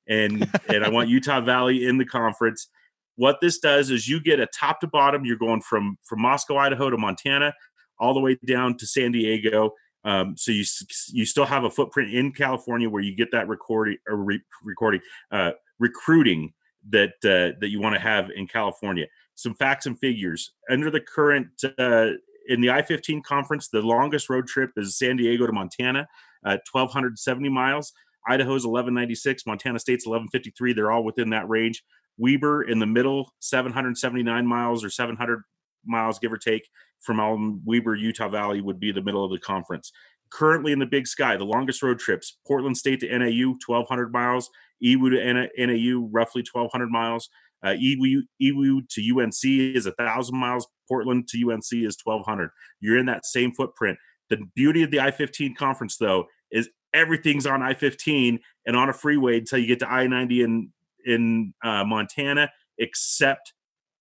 And 0.07 0.49
and 0.69 0.83
I 0.83 0.89
want 0.89 1.09
Utah 1.09 1.41
Valley 1.41 1.85
in 1.85 1.97
the 1.97 2.05
conference. 2.05 2.69
What 3.15 3.39
this 3.41 3.59
does 3.59 3.91
is 3.91 4.07
you 4.07 4.19
get 4.19 4.39
a 4.39 4.47
top 4.47 4.79
to 4.79 4.87
bottom, 4.87 5.25
you're 5.25 5.37
going 5.37 5.61
from 5.61 5.97
from 6.03 6.21
Moscow, 6.21 6.57
Idaho 6.57 6.89
to 6.89 6.97
Montana, 6.97 7.53
all 7.99 8.13
the 8.13 8.19
way 8.19 8.37
down 8.45 8.77
to 8.77 8.87
San 8.87 9.11
Diego 9.11 9.73
um, 10.05 10.35
so 10.37 10.51
you 10.51 10.63
you 11.11 11.25
still 11.25 11.45
have 11.45 11.63
a 11.63 11.69
footprint 11.69 12.13
in 12.13 12.31
California 12.31 12.89
where 12.89 13.01
you 13.01 13.15
get 13.15 13.31
that 13.31 13.47
recording 13.47 13.97
or 14.07 14.17
re- 14.17 14.41
recording 14.63 15.01
uh, 15.31 15.51
recruiting 15.79 16.53
that 16.89 17.13
uh, 17.23 17.57
that 17.59 17.69
you 17.69 17.79
want 17.79 17.95
to 17.95 18.01
have 18.01 18.29
in 18.35 18.47
California. 18.47 19.05
Some 19.35 19.55
facts 19.55 19.85
and 19.85 19.97
figures 19.97 20.53
under 20.69 20.91
the 20.91 20.99
current 20.99 21.47
uh, 21.79 22.09
in 22.49 22.59
the 22.59 22.69
I-15 22.69 23.23
conference, 23.23 23.69
the 23.69 23.81
longest 23.81 24.29
road 24.29 24.47
trip 24.47 24.71
is 24.75 24.97
San 24.97 25.15
Diego 25.15 25.47
to 25.47 25.53
Montana, 25.53 26.07
uh, 26.45 26.57
1,270 26.71 27.47
miles. 27.47 27.93
Idaho's 28.27 28.65
1196, 28.65 29.45
Montana 29.45 29.79
State's 29.79 30.05
1153. 30.05 30.73
They're 30.73 30.91
all 30.91 31.03
within 31.03 31.29
that 31.31 31.47
range. 31.49 31.83
Weber 32.17 32.63
in 32.63 32.79
the 32.79 32.85
middle, 32.85 33.33
779 33.39 34.45
miles 34.45 34.83
or 34.83 34.89
700 34.89 35.41
miles, 35.85 36.19
give 36.19 36.31
or 36.31 36.37
take, 36.37 36.67
from 37.01 37.61
Weber, 37.65 37.95
Utah 37.95 38.29
Valley 38.29 38.61
would 38.61 38.79
be 38.79 38.91
the 38.91 39.01
middle 39.01 39.25
of 39.25 39.31
the 39.31 39.39
conference. 39.39 39.91
Currently 40.31 40.71
in 40.71 40.79
the 40.79 40.85
Big 40.85 41.05
Sky, 41.05 41.37
the 41.37 41.43
longest 41.43 41.83
road 41.83 41.99
trips: 41.99 42.37
Portland 42.47 42.77
State 42.77 43.01
to 43.01 43.17
NAU, 43.19 43.55
1,200 43.65 44.11
miles. 44.11 44.49
EWU 44.83 45.11
to 45.11 45.67
NAU, 45.67 46.09
roughly 46.11 46.43
1,200 46.51 46.89
miles. 46.89 47.29
Uh, 47.63 47.69
EWU, 47.69 48.21
EWU 48.41 48.81
to 48.89 49.21
UNC 49.21 49.75
is 49.75 49.85
1,000 49.85 50.37
miles. 50.37 50.67
Portland 50.89 51.27
to 51.29 51.51
UNC 51.51 51.71
is 51.71 51.97
1,200. 52.03 52.49
You're 52.81 52.97
in 52.97 53.05
that 53.05 53.25
same 53.25 53.53
footprint. 53.53 53.97
The 54.29 54.39
beauty 54.55 54.83
of 54.83 54.91
the 54.91 54.99
I-15 54.99 55.55
conference, 55.55 55.97
though, 55.97 56.25
is 56.51 56.69
everything's 56.93 57.45
on 57.45 57.61
I-15 57.61 58.39
and 58.65 58.75
on 58.75 58.89
a 58.89 58.93
freeway 58.93 59.39
until 59.39 59.59
you 59.59 59.67
get 59.67 59.79
to 59.79 59.91
I-90 59.91 60.43
in 60.43 60.69
in 61.05 61.53
uh, 61.63 61.83
Montana, 61.83 62.49
except 62.77 63.53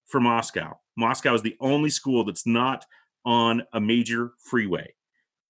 for 0.07 0.20
Moscow. 0.20 0.78
Moscow 0.96 1.35
is 1.35 1.42
the 1.42 1.57
only 1.61 1.90
school 1.90 2.24
that's 2.24 2.46
not 2.46 2.85
on 3.24 3.62
a 3.72 3.81
major 3.81 4.33
freeway. 4.38 4.94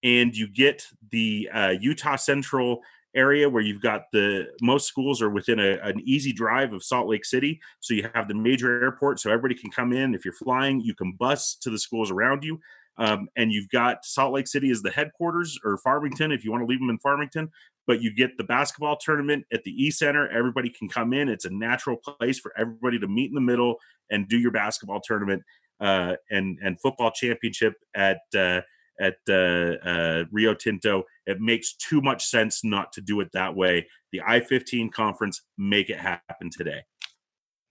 And 0.03 0.35
you 0.35 0.47
get 0.47 0.87
the 1.11 1.49
uh, 1.53 1.73
Utah 1.79 2.15
Central 2.15 2.81
area 3.15 3.47
where 3.47 3.61
you've 3.61 3.81
got 3.81 4.11
the 4.11 4.47
most 4.61 4.87
schools 4.87 5.21
are 5.21 5.29
within 5.29 5.59
a, 5.59 5.77
an 5.83 6.01
easy 6.03 6.33
drive 6.33 6.73
of 6.73 6.83
Salt 6.83 7.07
Lake 7.07 7.25
City. 7.25 7.61
So 7.79 7.93
you 7.93 8.09
have 8.13 8.27
the 8.27 8.33
major 8.33 8.81
airport, 8.81 9.19
so 9.19 9.29
everybody 9.29 9.55
can 9.55 9.69
come 9.69 9.93
in. 9.93 10.15
If 10.15 10.25
you're 10.25 10.33
flying, 10.33 10.81
you 10.81 10.95
can 10.95 11.13
bus 11.13 11.55
to 11.61 11.69
the 11.69 11.77
schools 11.77 12.09
around 12.11 12.43
you. 12.43 12.59
Um, 12.97 13.27
and 13.35 13.51
you've 13.51 13.69
got 13.69 14.05
Salt 14.05 14.33
Lake 14.33 14.47
City 14.47 14.69
as 14.69 14.81
the 14.81 14.91
headquarters, 14.91 15.59
or 15.63 15.77
Farmington 15.77 16.31
if 16.31 16.43
you 16.43 16.51
want 16.51 16.61
to 16.61 16.67
leave 16.67 16.79
them 16.79 16.89
in 16.89 16.99
Farmington. 16.99 17.49
But 17.85 18.01
you 18.01 18.13
get 18.15 18.37
the 18.37 18.43
basketball 18.43 18.97
tournament 18.97 19.45
at 19.51 19.63
the 19.63 19.71
E 19.71 19.91
Center. 19.91 20.29
Everybody 20.29 20.69
can 20.69 20.87
come 20.87 21.11
in. 21.11 21.27
It's 21.27 21.45
a 21.45 21.49
natural 21.49 21.97
place 21.97 22.39
for 22.39 22.53
everybody 22.57 22.99
to 22.99 23.07
meet 23.07 23.29
in 23.29 23.35
the 23.35 23.41
middle 23.41 23.77
and 24.09 24.27
do 24.29 24.37
your 24.37 24.51
basketball 24.51 25.01
tournament 25.01 25.43
uh, 25.81 26.15
and 26.29 26.57
and 26.63 26.79
football 26.79 27.11
championship 27.11 27.73
at 27.95 28.19
uh, 28.37 28.61
at 29.01 29.15
uh, 29.27 29.75
uh, 29.83 30.23
Rio 30.31 30.53
Tinto. 30.53 31.03
It 31.25 31.41
makes 31.41 31.75
too 31.75 31.99
much 31.99 32.25
sense 32.25 32.63
not 32.63 32.93
to 32.93 33.01
do 33.01 33.19
it 33.21 33.29
that 33.33 33.55
way. 33.55 33.87
The 34.11 34.21
I 34.25 34.39
fifteen 34.39 34.89
conference 34.89 35.41
make 35.57 35.89
it 35.89 35.97
happen 35.97 36.49
today. 36.51 36.83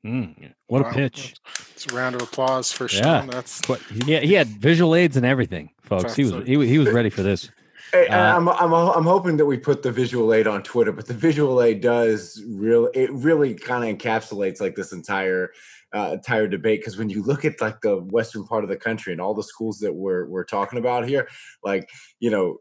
Mm, 0.04 0.52
what 0.66 0.82
wow. 0.82 0.90
a 0.90 0.94
pitch! 0.94 1.34
It's 1.74 1.86
a 1.92 1.94
round 1.94 2.16
of 2.16 2.22
applause 2.22 2.72
for 2.72 2.88
Sean. 2.88 3.04
Yeah. 3.04 3.26
That's 3.30 3.62
yeah. 4.04 4.20
He 4.20 4.32
had 4.32 4.48
visual 4.48 4.96
aids 4.96 5.16
and 5.16 5.24
everything, 5.24 5.70
folks. 5.82 6.16
He 6.16 6.24
was 6.24 6.44
he, 6.46 6.66
he 6.66 6.78
was 6.78 6.90
ready 6.90 7.10
for 7.10 7.22
this. 7.22 7.50
Hey, 7.92 8.08
uh, 8.08 8.36
I'm, 8.38 8.48
I'm 8.48 8.72
I'm 8.72 9.04
hoping 9.04 9.36
that 9.36 9.44
we 9.44 9.58
put 9.58 9.82
the 9.82 9.92
visual 9.92 10.32
aid 10.32 10.46
on 10.46 10.62
Twitter, 10.62 10.92
but 10.92 11.06
the 11.06 11.12
visual 11.12 11.60
aid 11.60 11.82
does 11.82 12.42
really 12.48 12.90
it 12.94 13.12
really 13.12 13.52
kind 13.52 13.84
of 13.84 13.98
encapsulates 13.98 14.62
like 14.62 14.74
this 14.74 14.92
entire 14.92 15.50
uh, 15.94 16.12
entire 16.14 16.48
debate 16.48 16.80
because 16.80 16.96
when 16.96 17.10
you 17.10 17.22
look 17.22 17.44
at 17.44 17.60
like 17.60 17.82
the 17.82 17.98
western 17.98 18.46
part 18.46 18.64
of 18.64 18.70
the 18.70 18.78
country 18.78 19.12
and 19.12 19.20
all 19.20 19.34
the 19.34 19.42
schools 19.42 19.78
that 19.80 19.92
we're 19.92 20.26
we're 20.26 20.44
talking 20.44 20.78
about 20.78 21.06
here, 21.06 21.28
like 21.62 21.90
you 22.18 22.30
know, 22.30 22.58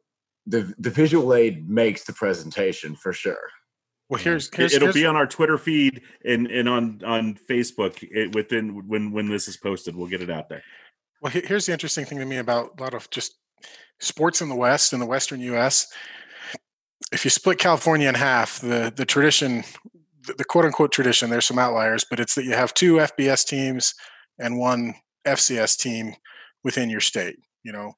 the 0.47 0.73
the 0.79 0.89
visual 0.89 1.33
aid 1.33 1.69
makes 1.69 2.03
the 2.03 2.13
presentation 2.13 2.93
for 2.93 3.13
sure. 3.13 3.47
Well, 4.11 4.19
here's, 4.19 4.53
here's 4.53 4.73
it'll 4.73 4.87
here's, 4.87 4.95
be 4.95 5.05
on 5.05 5.15
our 5.15 5.25
Twitter 5.25 5.57
feed 5.57 6.01
and 6.25 6.45
and 6.47 6.67
on 6.67 7.01
on 7.05 7.35
Facebook 7.49 8.05
it, 8.11 8.35
within 8.35 8.85
when 8.85 9.13
when 9.13 9.29
this 9.29 9.47
is 9.47 9.55
posted. 9.55 9.95
We'll 9.95 10.09
get 10.09 10.21
it 10.21 10.29
out 10.29 10.49
there. 10.49 10.61
Well, 11.21 11.31
here's 11.31 11.65
the 11.65 11.71
interesting 11.71 12.03
thing 12.03 12.19
to 12.19 12.25
me 12.25 12.35
about 12.35 12.77
a 12.77 12.83
lot 12.83 12.93
of 12.93 13.09
just 13.09 13.37
sports 14.01 14.41
in 14.41 14.49
the 14.49 14.55
West 14.55 14.91
in 14.91 14.99
the 14.99 15.05
Western 15.05 15.39
U.S. 15.39 15.87
If 17.13 17.23
you 17.23 17.29
split 17.29 17.57
California 17.57 18.09
in 18.09 18.15
half, 18.15 18.59
the 18.59 18.91
the 18.93 19.05
tradition 19.05 19.63
the, 20.27 20.33
the 20.33 20.43
quote 20.43 20.65
unquote 20.65 20.91
tradition, 20.91 21.29
there's 21.29 21.45
some 21.45 21.57
outliers, 21.57 22.03
but 22.03 22.19
it's 22.19 22.35
that 22.35 22.43
you 22.43 22.51
have 22.51 22.73
two 22.73 22.95
FBS 22.95 23.47
teams 23.47 23.93
and 24.39 24.59
one 24.59 24.93
FCS 25.25 25.77
team 25.77 26.15
within 26.65 26.89
your 26.89 26.99
state. 26.99 27.37
You 27.63 27.71
know, 27.71 27.93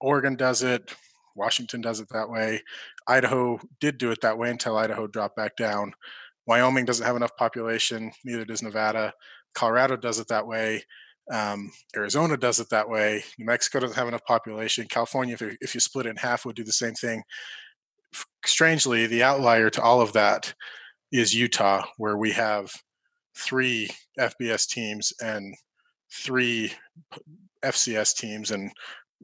Oregon 0.00 0.36
does 0.36 0.62
it, 0.62 0.94
Washington 1.36 1.80
does 1.80 2.00
it 2.00 2.08
that 2.10 2.28
way. 2.28 2.62
Idaho 3.06 3.60
did 3.80 3.98
do 3.98 4.10
it 4.10 4.20
that 4.22 4.38
way 4.38 4.50
until 4.50 4.76
Idaho 4.76 5.06
dropped 5.06 5.36
back 5.36 5.56
down. 5.56 5.92
Wyoming 6.46 6.84
doesn't 6.84 7.06
have 7.06 7.16
enough 7.16 7.36
population, 7.36 8.12
neither 8.24 8.44
does 8.44 8.62
Nevada. 8.62 9.12
Colorado 9.54 9.96
does 9.96 10.18
it 10.18 10.28
that 10.28 10.46
way. 10.46 10.82
Um, 11.32 11.72
Arizona 11.96 12.36
does 12.36 12.60
it 12.60 12.68
that 12.70 12.88
way. 12.88 13.24
New 13.38 13.46
Mexico 13.46 13.80
doesn't 13.80 13.96
have 13.96 14.08
enough 14.08 14.24
population. 14.24 14.86
California, 14.88 15.34
if, 15.34 15.56
if 15.60 15.74
you 15.74 15.80
split 15.80 16.06
it 16.06 16.10
in 16.10 16.16
half, 16.16 16.44
would 16.44 16.56
do 16.56 16.64
the 16.64 16.72
same 16.72 16.94
thing. 16.94 17.22
Strangely, 18.44 19.06
the 19.06 19.24
outlier 19.24 19.68
to 19.70 19.82
all 19.82 20.00
of 20.00 20.12
that 20.12 20.54
is 21.10 21.34
Utah, 21.34 21.84
where 21.96 22.16
we 22.16 22.30
have 22.30 22.70
three 23.36 23.88
FBS 24.18 24.68
teams 24.68 25.12
and 25.20 25.54
three 26.12 26.72
FCS 27.64 28.14
teams, 28.14 28.52
and 28.52 28.70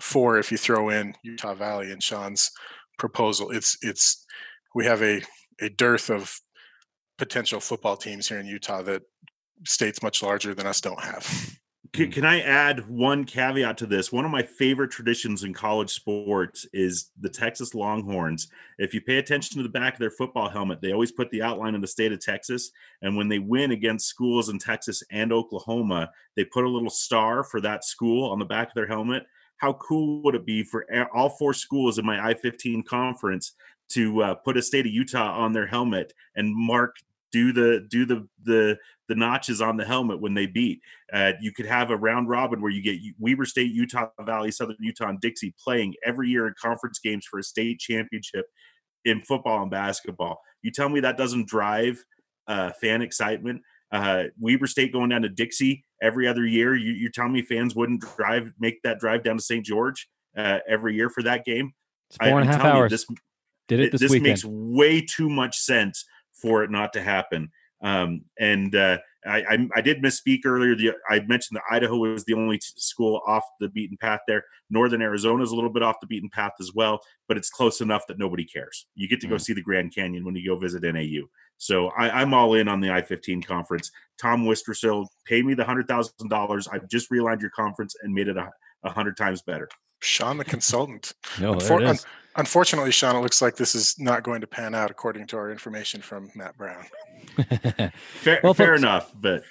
four 0.00 0.38
if 0.38 0.50
you 0.50 0.58
throw 0.58 0.88
in 0.88 1.14
Utah 1.22 1.54
Valley 1.54 1.92
and 1.92 2.02
Sean's 2.02 2.50
proposal. 2.98 3.50
It's 3.50 3.76
it's 3.82 4.26
we 4.74 4.84
have 4.86 5.02
a 5.02 5.22
a 5.60 5.68
dearth 5.68 6.10
of 6.10 6.34
potential 7.18 7.60
football 7.60 7.96
teams 7.96 8.28
here 8.28 8.38
in 8.38 8.46
Utah 8.46 8.82
that 8.82 9.02
states 9.66 10.02
much 10.02 10.22
larger 10.22 10.54
than 10.54 10.66
us 10.66 10.80
don't 10.80 11.00
have. 11.00 11.58
Can, 11.92 12.10
can, 12.10 12.24
I 12.24 12.40
add 12.40 12.88
one 12.88 13.24
caveat 13.24 13.76
to 13.78 13.86
this? 13.86 14.10
One 14.10 14.24
of 14.24 14.30
my 14.30 14.42
favorite 14.42 14.90
traditions 14.90 15.44
in 15.44 15.52
college 15.52 15.90
sports 15.90 16.66
is 16.72 17.10
the 17.20 17.28
Texas 17.28 17.74
Longhorns. 17.74 18.48
If 18.78 18.94
you 18.94 19.02
pay 19.02 19.18
attention 19.18 19.58
to 19.58 19.62
the 19.62 19.68
back 19.68 19.92
of 19.92 19.98
their 20.00 20.10
football 20.10 20.48
helmet, 20.48 20.80
they 20.80 20.92
always 20.92 21.12
put 21.12 21.30
the 21.30 21.42
outline 21.42 21.74
of 21.74 21.82
the 21.82 21.86
state 21.86 22.10
of 22.10 22.20
Texas. 22.20 22.70
And 23.02 23.14
when 23.14 23.28
they 23.28 23.40
win 23.40 23.72
against 23.72 24.06
schools 24.06 24.48
in 24.48 24.58
Texas 24.58 25.02
and 25.10 25.34
Oklahoma, 25.34 26.10
they 26.34 26.46
put 26.46 26.64
a 26.64 26.68
little 26.68 26.88
star 26.88 27.44
for 27.44 27.60
that 27.60 27.84
school 27.84 28.30
on 28.30 28.38
the 28.38 28.46
back 28.46 28.68
of 28.68 28.74
their 28.74 28.86
helmet. 28.86 29.24
How 29.62 29.74
cool 29.74 30.22
would 30.24 30.34
it 30.34 30.44
be 30.44 30.64
for 30.64 30.84
all 31.14 31.28
four 31.28 31.54
schools 31.54 31.96
in 31.96 32.04
my 32.04 32.20
I 32.20 32.34
15 32.34 32.82
conference 32.82 33.52
to 33.90 34.20
uh, 34.20 34.34
put 34.34 34.56
a 34.56 34.62
state 34.62 34.86
of 34.86 34.92
Utah 34.92 35.38
on 35.38 35.52
their 35.52 35.68
helmet 35.68 36.12
and 36.34 36.52
mark 36.52 36.96
do 37.30 37.52
the 37.52 37.86
do 37.88 38.04
the 38.04 38.26
the 38.42 38.76
the 39.08 39.14
notches 39.14 39.60
on 39.60 39.76
the 39.76 39.84
helmet 39.84 40.20
when 40.20 40.34
they 40.34 40.46
beat. 40.46 40.80
Uh, 41.12 41.32
you 41.40 41.52
could 41.52 41.66
have 41.66 41.90
a 41.90 41.96
round 41.96 42.28
robin 42.28 42.60
where 42.60 42.72
you 42.72 42.82
get 42.82 42.98
Weber 43.20 43.44
State, 43.44 43.70
Utah 43.72 44.08
Valley, 44.22 44.50
Southern 44.50 44.76
Utah, 44.80 45.08
and 45.08 45.20
Dixie 45.20 45.54
playing 45.62 45.94
every 46.04 46.28
year 46.28 46.48
in 46.48 46.54
conference 46.60 46.98
games 46.98 47.24
for 47.24 47.38
a 47.38 47.44
state 47.44 47.78
championship 47.78 48.46
in 49.04 49.22
football 49.22 49.62
and 49.62 49.70
basketball. 49.70 50.40
You 50.62 50.72
tell 50.72 50.88
me 50.88 51.00
that 51.00 51.16
doesn't 51.16 51.46
drive 51.46 52.04
uh, 52.48 52.72
fan 52.80 53.00
excitement. 53.00 53.62
Uh, 53.92 54.24
Weber 54.40 54.66
State 54.66 54.92
going 54.92 55.10
down 55.10 55.22
to 55.22 55.28
Dixie 55.28 55.84
every 56.02 56.26
other 56.26 56.44
year. 56.44 56.74
You, 56.74 56.92
you 56.92 57.08
tell 57.10 57.28
me 57.28 57.40
fans 57.40 57.74
wouldn't 57.74 58.04
drive 58.16 58.52
make 58.58 58.82
that 58.82 58.98
drive 58.98 59.22
down 59.22 59.38
to 59.38 59.42
St. 59.42 59.64
George 59.64 60.08
uh, 60.36 60.58
every 60.68 60.94
year 60.94 61.08
for 61.08 61.22
that 61.22 61.44
game. 61.44 61.72
It's 62.10 62.18
four 62.18 62.40
and 62.40 62.50
a 62.50 62.52
half 62.52 62.64
hours. 62.64 62.90
You, 62.90 62.96
this, 62.96 63.06
Did 63.68 63.80
it 63.80 63.92
this, 63.92 64.02
this 64.02 64.10
weekend. 64.10 64.28
makes 64.28 64.44
way 64.44 65.00
too 65.00 65.30
much 65.30 65.56
sense 65.58 66.04
for 66.32 66.64
it 66.64 66.70
not 66.70 66.92
to 66.94 67.02
happen. 67.02 67.50
Um, 67.82 68.22
and 68.38 68.74
uh, 68.76 68.98
I, 69.26 69.38
I, 69.42 69.68
I, 69.76 69.80
did 69.80 70.02
misspeak 70.02 70.40
earlier. 70.44 70.76
The, 70.76 70.92
I 71.10 71.18
mentioned 71.20 71.56
that 71.56 71.74
Idaho 71.74 71.96
was 71.96 72.24
the 72.24 72.34
only 72.34 72.60
school 72.60 73.20
off 73.26 73.42
the 73.58 73.68
beaten 73.68 73.96
path 73.96 74.20
there. 74.28 74.44
Northern 74.70 75.02
Arizona 75.02 75.42
is 75.42 75.50
a 75.50 75.56
little 75.56 75.72
bit 75.72 75.82
off 75.82 75.98
the 76.00 76.06
beaten 76.06 76.30
path 76.30 76.52
as 76.60 76.72
well, 76.74 77.00
but 77.26 77.36
it's 77.36 77.50
close 77.50 77.80
enough 77.80 78.06
that 78.06 78.20
nobody 78.20 78.44
cares. 78.44 78.86
You 78.94 79.08
get 79.08 79.20
to 79.22 79.26
go 79.26 79.34
mm. 79.34 79.40
see 79.40 79.52
the 79.52 79.62
Grand 79.62 79.92
Canyon 79.92 80.24
when 80.24 80.36
you 80.36 80.46
go 80.46 80.56
visit 80.56 80.84
NAU. 80.84 81.26
So 81.58 81.88
I, 81.96 82.22
am 82.22 82.34
all 82.34 82.54
in 82.54 82.68
on 82.68 82.80
the 82.80 82.90
I-15 82.90 83.44
conference. 83.46 83.90
Tom 84.20 84.44
Wistrcill, 84.44 85.06
pay 85.26 85.42
me 85.42 85.54
the 85.54 85.64
hundred 85.64 85.88
thousand 85.88 86.28
dollars. 86.28 86.68
I've 86.68 86.88
just 86.88 87.10
realigned 87.10 87.40
your 87.40 87.50
conference 87.50 87.94
and 88.02 88.12
made 88.12 88.28
it 88.28 88.36
a, 88.36 88.50
a 88.84 88.90
hundred 88.90 89.16
times 89.16 89.42
better. 89.42 89.68
Sean, 90.00 90.36
the 90.36 90.44
consultant. 90.44 91.12
no, 91.40 91.54
Unfor- 91.54 91.88
un- 91.88 91.98
unfortunately, 92.36 92.90
Sean, 92.90 93.14
it 93.14 93.20
looks 93.20 93.40
like 93.40 93.56
this 93.56 93.74
is 93.74 93.98
not 94.00 94.24
going 94.24 94.40
to 94.40 94.46
pan 94.46 94.74
out 94.74 94.90
according 94.90 95.28
to 95.28 95.36
our 95.36 95.50
information 95.50 96.02
from 96.02 96.30
Matt 96.34 96.56
Brown. 96.56 96.84
fair, 98.14 98.40
well, 98.42 98.54
fair 98.54 98.68
folks, 98.68 98.80
enough, 98.80 99.12
but 99.14 99.44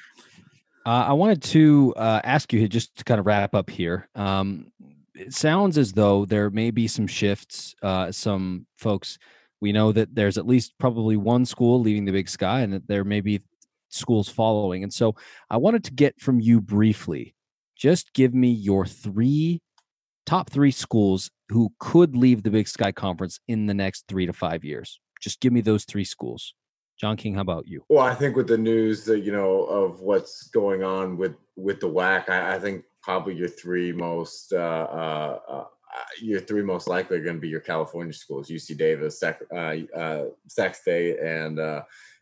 uh, 0.86 1.06
I 1.08 1.14
wanted 1.14 1.42
to 1.44 1.94
uh, 1.96 2.22
ask 2.24 2.52
you 2.52 2.68
just 2.68 2.98
to 2.98 3.04
kind 3.04 3.20
of 3.20 3.26
wrap 3.26 3.56
up 3.56 3.70
here. 3.70 4.10
Um, 4.16 4.72
it 5.14 5.34
sounds 5.34 5.78
as 5.78 5.94
though 5.94 6.26
there 6.26 6.50
may 6.50 6.72
be 6.72 6.88
some 6.88 7.08
shifts. 7.08 7.76
Uh, 7.82 8.12
some 8.12 8.66
folks, 8.78 9.20
we 9.62 9.72
know 9.72 9.92
that 9.92 10.16
there's 10.16 10.38
at 10.38 10.48
least 10.48 10.74
probably 10.80 11.16
one 11.16 11.46
school 11.46 11.80
leaving 11.80 12.06
the 12.06 12.12
Big 12.12 12.30
Sky, 12.30 12.62
and 12.62 12.74
that 12.74 12.88
there 12.88 13.04
may 13.04 13.22
be 13.22 13.42
schools 13.90 14.28
following. 14.28 14.84
And 14.84 14.94
so, 14.94 15.16
I 15.50 15.58
wanted 15.58 15.84
to 15.86 15.94
get 15.94 16.20
from 16.20 16.40
you 16.40 16.60
briefly. 16.60 17.36
Just 17.78 18.14
give 18.14 18.34
me 18.34 18.50
your 18.50 18.86
three 18.86 19.62
top 20.26 20.50
three 20.50 20.72
schools 20.72 21.30
who 21.50 21.74
could 21.80 22.16
leave 22.16 22.44
the 22.44 22.52
Big 22.52 22.68
Sky 22.68 22.92
Conference 22.92 23.40
in 23.48 23.66
the 23.66 23.74
next 23.74 24.06
three 24.08 24.26
to 24.26 24.34
five 24.34 24.64
years. 24.64 25.00
Just 25.22 25.40
give 25.40 25.54
me 25.54 25.62
those 25.62 25.86
three 25.86 26.06
schools. 26.06 26.54
John 27.00 27.18
King, 27.18 27.36
how 27.36 27.42
about 27.42 27.68
you? 27.68 27.84
Well, 27.90 28.06
I 28.06 28.14
think 28.14 28.36
with 28.36 28.48
the 28.48 28.58
news 28.58 29.06
that 29.06 29.22
you 29.22 29.32
know 29.32 29.64
of 29.64 30.02
what's 30.02 30.48
going 30.50 30.84
on 30.84 31.18
with 31.18 31.36
with 31.56 31.80
the 31.80 31.90
WAC, 31.90 32.30
I, 32.30 32.56
I 32.56 32.60
think 32.60 32.84
probably 33.02 33.34
your 33.34 33.48
three 33.48 33.92
most 33.92 34.54
uh, 34.54 34.58
uh, 34.58 35.40
uh, 35.50 35.64
your 36.22 36.40
three 36.40 36.62
most 36.62 36.88
likely 36.88 37.18
are 37.18 37.24
going 37.24 37.36
to 37.36 37.42
be 37.42 37.50
your 37.50 37.62
California 37.62 38.14
schools: 38.14 38.50
UC 38.50 38.78
Davis, 38.78 39.20
Sac, 39.20 39.42
uh, 39.54 39.76
uh, 39.96 40.26
Sac 40.48 40.76
State, 40.76 41.20
and 41.20 41.60
uh, 41.60 41.82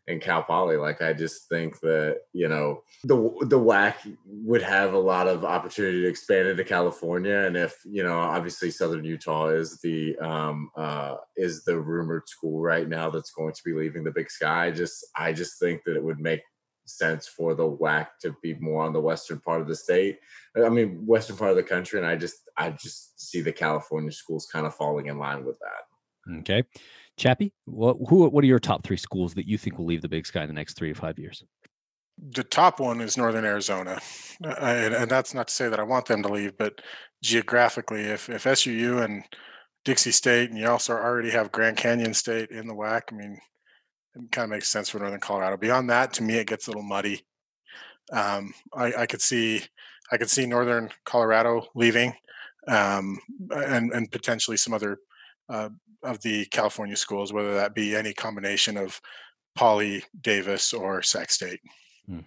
and 0.10 0.22
Cal 0.22 0.44
Poly. 0.44 0.76
Like 0.76 1.02
I 1.02 1.14
just 1.14 1.48
think 1.48 1.80
that 1.82 2.22
you 2.34 2.50
know 2.50 2.84
the 3.04 3.16
the 3.42 3.60
WAC 3.60 3.96
would 4.26 4.62
have 4.62 4.94
a 4.94 5.00
lot 5.00 5.28
of 5.28 5.46
opportunity 5.46 6.02
to 6.02 6.08
expand 6.08 6.50
into 6.50 6.64
California, 6.64 7.46
and 7.46 7.56
if 7.56 7.76
you 7.86 8.04
know, 8.04 8.18
obviously 8.18 8.72
Southern 8.72 9.04
Utah 9.06 9.50
is 9.50 9.80
the 9.82 10.18
um, 10.18 10.72
uh, 10.76 11.16
is 11.38 11.64
the 11.64 11.80
rumored 11.80 12.28
school 12.28 12.62
right 12.62 12.90
now 12.90 13.10
that's 13.10 13.32
going 13.32 13.54
to 13.54 13.64
be 13.64 13.74
leaving 13.74 14.04
the 14.04 14.12
Big 14.12 14.30
Sky. 14.30 14.68
I 14.68 14.72
just 14.72 15.06
I 15.16 15.32
just 15.32 15.60
think 15.60 15.82
that 15.86 15.96
it 15.96 16.04
would 16.04 16.20
make 16.20 16.42
sense 16.90 17.28
for 17.28 17.56
the 17.56 17.70
WAC 17.70 18.08
to 18.22 18.36
be 18.42 18.56
more 18.56 18.84
on 18.84 18.94
the 18.94 19.00
western 19.00 19.40
part 19.40 19.62
of 19.62 19.68
the 19.68 19.76
state. 19.76 20.20
I 20.56 20.70
mean, 20.70 21.06
western 21.06 21.38
part 21.38 21.52
of 21.52 21.58
the 21.58 21.64
country, 21.64 22.00
and 22.00 22.08
I 22.08 22.16
just 22.16 22.38
I 22.58 22.72
just 22.72 23.20
see 23.20 23.42
the 23.42 23.52
California 23.52 24.12
schools 24.12 24.48
kind 24.52 24.66
of 24.66 24.76
falling 24.76 25.08
in 25.08 25.18
line 25.18 25.46
with 25.46 25.58
that. 25.60 26.40
Okay. 26.40 26.64
Chappie, 27.18 27.54
what 27.66 27.98
who 28.08 28.28
what 28.30 28.44
are 28.44 28.48
your 28.48 28.60
top 28.60 28.84
three 28.84 28.98
schools 28.98 29.34
that 29.34 29.48
you 29.48 29.58
think 29.58 29.78
will 29.78 29.86
leave 29.86 30.02
the 30.02 30.10
Big 30.10 30.26
Sky 30.26 30.42
in 30.42 30.48
the 30.48 30.54
next 30.54 30.76
three 30.76 30.94
to 30.94 31.00
five 31.00 31.20
years? 31.20 31.44
The 32.32 32.44
top 32.44 32.80
one 32.80 33.00
is 33.00 33.18
Northern 33.18 33.46
Arizona, 33.46 34.00
uh, 34.44 34.50
and, 34.60 34.94
and, 34.94 35.10
that's 35.10 35.34
not 35.34 35.48
to 35.48 35.54
say 35.54 35.70
that 35.70 35.80
I 35.80 35.84
want 35.84 36.06
them 36.06 36.22
to 36.24 36.30
leave, 36.30 36.58
but 36.58 36.82
geographically, 37.24 38.02
if 38.02 38.30
if 38.30 38.44
SUU 38.44 39.04
and 39.04 39.24
Dixie 39.86 40.12
State, 40.12 40.50
and 40.50 40.60
you 40.60 40.68
also 40.68 40.94
already 40.94 41.30
have 41.30 41.52
Grand 41.52 41.78
Canyon 41.78 42.14
State 42.14 42.52
in 42.52 42.68
the 42.68 42.76
WAC, 42.76 43.02
I 43.12 43.16
mean, 43.16 43.40
it 44.16 44.32
kind 44.32 44.45
of 44.45 44.49
makes 44.49 44.68
sense 44.68 44.89
for 44.89 44.99
Northern 44.99 45.20
Colorado. 45.20 45.57
Beyond 45.57 45.89
that, 45.89 46.14
to 46.14 46.24
me, 46.24 46.36
it 46.36 46.47
gets 46.47 46.68
a 46.68 46.72
little 46.72 46.84
muddy. 46.84 47.22
Um, 48.12 48.53
I, 48.74 48.93
I 48.93 49.05
could 49.05 49.22
see 49.22 49.62
I 50.12 50.18
could 50.18 50.30
see 50.30 50.45
Northern 50.45 50.89
Colorado 51.05 51.68
leaving, 51.76 52.14
um, 52.68 53.20
and 53.51 53.91
and 53.91 54.12
potentially 54.12 54.57
some 54.57 54.74
other 54.74 54.99
uh, 55.49 55.70
of 56.03 56.20
the 56.22 56.45
California 56.45 56.95
schools, 56.95 57.32
whether 57.32 57.53
that 57.53 57.76
be 57.76 57.95
any 57.95 58.14
combination 58.14 58.78
of 58.78 58.99
Poly, 59.55 60.03
Davis, 60.22 60.74
or 60.74 61.01
Sac 61.03 61.30
State. 61.30 61.60
Hmm. 62.07 62.20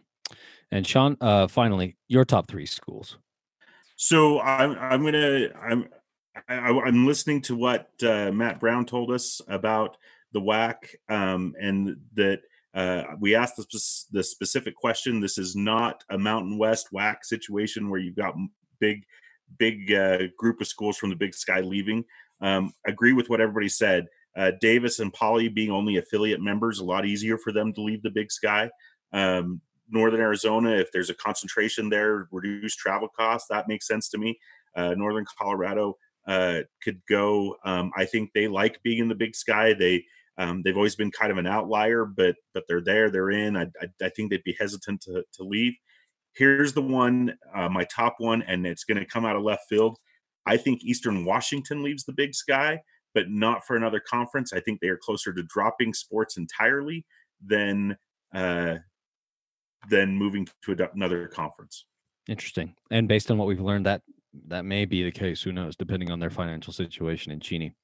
And 0.70 0.86
Sean, 0.86 1.16
uh, 1.20 1.48
finally, 1.48 1.96
your 2.08 2.24
top 2.24 2.48
three 2.48 2.66
schools. 2.66 3.18
So 3.96 4.40
I'm 4.40 4.76
I'm 4.78 5.04
gonna 5.04 5.48
I'm 5.60 5.88
I, 6.48 6.70
I'm 6.70 7.06
listening 7.06 7.42
to 7.42 7.56
what 7.56 7.90
uh, 8.02 8.30
Matt 8.32 8.60
Brown 8.60 8.86
told 8.86 9.10
us 9.10 9.40
about 9.48 9.96
the 10.32 10.40
WAC 10.40 10.76
um, 11.08 11.54
and 11.60 11.96
that 12.14 12.40
uh, 12.74 13.04
we 13.20 13.34
asked 13.34 13.56
the, 13.56 13.66
the 14.12 14.24
specific 14.24 14.74
question. 14.74 15.20
This 15.20 15.38
is 15.38 15.54
not 15.54 16.02
a 16.10 16.18
Mountain 16.18 16.58
West 16.58 16.88
WAC 16.92 17.24
situation 17.24 17.90
where 17.90 18.00
you've 18.00 18.16
got 18.16 18.34
big 18.80 19.04
big 19.58 19.92
uh, 19.92 20.18
group 20.38 20.60
of 20.60 20.66
schools 20.66 20.96
from 20.96 21.10
the 21.10 21.16
Big 21.16 21.34
Sky 21.34 21.60
leaving. 21.60 22.04
Um, 22.40 22.72
agree 22.86 23.12
with 23.12 23.28
what 23.28 23.40
everybody 23.40 23.68
said. 23.68 24.06
Uh, 24.36 24.52
Davis 24.60 24.98
and 24.98 25.12
Poly 25.12 25.48
being 25.48 25.70
only 25.70 25.98
affiliate 25.98 26.40
members, 26.40 26.78
a 26.78 26.84
lot 26.84 27.04
easier 27.04 27.36
for 27.36 27.52
them 27.52 27.72
to 27.74 27.82
leave 27.82 28.02
the 28.02 28.10
Big 28.10 28.32
Sky. 28.32 28.70
Um, 29.12 29.60
Northern 29.90 30.20
Arizona, 30.20 30.70
if 30.70 30.90
there's 30.90 31.10
a 31.10 31.14
concentration 31.14 31.90
there, 31.90 32.28
reduce 32.32 32.74
travel 32.74 33.08
costs. 33.08 33.48
That 33.50 33.68
makes 33.68 33.86
sense 33.86 34.08
to 34.10 34.18
me. 34.18 34.38
Uh, 34.74 34.94
Northern 34.96 35.26
Colorado 35.38 35.98
uh, 36.26 36.60
could 36.82 37.00
go. 37.08 37.56
Um, 37.64 37.92
I 37.94 38.06
think 38.06 38.30
they 38.32 38.48
like 38.48 38.82
being 38.82 38.98
in 38.98 39.08
the 39.08 39.14
Big 39.14 39.36
Sky. 39.36 39.74
They 39.74 40.04
um, 40.38 40.62
they've 40.62 40.76
always 40.76 40.96
been 40.96 41.10
kind 41.10 41.30
of 41.30 41.38
an 41.38 41.46
outlier, 41.46 42.04
but 42.04 42.36
but 42.54 42.64
they're 42.68 42.80
there. 42.80 43.10
They're 43.10 43.30
in. 43.30 43.56
I, 43.56 43.66
I, 43.80 43.88
I 44.02 44.08
think 44.10 44.30
they'd 44.30 44.44
be 44.44 44.56
hesitant 44.58 45.02
to 45.02 45.24
to 45.34 45.42
leave. 45.42 45.74
Here's 46.34 46.72
the 46.72 46.82
one, 46.82 47.36
uh, 47.54 47.68
my 47.68 47.84
top 47.84 48.14
one, 48.18 48.42
and 48.42 48.66
it's 48.66 48.84
going 48.84 48.98
to 48.98 49.04
come 49.04 49.26
out 49.26 49.36
of 49.36 49.42
left 49.42 49.64
field. 49.68 49.98
I 50.46 50.56
think 50.56 50.82
Eastern 50.82 51.24
Washington 51.24 51.82
leaves 51.82 52.04
the 52.04 52.14
Big 52.14 52.34
Sky, 52.34 52.80
but 53.14 53.28
not 53.28 53.66
for 53.66 53.76
another 53.76 54.00
conference. 54.00 54.52
I 54.52 54.60
think 54.60 54.80
they 54.80 54.88
are 54.88 54.96
closer 54.96 55.32
to 55.34 55.42
dropping 55.42 55.92
sports 55.92 56.38
entirely 56.38 57.04
than 57.44 57.96
uh, 58.34 58.76
than 59.90 60.16
moving 60.16 60.48
to 60.64 60.88
another 60.94 61.28
conference. 61.28 61.84
Interesting. 62.28 62.74
And 62.90 63.08
based 63.08 63.30
on 63.30 63.36
what 63.36 63.48
we've 63.48 63.60
learned, 63.60 63.86
that 63.86 64.02
that 64.48 64.64
may 64.64 64.86
be 64.86 65.02
the 65.02 65.10
case. 65.10 65.42
Who 65.42 65.52
knows? 65.52 65.76
Depending 65.76 66.10
on 66.10 66.18
their 66.18 66.30
financial 66.30 66.72
situation 66.72 67.32
in 67.32 67.40
Cheney. 67.40 67.74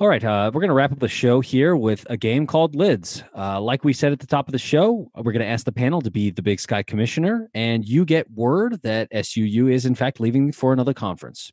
All 0.00 0.06
right, 0.06 0.22
uh, 0.22 0.52
we're 0.54 0.60
going 0.60 0.68
to 0.68 0.74
wrap 0.74 0.92
up 0.92 1.00
the 1.00 1.08
show 1.08 1.40
here 1.40 1.74
with 1.74 2.06
a 2.08 2.16
game 2.16 2.46
called 2.46 2.76
Lids. 2.76 3.24
Uh, 3.36 3.60
like 3.60 3.82
we 3.82 3.92
said 3.92 4.12
at 4.12 4.20
the 4.20 4.28
top 4.28 4.46
of 4.46 4.52
the 4.52 4.58
show, 4.58 5.10
we're 5.16 5.32
going 5.32 5.44
to 5.44 5.46
ask 5.46 5.64
the 5.64 5.72
panel 5.72 6.00
to 6.02 6.10
be 6.10 6.30
the 6.30 6.40
Big 6.40 6.60
Sky 6.60 6.84
commissioner, 6.84 7.50
and 7.52 7.84
you 7.84 8.04
get 8.04 8.30
word 8.30 8.80
that 8.84 9.10
SUU 9.10 9.72
is 9.72 9.86
in 9.86 9.96
fact 9.96 10.20
leaving 10.20 10.52
for 10.52 10.72
another 10.72 10.94
conference. 10.94 11.50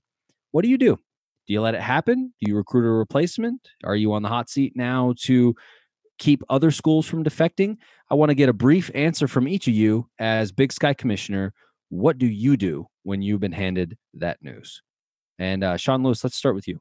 What 0.52 0.62
do 0.62 0.70
you 0.70 0.78
do? 0.78 0.96
Do 1.48 1.54
you 1.54 1.60
let 1.60 1.74
it 1.74 1.82
happen? 1.82 2.36
Do 2.39 2.48
you 2.48 2.56
recruit 2.56 2.88
a 2.88 2.91
replacement? 2.91 3.68
Are 3.84 3.96
you 3.96 4.14
on 4.14 4.22
the 4.22 4.30
hot 4.30 4.48
seat 4.48 4.74
now 4.76 5.16
to 5.22 5.56
keep 6.20 6.43
other 6.48 6.70
schools 6.70 7.08
from 7.08 7.24
defecting? 7.24 7.78
I 8.12 8.14
want 8.14 8.30
to 8.30 8.36
get 8.36 8.48
a 8.48 8.54
brief 8.54 8.91
answer 8.93 9.28
from 9.28 9.48
each 9.48 9.68
of 9.68 9.74
you 9.74 10.08
as 10.20 10.52
Big 10.52 10.72
Sky 10.72 10.93
commissioner. 10.93 11.52
What 11.89 12.20
do 12.20 12.28
you 12.28 12.58
do 12.58 12.86
when 13.02 13.24
you've 13.24 13.39
been 13.39 13.54
handed 13.54 13.98
that 14.14 14.38
news? 14.43 14.84
And 15.39 15.64
uh, 15.64 15.78
Sean 15.78 16.04
Lewis, 16.04 16.24
let's 16.24 16.38
start 16.38 16.54
with 16.54 16.68
you. 16.68 16.80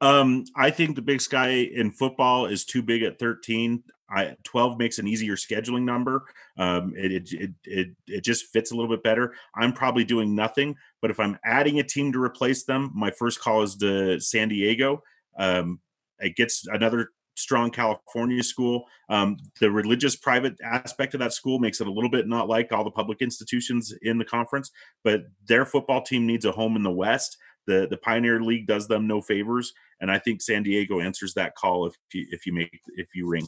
Um, 0.00 0.44
I 0.54 0.70
think 0.70 0.96
the 0.96 1.02
big 1.02 1.20
sky 1.20 1.48
in 1.48 1.90
football 1.90 2.46
is 2.46 2.64
too 2.64 2.82
big 2.82 3.02
at 3.02 3.18
13. 3.18 3.82
I 4.10 4.36
12 4.44 4.78
makes 4.78 4.98
an 4.98 5.06
easier 5.06 5.36
scheduling 5.36 5.82
number. 5.82 6.24
Um, 6.56 6.94
it, 6.96 7.12
it, 7.12 7.32
it, 7.32 7.50
it, 7.64 7.88
it 8.06 8.24
just 8.24 8.46
fits 8.46 8.70
a 8.70 8.74
little 8.74 8.90
bit 8.90 9.02
better. 9.02 9.34
I'm 9.54 9.72
probably 9.72 10.04
doing 10.04 10.34
nothing, 10.34 10.76
but 11.02 11.10
if 11.10 11.20
I'm 11.20 11.38
adding 11.44 11.78
a 11.78 11.84
team 11.84 12.12
to 12.12 12.22
replace 12.22 12.64
them, 12.64 12.90
my 12.94 13.10
first 13.10 13.40
call 13.40 13.62
is 13.62 13.76
to 13.76 14.18
San 14.20 14.48
Diego. 14.48 15.02
Um, 15.38 15.80
it 16.20 16.36
gets 16.36 16.66
another 16.66 17.10
strong 17.38 17.70
California 17.70 18.42
school. 18.42 18.84
Um, 19.08 19.36
the 19.60 19.70
religious 19.70 20.16
private 20.16 20.56
aspect 20.62 21.14
of 21.14 21.20
that 21.20 21.32
school 21.32 21.58
makes 21.58 21.80
it 21.80 21.86
a 21.86 21.92
little 21.92 22.10
bit 22.10 22.26
not 22.26 22.48
like 22.48 22.72
all 22.72 22.84
the 22.84 22.90
public 22.90 23.22
institutions 23.22 23.94
in 24.02 24.18
the 24.18 24.24
conference, 24.24 24.70
but 25.04 25.22
their 25.46 25.64
football 25.64 26.02
team 26.02 26.26
needs 26.26 26.44
a 26.44 26.52
home 26.52 26.76
in 26.76 26.82
the 26.82 26.90
West. 26.90 27.36
The 27.68 27.86
the 27.88 27.98
Pioneer 27.98 28.40
League 28.40 28.66
does 28.66 28.88
them 28.88 29.06
no 29.06 29.20
favors, 29.20 29.72
and 30.00 30.10
I 30.10 30.18
think 30.18 30.42
San 30.42 30.64
Diego 30.64 30.98
answers 31.00 31.34
that 31.34 31.54
call 31.54 31.86
if 31.86 31.94
you, 32.12 32.26
if 32.30 32.46
you 32.46 32.52
make 32.52 32.80
if 32.96 33.08
you 33.14 33.28
ring. 33.28 33.46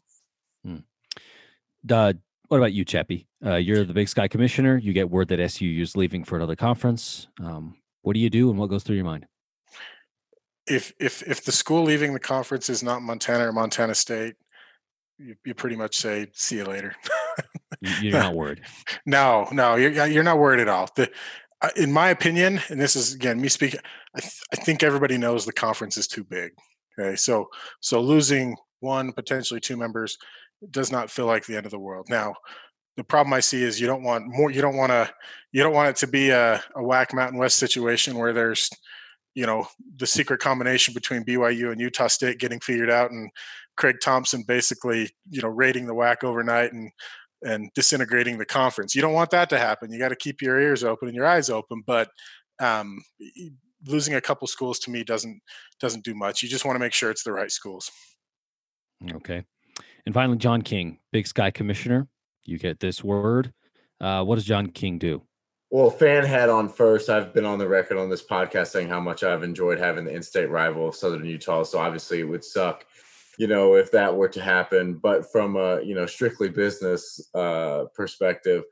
Hmm. 0.64 0.76
Uh, 1.90 2.12
what 2.48 2.58
about 2.58 2.72
you, 2.72 2.84
Chappie? 2.84 3.26
Uh, 3.44 3.56
you're 3.56 3.84
the 3.84 3.94
Big 3.94 4.08
Sky 4.08 4.28
Commissioner. 4.28 4.76
You 4.76 4.92
get 4.92 5.08
word 5.08 5.28
that 5.28 5.38
SUU 5.38 5.80
is 5.80 5.96
leaving 5.96 6.24
for 6.24 6.36
another 6.36 6.56
conference. 6.56 7.28
Um, 7.42 7.76
what 8.02 8.14
do 8.14 8.20
you 8.20 8.30
do, 8.30 8.50
and 8.50 8.58
what 8.58 8.70
goes 8.70 8.82
through 8.82 8.96
your 8.96 9.04
mind? 9.04 9.26
If 10.66 10.92
if 11.00 11.22
if 11.28 11.44
the 11.44 11.52
school 11.52 11.84
leaving 11.84 12.12
the 12.12 12.20
conference 12.20 12.68
is 12.68 12.82
not 12.82 13.02
Montana 13.02 13.48
or 13.48 13.52
Montana 13.52 13.94
State, 13.94 14.34
you, 15.18 15.36
you 15.44 15.54
pretty 15.54 15.76
much 15.76 15.96
say, 15.96 16.26
"See 16.34 16.56
you 16.56 16.64
later." 16.64 16.94
you're 17.80 18.18
not 18.18 18.34
worried. 18.36 18.60
no, 19.06 19.48
no, 19.52 19.76
you're 19.76 20.06
you're 20.06 20.24
not 20.24 20.38
worried 20.38 20.60
at 20.60 20.68
all. 20.68 20.88
The 20.96 21.10
in 21.76 21.92
my 21.92 22.08
opinion, 22.10 22.60
and 22.68 22.80
this 22.80 22.96
is 22.96 23.14
again 23.14 23.40
me 23.40 23.48
speaking, 23.48 23.80
I, 24.14 24.20
th- 24.20 24.42
I 24.52 24.56
think 24.56 24.82
everybody 24.82 25.18
knows 25.18 25.44
the 25.44 25.52
conference 25.52 25.96
is 25.96 26.08
too 26.08 26.24
big. 26.24 26.52
Okay, 26.98 27.16
so 27.16 27.48
so 27.80 28.00
losing 28.00 28.56
one 28.80 29.12
potentially 29.12 29.60
two 29.60 29.76
members 29.76 30.16
does 30.70 30.92
not 30.92 31.10
feel 31.10 31.26
like 31.26 31.46
the 31.46 31.56
end 31.56 31.66
of 31.66 31.72
the 31.72 31.78
world. 31.78 32.06
Now, 32.10 32.34
the 32.96 33.04
problem 33.04 33.32
I 33.32 33.40
see 33.40 33.62
is 33.62 33.80
you 33.80 33.86
don't 33.86 34.02
want 34.02 34.26
more. 34.26 34.50
You 34.50 34.60
don't 34.60 34.76
want 34.76 34.90
to. 34.90 35.10
You 35.52 35.62
don't 35.62 35.74
want 35.74 35.90
it 35.90 35.96
to 35.96 36.06
be 36.06 36.30
a, 36.30 36.54
a 36.54 36.80
WAC 36.80 37.14
Mountain 37.14 37.38
West 37.38 37.58
situation 37.58 38.18
where 38.18 38.32
there's, 38.32 38.70
you 39.34 39.46
know, 39.46 39.66
the 39.96 40.06
secret 40.06 40.40
combination 40.40 40.94
between 40.94 41.24
BYU 41.24 41.72
and 41.72 41.80
Utah 41.80 42.08
State 42.08 42.38
getting 42.38 42.60
figured 42.60 42.90
out, 42.90 43.10
and 43.10 43.30
Craig 43.76 43.96
Thompson 44.02 44.44
basically, 44.46 45.08
you 45.30 45.40
know, 45.40 45.48
raiding 45.48 45.86
the 45.86 45.94
WAC 45.94 46.24
overnight 46.24 46.72
and 46.72 46.90
and 47.42 47.70
disintegrating 47.74 48.38
the 48.38 48.44
conference. 48.44 48.94
You 48.94 49.02
don't 49.02 49.12
want 49.12 49.30
that 49.30 49.50
to 49.50 49.58
happen. 49.58 49.92
You 49.92 49.98
got 49.98 50.08
to 50.08 50.16
keep 50.16 50.42
your 50.42 50.60
ears 50.60 50.84
open 50.84 51.08
and 51.08 51.14
your 51.14 51.26
eyes 51.26 51.50
open. 51.50 51.82
But 51.86 52.10
um, 52.60 53.02
losing 53.86 54.14
a 54.14 54.20
couple 54.20 54.46
schools 54.46 54.78
to 54.80 54.90
me 54.90 55.04
doesn't 55.04 55.40
doesn't 55.80 56.04
do 56.04 56.14
much. 56.14 56.42
You 56.42 56.48
just 56.48 56.64
want 56.64 56.76
to 56.76 56.80
make 56.80 56.92
sure 56.92 57.10
it's 57.10 57.24
the 57.24 57.32
right 57.32 57.50
schools. 57.50 57.90
Okay. 59.12 59.44
And 60.06 60.14
finally, 60.14 60.38
John 60.38 60.62
King, 60.62 60.98
Big 61.12 61.26
Sky 61.26 61.50
Commissioner. 61.50 62.08
You 62.44 62.58
get 62.58 62.80
this 62.80 63.04
word. 63.04 63.52
Uh, 64.00 64.24
what 64.24 64.36
does 64.36 64.44
John 64.44 64.68
King 64.68 64.98
do? 64.98 65.22
Well, 65.70 65.90
fan 65.90 66.24
head 66.24 66.48
on 66.48 66.68
first. 66.68 67.08
I've 67.08 67.32
been 67.32 67.44
on 67.44 67.58
the 67.58 67.68
record 67.68 67.96
on 67.96 68.10
this 68.10 68.24
podcast 68.24 68.68
saying 68.68 68.88
how 68.88 68.98
much 68.98 69.22
I've 69.22 69.44
enjoyed 69.44 69.78
having 69.78 70.04
the 70.04 70.12
in-state 70.12 70.50
rival 70.50 70.88
of 70.88 70.96
Southern 70.96 71.24
Utah. 71.24 71.62
So 71.62 71.78
obviously, 71.78 72.20
it 72.20 72.24
would 72.24 72.44
suck 72.44 72.86
you 73.40 73.46
know, 73.46 73.74
if 73.74 73.90
that 73.90 74.14
were 74.14 74.28
to 74.28 74.42
happen. 74.42 75.00
But 75.02 75.32
from 75.32 75.56
a, 75.56 75.80
you 75.80 75.94
know, 75.94 76.04
strictly 76.04 76.50
business 76.50 77.26
uh, 77.34 77.84
perspective, 77.94 78.64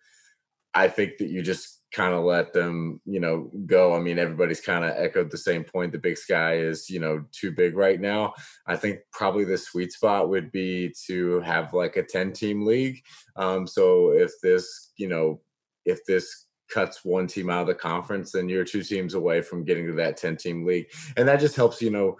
I 0.74 0.88
think 0.88 1.16
that 1.16 1.30
you 1.30 1.40
just 1.40 1.80
kind 1.90 2.12
of 2.12 2.22
let 2.22 2.52
them, 2.52 3.00
you 3.06 3.18
know, 3.18 3.50
go. 3.64 3.96
I 3.96 3.98
mean, 3.98 4.18
everybody's 4.18 4.60
kind 4.60 4.84
of 4.84 4.92
echoed 4.94 5.30
the 5.30 5.38
same 5.38 5.64
point. 5.64 5.92
The 5.92 5.98
big 5.98 6.18
sky 6.18 6.58
is, 6.58 6.90
you 6.90 7.00
know, 7.00 7.24
too 7.32 7.50
big 7.50 7.78
right 7.78 7.98
now. 7.98 8.34
I 8.66 8.76
think 8.76 8.98
probably 9.10 9.44
the 9.44 9.56
sweet 9.56 9.90
spot 9.90 10.28
would 10.28 10.52
be 10.52 10.92
to 11.06 11.40
have 11.40 11.72
like 11.72 11.96
a 11.96 12.02
10 12.02 12.34
team 12.34 12.66
league. 12.66 13.00
Um, 13.36 13.66
so 13.66 14.10
if 14.10 14.32
this, 14.42 14.92
you 14.98 15.08
know, 15.08 15.40
if 15.86 16.04
this 16.04 16.44
cuts 16.70 17.06
one 17.06 17.26
team 17.26 17.48
out 17.48 17.62
of 17.62 17.68
the 17.68 17.74
conference, 17.74 18.32
then 18.32 18.50
you're 18.50 18.66
two 18.66 18.82
teams 18.82 19.14
away 19.14 19.40
from 19.40 19.64
getting 19.64 19.86
to 19.86 19.94
that 19.94 20.18
10 20.18 20.36
team 20.36 20.66
league. 20.66 20.88
And 21.16 21.26
that 21.26 21.40
just 21.40 21.56
helps, 21.56 21.80
you 21.80 21.88
know, 21.88 22.18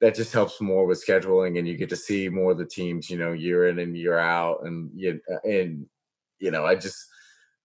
that 0.00 0.14
just 0.14 0.32
helps 0.32 0.60
more 0.60 0.86
with 0.86 1.04
scheduling 1.04 1.58
and 1.58 1.68
you 1.68 1.76
get 1.76 1.88
to 1.90 1.96
see 1.96 2.28
more 2.28 2.52
of 2.52 2.58
the 2.58 2.64
teams 2.64 3.10
you 3.10 3.18
know 3.18 3.32
year 3.32 3.68
in 3.68 3.78
and 3.78 3.96
year 3.96 4.18
out 4.18 4.64
and 4.64 4.90
you 4.94 5.20
uh, 5.32 5.48
and 5.48 5.86
you 6.38 6.50
know 6.50 6.64
i 6.64 6.74
just 6.74 7.06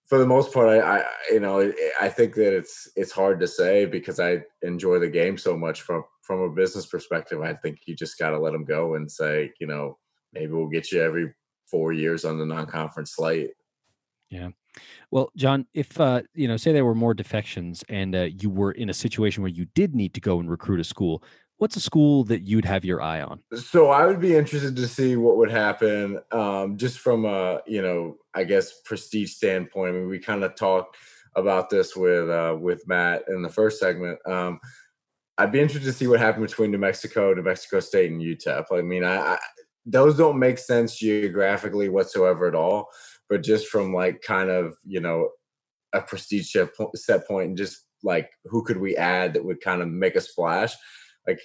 for 0.04 0.18
the 0.18 0.26
most 0.26 0.52
part 0.52 0.68
I, 0.68 0.98
I 0.98 1.04
you 1.30 1.40
know 1.40 1.72
i 2.00 2.08
think 2.08 2.34
that 2.34 2.56
it's 2.56 2.88
it's 2.96 3.12
hard 3.12 3.40
to 3.40 3.46
say 3.48 3.86
because 3.86 4.20
i 4.20 4.42
enjoy 4.62 4.98
the 4.98 5.08
game 5.08 5.38
so 5.38 5.56
much 5.56 5.82
from 5.82 6.04
from 6.22 6.40
a 6.40 6.50
business 6.50 6.86
perspective 6.86 7.40
i 7.40 7.54
think 7.54 7.80
you 7.86 7.96
just 7.96 8.18
got 8.18 8.30
to 8.30 8.38
let 8.38 8.52
them 8.52 8.64
go 8.64 8.94
and 8.94 9.10
say 9.10 9.52
you 9.60 9.66
know 9.66 9.98
maybe 10.32 10.52
we'll 10.52 10.68
get 10.68 10.92
you 10.92 11.02
every 11.02 11.32
four 11.70 11.92
years 11.92 12.24
on 12.24 12.38
the 12.38 12.46
non-conference 12.46 13.12
slate. 13.12 13.50
Yeah. 14.30 14.50
Well, 15.10 15.30
John, 15.36 15.66
if 15.72 15.98
uh, 15.98 16.22
you 16.34 16.48
know, 16.48 16.56
say 16.56 16.72
there 16.72 16.84
were 16.84 16.94
more 16.94 17.14
defections, 17.14 17.84
and 17.88 18.14
uh, 18.14 18.28
you 18.38 18.50
were 18.50 18.72
in 18.72 18.90
a 18.90 18.94
situation 18.94 19.42
where 19.42 19.52
you 19.52 19.66
did 19.74 19.94
need 19.94 20.12
to 20.14 20.20
go 20.20 20.38
and 20.40 20.50
recruit 20.50 20.80
a 20.80 20.84
school, 20.84 21.22
what's 21.58 21.76
a 21.76 21.80
school 21.80 22.24
that 22.24 22.42
you'd 22.42 22.64
have 22.64 22.84
your 22.84 23.00
eye 23.00 23.22
on? 23.22 23.40
So 23.54 23.90
I 23.90 24.06
would 24.06 24.20
be 24.20 24.36
interested 24.36 24.76
to 24.76 24.88
see 24.88 25.16
what 25.16 25.36
would 25.36 25.50
happen, 25.50 26.20
um, 26.32 26.76
just 26.76 26.98
from 26.98 27.24
a 27.24 27.60
you 27.66 27.82
know, 27.82 28.16
I 28.34 28.44
guess 28.44 28.80
prestige 28.84 29.32
standpoint. 29.32 29.94
I 29.94 29.98
mean, 29.98 30.08
we 30.08 30.18
kind 30.18 30.44
of 30.44 30.54
talked 30.54 30.96
about 31.34 31.70
this 31.70 31.96
with 31.96 32.28
uh, 32.28 32.56
with 32.58 32.86
Matt 32.86 33.24
in 33.28 33.42
the 33.42 33.48
first 33.48 33.78
segment. 33.78 34.18
Um, 34.26 34.60
I'd 35.38 35.52
be 35.52 35.60
interested 35.60 35.86
to 35.86 35.92
see 35.92 36.06
what 36.06 36.20
happened 36.20 36.46
between 36.46 36.70
New 36.70 36.78
Mexico, 36.78 37.34
New 37.34 37.42
Mexico 37.42 37.80
State, 37.80 38.10
and 38.10 38.22
UTEP. 38.22 38.64
I 38.72 38.80
mean, 38.80 39.04
I, 39.04 39.34
I 39.34 39.38
those 39.84 40.16
don't 40.16 40.38
make 40.38 40.58
sense 40.58 40.98
geographically 40.98 41.88
whatsoever 41.88 42.48
at 42.48 42.54
all, 42.54 42.88
but 43.28 43.42
just 43.42 43.68
from 43.68 43.94
like 43.94 44.22
kind 44.22 44.50
of 44.50 44.74
you 44.84 45.00
know 45.00 45.30
a 45.92 46.00
prestige 46.02 46.54
set 46.94 47.26
point 47.28 47.48
and 47.48 47.56
just 47.56 47.86
like 48.02 48.30
who 48.44 48.62
could 48.62 48.76
we 48.76 48.96
add 48.96 49.34
that 49.34 49.44
would 49.44 49.60
kind 49.60 49.80
of 49.80 49.88
make 49.88 50.16
a 50.16 50.20
splash 50.20 50.74
like 51.26 51.40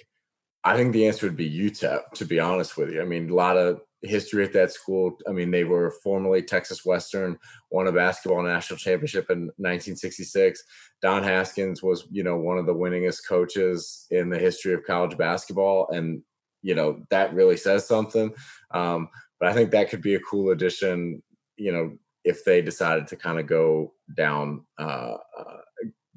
I 0.64 0.76
think 0.76 0.92
the 0.92 1.06
answer 1.06 1.26
would 1.26 1.36
be 1.36 1.50
UTEP, 1.50 2.12
to 2.14 2.24
be 2.24 2.38
honest 2.38 2.76
with 2.76 2.90
you. 2.90 3.02
I 3.02 3.04
mean, 3.04 3.30
a 3.30 3.34
lot 3.34 3.56
of 3.56 3.80
history 4.02 4.44
at 4.44 4.52
that 4.52 4.72
school. 4.72 5.16
I 5.28 5.32
mean, 5.32 5.50
they 5.50 5.64
were 5.64 5.92
formerly 6.02 6.42
Texas 6.42 6.84
Western, 6.84 7.38
won 7.70 7.86
a 7.86 7.92
basketball 7.92 8.42
national 8.42 8.78
championship 8.78 9.30
in 9.30 9.46
1966. 9.56 10.62
Don 11.00 11.22
Haskins 11.22 11.82
was, 11.82 12.06
you 12.10 12.22
know, 12.22 12.36
one 12.36 12.58
of 12.58 12.66
the 12.66 12.74
winningest 12.74 13.20
coaches 13.28 14.06
in 14.10 14.28
the 14.28 14.38
history 14.38 14.74
of 14.74 14.84
college 14.84 15.16
basketball. 15.16 15.88
And, 15.90 16.22
you 16.62 16.74
know, 16.74 17.04
that 17.10 17.34
really 17.34 17.56
says 17.56 17.86
something. 17.86 18.32
Um, 18.72 19.08
but 19.40 19.48
I 19.48 19.54
think 19.54 19.70
that 19.70 19.90
could 19.90 20.02
be 20.02 20.14
a 20.14 20.20
cool 20.20 20.50
addition, 20.50 21.22
you 21.56 21.72
know, 21.72 21.96
if 22.24 22.44
they 22.44 22.62
decided 22.62 23.08
to 23.08 23.16
kind 23.16 23.40
of 23.40 23.46
go 23.46 23.94
down, 24.16 24.64
uh, 24.78 25.16
uh, 25.38 25.56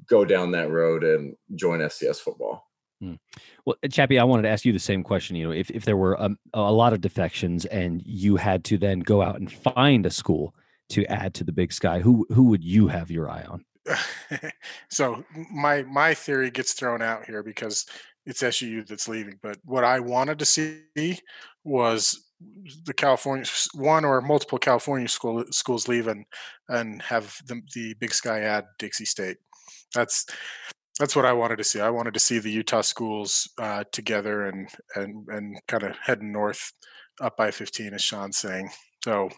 go 0.08 0.24
down 0.24 0.52
that 0.52 0.70
road 0.70 1.02
and 1.02 1.34
join 1.56 1.80
FCS 1.80 2.18
football. 2.18 2.64
Hmm. 3.00 3.14
Well, 3.64 3.76
uh, 3.84 3.88
Chappie, 3.88 4.18
I 4.18 4.24
wanted 4.24 4.42
to 4.42 4.48
ask 4.48 4.64
you 4.64 4.72
the 4.72 4.78
same 4.78 5.02
question. 5.02 5.36
You 5.36 5.46
know, 5.46 5.52
if, 5.52 5.70
if 5.70 5.84
there 5.84 5.96
were 5.96 6.14
a, 6.14 6.30
a 6.54 6.72
lot 6.72 6.92
of 6.92 7.00
defections 7.00 7.66
and 7.66 8.02
you 8.06 8.36
had 8.36 8.64
to 8.64 8.78
then 8.78 9.00
go 9.00 9.22
out 9.22 9.38
and 9.38 9.52
find 9.52 10.06
a 10.06 10.10
school 10.10 10.54
to 10.90 11.04
add 11.06 11.34
to 11.34 11.44
the 11.44 11.52
Big 11.52 11.72
Sky, 11.72 12.00
who 12.00 12.26
who 12.30 12.44
would 12.44 12.64
you 12.64 12.88
have 12.88 13.10
your 13.10 13.28
eye 13.28 13.44
on? 13.44 13.64
so 14.90 15.24
my 15.52 15.82
my 15.82 16.14
theory 16.14 16.50
gets 16.50 16.72
thrown 16.72 17.02
out 17.02 17.26
here 17.26 17.42
because 17.42 17.86
it's 18.24 18.42
SUU 18.42 18.86
that's 18.86 19.08
leaving. 19.08 19.38
But 19.42 19.58
what 19.64 19.84
I 19.84 20.00
wanted 20.00 20.38
to 20.38 20.44
see 20.44 21.18
was 21.64 22.26
the 22.84 22.94
California 22.94 23.46
one 23.74 24.04
or 24.04 24.20
multiple 24.20 24.58
California 24.58 25.08
school 25.08 25.44
schools 25.50 25.88
leave 25.88 26.06
and 26.06 26.24
and 26.68 27.02
have 27.02 27.36
the, 27.46 27.60
the 27.74 27.94
Big 27.94 28.12
Sky 28.12 28.40
add 28.40 28.64
Dixie 28.78 29.04
State. 29.04 29.36
That's 29.94 30.26
that's 30.98 31.14
what 31.14 31.24
I 31.24 31.32
wanted 31.32 31.56
to 31.56 31.64
see. 31.64 31.80
I 31.80 31.90
wanted 31.90 32.14
to 32.14 32.20
see 32.20 32.38
the 32.38 32.50
Utah 32.50 32.80
schools 32.80 33.48
uh, 33.58 33.84
together 33.92 34.46
and 34.46 34.68
and 34.94 35.26
and 35.28 35.58
kind 35.68 35.82
of 35.82 35.96
heading 35.96 36.32
north 36.32 36.72
up 37.20 37.36
by 37.36 37.50
15, 37.50 37.94
as 37.94 38.02
Sean's 38.02 38.36
saying. 38.36 38.70
So 39.04 39.28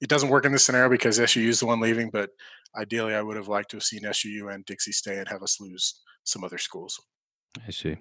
it 0.00 0.08
doesn't 0.08 0.30
work 0.30 0.46
in 0.46 0.52
this 0.52 0.64
scenario 0.64 0.88
because 0.88 1.18
SUU 1.18 1.48
is 1.48 1.60
the 1.60 1.66
one 1.66 1.80
leaving, 1.80 2.10
but 2.10 2.30
ideally, 2.76 3.14
I 3.14 3.22
would 3.22 3.36
have 3.36 3.48
liked 3.48 3.70
to 3.70 3.76
have 3.76 3.84
seen 3.84 4.02
SUU 4.02 4.52
and 4.52 4.64
Dixie 4.64 4.92
stay 4.92 5.18
and 5.18 5.28
have 5.28 5.42
us 5.42 5.60
lose 5.60 6.00
some 6.24 6.42
other 6.42 6.58
schools. 6.58 7.00
I 7.66 7.70
see. 7.70 7.96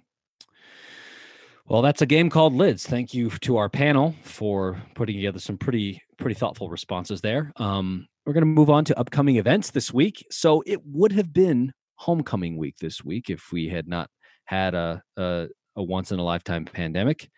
Well, 1.66 1.82
that's 1.84 2.02
a 2.02 2.08
game 2.08 2.30
called 2.30 2.54
Lids. 2.54 2.88
Thank 2.88 3.14
you 3.14 3.30
to 3.30 3.58
our 3.58 3.70
panel 3.70 4.16
for 4.24 4.82
putting 4.96 5.16
together 5.16 5.40
some 5.40 5.58
pretty 5.58 6.02
pretty 6.18 6.36
thoughtful 6.36 6.70
responses 6.70 7.22
there. 7.22 7.52
Um, 7.58 8.08
we're 8.26 8.34
going 8.34 8.42
to 8.42 8.48
move 8.48 8.70
on 8.70 8.86
to 8.86 9.00
upcoming 9.00 9.38
events 9.38 9.72
this 9.72 9.94
week. 9.94 10.26
So 10.32 10.64
it 10.66 10.80
would 10.86 11.12
have 11.12 11.32
been 11.32 11.72
homecoming 12.00 12.58
week 12.58 12.76
this 12.80 13.04
week 13.04 13.30
if 13.30 13.52
we 13.52 13.68
had 13.68 13.88
not 13.88 14.10
had 14.46 14.74
a, 14.74 15.04
a, 15.18 15.48
a 15.76 15.84
once 15.84 16.12
in 16.12 16.20
a 16.20 16.24
lifetime 16.24 16.66
pandemic. 16.66 17.30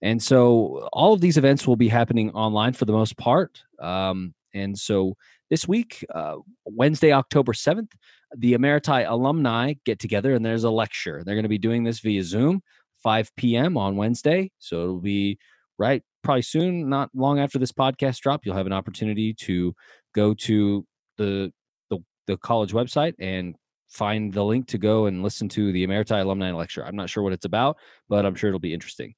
And 0.00 0.22
so 0.22 0.88
all 0.92 1.12
of 1.12 1.20
these 1.20 1.36
events 1.36 1.66
will 1.66 1.76
be 1.76 1.88
happening 1.88 2.30
online 2.30 2.74
for 2.74 2.84
the 2.84 2.92
most 2.92 3.16
part. 3.16 3.60
Um, 3.80 4.34
and 4.54 4.78
so 4.78 5.14
this 5.50 5.66
week, 5.66 6.04
uh, 6.14 6.36
Wednesday, 6.64 7.12
October 7.12 7.52
7th, 7.52 7.90
the 8.36 8.54
Emeriti 8.54 9.08
alumni 9.08 9.74
get 9.84 9.98
together 9.98 10.34
and 10.34 10.44
there's 10.44 10.64
a 10.64 10.70
lecture. 10.70 11.22
They're 11.24 11.34
going 11.34 11.44
to 11.44 11.48
be 11.48 11.58
doing 11.58 11.82
this 11.82 12.00
via 12.00 12.22
Zoom, 12.22 12.62
5 13.02 13.30
p.m. 13.36 13.76
on 13.76 13.96
Wednesday. 13.96 14.50
So 14.58 14.82
it'll 14.82 15.00
be 15.00 15.38
right 15.78 16.02
probably 16.22 16.42
soon, 16.42 16.88
not 16.88 17.10
long 17.14 17.40
after 17.40 17.58
this 17.58 17.72
podcast 17.72 18.20
drop. 18.20 18.44
You'll 18.44 18.56
have 18.56 18.66
an 18.66 18.72
opportunity 18.72 19.34
to 19.34 19.74
go 20.14 20.34
to 20.34 20.86
the 21.18 21.52
the, 21.90 21.98
the 22.26 22.36
college 22.36 22.72
website 22.72 23.14
and 23.18 23.56
find 23.94 24.32
the 24.32 24.44
link 24.44 24.66
to 24.66 24.78
go 24.78 25.06
and 25.06 25.22
listen 25.22 25.48
to 25.48 25.70
the 25.70 25.86
Emeriti 25.86 26.20
alumni 26.20 26.50
lecture. 26.50 26.84
I'm 26.84 26.96
not 26.96 27.08
sure 27.08 27.22
what 27.22 27.32
it's 27.32 27.44
about, 27.44 27.76
but 28.08 28.26
I'm 28.26 28.34
sure 28.34 28.48
it'll 28.48 28.58
be 28.58 28.74
interesting. 28.74 29.14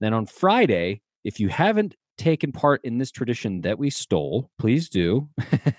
Then 0.00 0.12
on 0.12 0.26
Friday, 0.26 1.00
if 1.24 1.38
you 1.38 1.48
haven't 1.48 1.94
taken 2.18 2.50
part 2.50 2.80
in 2.84 2.98
this 2.98 3.12
tradition 3.12 3.60
that 3.60 3.78
we 3.78 3.88
stole, 3.88 4.50
please 4.58 4.88
do. 4.88 5.28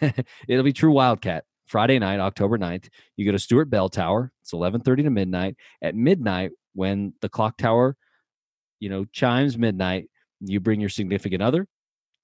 It'll 0.47 0.63
be 0.63 0.73
True 0.73 0.91
Wildcat. 0.91 1.43
Friday 1.65 1.99
night, 1.99 2.21
October 2.21 2.57
9th, 2.57 2.87
you 3.17 3.25
go 3.25 3.33
to 3.33 3.39
Stewart 3.39 3.69
Bell 3.69 3.89
Tower. 3.89 4.31
It's 4.41 4.53
11:30 4.53 5.03
to 5.03 5.09
midnight. 5.09 5.57
At 5.81 5.95
midnight, 5.95 6.51
when 6.73 7.13
the 7.19 7.27
clock 7.27 7.57
tower, 7.57 7.97
you 8.79 8.87
know, 8.89 9.03
chimes 9.11 9.57
midnight, 9.57 10.09
you 10.39 10.61
bring 10.61 10.79
your 10.79 10.89
significant 10.89 11.43
other, 11.43 11.67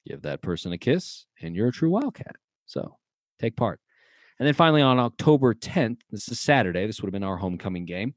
give 0.07 0.21
that 0.21 0.41
person 0.41 0.71
a 0.71 0.77
kiss, 0.77 1.25
and 1.41 1.55
you're 1.55 1.67
a 1.67 1.73
true 1.73 1.89
Wildcat. 1.89 2.35
So 2.65 2.97
take 3.39 3.57
part. 3.57 3.81
And 4.39 4.47
then 4.47 4.53
finally, 4.53 4.81
on 4.81 4.99
October 4.99 5.53
10th, 5.53 5.99
this 6.11 6.27
is 6.29 6.39
Saturday. 6.39 6.87
This 6.87 7.01
would 7.01 7.07
have 7.07 7.13
been 7.13 7.23
our 7.23 7.37
homecoming 7.37 7.85
game. 7.85 8.15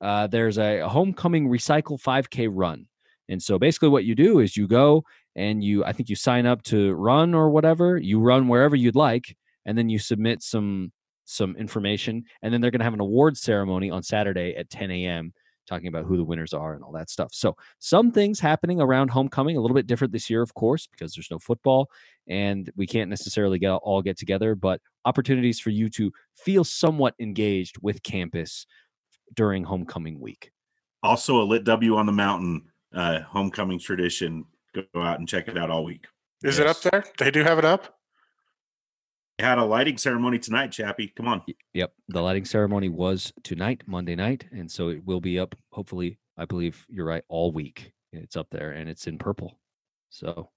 Uh, 0.00 0.26
there's 0.26 0.58
a 0.58 0.88
homecoming 0.88 1.48
recycle 1.48 2.00
5K 2.00 2.48
run. 2.50 2.86
And 3.28 3.42
so 3.42 3.58
basically, 3.58 3.88
what 3.88 4.04
you 4.04 4.14
do 4.14 4.40
is 4.40 4.56
you 4.56 4.68
go 4.68 5.04
and 5.34 5.64
you, 5.64 5.84
I 5.84 5.92
think 5.92 6.08
you 6.08 6.16
sign 6.16 6.46
up 6.46 6.62
to 6.64 6.92
run 6.94 7.34
or 7.34 7.48
whatever. 7.50 7.96
You 7.96 8.20
run 8.20 8.48
wherever 8.48 8.76
you'd 8.76 8.96
like, 8.96 9.36
and 9.64 9.78
then 9.78 9.88
you 9.88 9.98
submit 9.98 10.42
some 10.42 10.92
some 11.26 11.56
information, 11.56 12.22
and 12.42 12.52
then 12.52 12.60
they're 12.60 12.70
going 12.70 12.80
to 12.80 12.84
have 12.84 12.92
an 12.92 13.00
award 13.00 13.36
ceremony 13.36 13.90
on 13.90 14.02
Saturday 14.02 14.54
at 14.56 14.68
10 14.68 14.90
a.m. 14.90 15.32
Talking 15.66 15.88
about 15.88 16.04
who 16.04 16.16
the 16.16 16.24
winners 16.24 16.52
are 16.52 16.74
and 16.74 16.84
all 16.84 16.92
that 16.92 17.08
stuff. 17.08 17.30
So, 17.32 17.56
some 17.78 18.12
things 18.12 18.38
happening 18.38 18.80
around 18.80 19.08
homecoming, 19.08 19.56
a 19.56 19.60
little 19.60 19.74
bit 19.74 19.86
different 19.86 20.12
this 20.12 20.28
year, 20.28 20.42
of 20.42 20.54
course, 20.54 20.86
because 20.86 21.14
there's 21.14 21.30
no 21.30 21.38
football 21.38 21.88
and 22.26 22.70
we 22.76 22.86
can't 22.86 23.10
necessarily 23.10 23.58
get 23.58 23.70
all 23.70 24.02
get 24.02 24.18
together, 24.18 24.54
but 24.54 24.80
opportunities 25.04 25.60
for 25.60 25.70
you 25.70 25.88
to 25.90 26.12
feel 26.34 26.64
somewhat 26.64 27.14
engaged 27.18 27.76
with 27.82 28.02
campus 28.02 28.66
during 29.34 29.64
homecoming 29.64 30.20
week. 30.20 30.50
Also, 31.02 31.42
a 31.42 31.44
lit 31.44 31.64
W 31.64 31.96
on 31.96 32.06
the 32.06 32.12
mountain 32.12 32.62
uh, 32.94 33.20
homecoming 33.20 33.78
tradition. 33.78 34.44
Go 34.74 34.84
out 35.00 35.18
and 35.18 35.28
check 35.28 35.48
it 35.48 35.58
out 35.58 35.70
all 35.70 35.84
week. 35.84 36.06
Is 36.42 36.58
yes. 36.58 36.60
it 36.60 36.66
up 36.66 36.80
there? 36.80 37.04
They 37.18 37.30
do 37.30 37.42
have 37.42 37.58
it 37.58 37.64
up. 37.64 37.98
Had 39.38 39.58
a 39.58 39.64
lighting 39.64 39.98
ceremony 39.98 40.38
tonight, 40.38 40.70
Chappie. 40.70 41.12
Come 41.16 41.26
on. 41.26 41.42
Yep, 41.72 41.92
the 42.08 42.22
lighting 42.22 42.44
ceremony 42.44 42.88
was 42.88 43.32
tonight, 43.42 43.82
Monday 43.86 44.14
night, 44.14 44.46
and 44.52 44.70
so 44.70 44.88
it 44.88 45.04
will 45.04 45.20
be 45.20 45.40
up. 45.40 45.56
Hopefully, 45.72 46.18
I 46.38 46.44
believe 46.44 46.86
you're 46.88 47.06
right. 47.06 47.24
All 47.28 47.50
week, 47.50 47.92
it's 48.12 48.36
up 48.36 48.46
there, 48.50 48.70
and 48.70 48.88
it's 48.88 49.08
in 49.08 49.18
purple. 49.18 49.58
So 50.10 50.50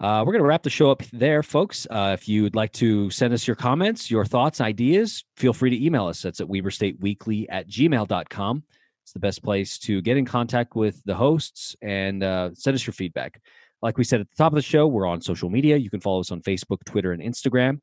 uh, 0.00 0.24
we're 0.26 0.32
going 0.32 0.42
to 0.42 0.48
wrap 0.48 0.62
the 0.64 0.70
show 0.70 0.90
up 0.90 1.02
there, 1.12 1.42
folks. 1.42 1.86
Uh, 1.88 2.16
if 2.18 2.28
you'd 2.28 2.56
like 2.56 2.72
to 2.72 3.08
send 3.10 3.32
us 3.32 3.46
your 3.46 3.54
comments, 3.54 4.10
your 4.10 4.24
thoughts, 4.24 4.60
ideas, 4.60 5.24
feel 5.36 5.52
free 5.52 5.70
to 5.70 5.84
email 5.84 6.06
us. 6.06 6.22
That's 6.22 6.40
at 6.40 6.48
weberstateweekly 6.48 7.46
at 7.48 7.68
gmail.com. 7.68 8.64
It's 9.04 9.12
the 9.12 9.20
best 9.20 9.44
place 9.44 9.78
to 9.80 10.00
get 10.00 10.16
in 10.16 10.24
contact 10.24 10.74
with 10.74 11.00
the 11.04 11.14
hosts 11.14 11.76
and 11.82 12.22
uh, 12.22 12.50
send 12.54 12.74
us 12.74 12.86
your 12.86 12.94
feedback. 12.94 13.40
Like 13.82 13.98
we 13.98 14.04
said 14.04 14.20
at 14.20 14.28
the 14.30 14.36
top 14.36 14.52
of 14.52 14.56
the 14.56 14.62
show, 14.62 14.86
we're 14.86 15.06
on 15.06 15.20
social 15.20 15.50
media. 15.50 15.76
You 15.76 15.90
can 15.90 16.00
follow 16.00 16.20
us 16.20 16.30
on 16.30 16.40
Facebook, 16.40 16.84
Twitter, 16.86 17.12
and 17.12 17.22
Instagram. 17.22 17.80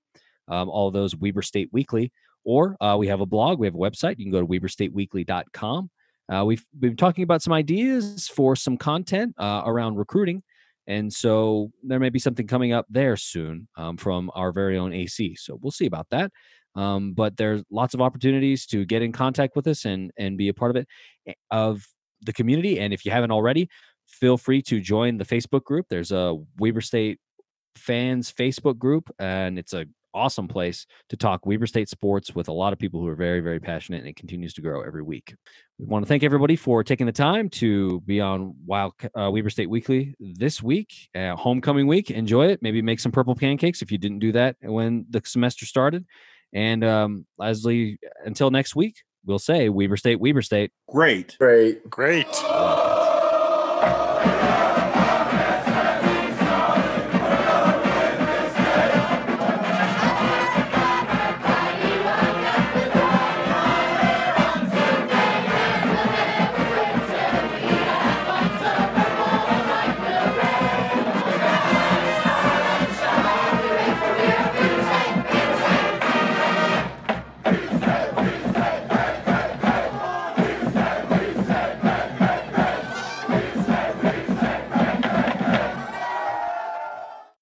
Um, 0.47 0.69
all 0.69 0.89
those 0.91 1.15
Weber 1.15 1.41
State 1.41 1.69
Weekly. 1.71 2.11
Or 2.45 2.77
uh, 2.79 2.95
we 2.97 3.07
have 3.07 3.21
a 3.21 3.25
blog, 3.25 3.59
we 3.59 3.67
have 3.67 3.75
a 3.75 3.77
website. 3.77 4.17
You 4.17 4.25
can 4.25 4.31
go 4.31 4.39
to 4.41 4.47
weberstateweekly.com. 4.47 5.89
Uh, 6.31 6.45
we've 6.45 6.65
been 6.79 6.95
talking 6.95 7.23
about 7.23 7.41
some 7.41 7.53
ideas 7.53 8.27
for 8.27 8.55
some 8.55 8.77
content 8.77 9.35
uh, 9.37 9.63
around 9.65 9.97
recruiting. 9.97 10.41
And 10.87 11.11
so 11.11 11.71
there 11.83 11.99
may 11.99 12.09
be 12.09 12.19
something 12.19 12.47
coming 12.47 12.73
up 12.73 12.85
there 12.89 13.15
soon 13.15 13.67
um, 13.77 13.97
from 13.97 14.31
our 14.33 14.51
very 14.51 14.77
own 14.77 14.93
AC. 14.93 15.35
So 15.35 15.59
we'll 15.61 15.71
see 15.71 15.85
about 15.85 16.07
that. 16.11 16.31
Um, 16.75 17.13
but 17.13 17.35
there's 17.37 17.63
lots 17.69 17.93
of 17.93 18.01
opportunities 18.01 18.65
to 18.67 18.85
get 18.85 19.01
in 19.01 19.11
contact 19.11 19.55
with 19.55 19.67
us 19.67 19.85
and 19.85 20.11
and 20.17 20.37
be 20.37 20.49
a 20.49 20.53
part 20.53 20.71
of 20.71 20.77
it 20.77 20.87
eh, 21.27 21.33
of 21.51 21.83
the 22.21 22.33
community. 22.33 22.79
And 22.79 22.93
if 22.93 23.05
you 23.05 23.11
haven't 23.11 23.31
already, 23.31 23.69
feel 24.09 24.37
free 24.37 24.61
to 24.63 24.79
join 24.79 25.17
the 25.17 25.25
Facebook 25.25 25.63
group. 25.63 25.85
There's 25.89 26.11
a 26.11 26.37
Weber 26.57 26.81
State 26.81 27.19
fans 27.75 28.31
Facebook 28.31 28.77
group, 28.77 29.09
and 29.19 29.57
it's 29.57 29.73
a 29.73 29.85
awesome 30.13 30.47
place 30.47 30.85
to 31.09 31.17
talk 31.17 31.45
Weber 31.45 31.67
State 31.67 31.89
sports 31.89 32.33
with 32.33 32.47
a 32.47 32.53
lot 32.53 32.73
of 32.73 32.79
people 32.79 32.99
who 32.99 33.07
are 33.07 33.15
very, 33.15 33.41
very 33.41 33.59
passionate, 33.59 33.99
and 33.99 34.07
it 34.07 34.15
continues 34.15 34.53
to 34.55 34.61
grow 34.61 34.81
every 34.81 35.03
week. 35.03 35.35
We 35.77 35.85
want 35.85 36.03
to 36.03 36.07
thank 36.09 36.23
everybody 36.23 36.55
for 36.55 36.83
taking 36.83 37.05
the 37.05 37.11
time 37.11 37.49
to 37.51 38.01
be 38.01 38.19
on 38.19 38.55
Wild 38.65 38.93
uh, 39.17 39.29
Weber 39.31 39.49
State 39.49 39.69
Weekly 39.69 40.15
this 40.19 40.61
week, 40.61 40.93
uh, 41.15 41.35
homecoming 41.35 41.87
week. 41.87 42.11
Enjoy 42.11 42.47
it. 42.47 42.61
Maybe 42.61 42.81
make 42.81 42.99
some 42.99 43.11
purple 43.11 43.35
pancakes 43.35 43.81
if 43.81 43.91
you 43.91 43.97
didn't 43.97 44.19
do 44.19 44.31
that 44.33 44.55
when 44.61 45.05
the 45.09 45.21
semester 45.25 45.65
started. 45.65 46.05
And 46.53 46.83
um, 46.83 47.25
Leslie, 47.37 47.99
until 48.25 48.49
next 48.49 48.75
week, 48.75 49.03
we'll 49.25 49.39
say 49.39 49.69
Weber 49.69 49.97
State, 49.97 50.19
Weber 50.19 50.41
State. 50.41 50.71
Great. 50.87 51.37
Great. 51.39 51.87
Great. 51.89 52.27
Oh! 53.81 54.48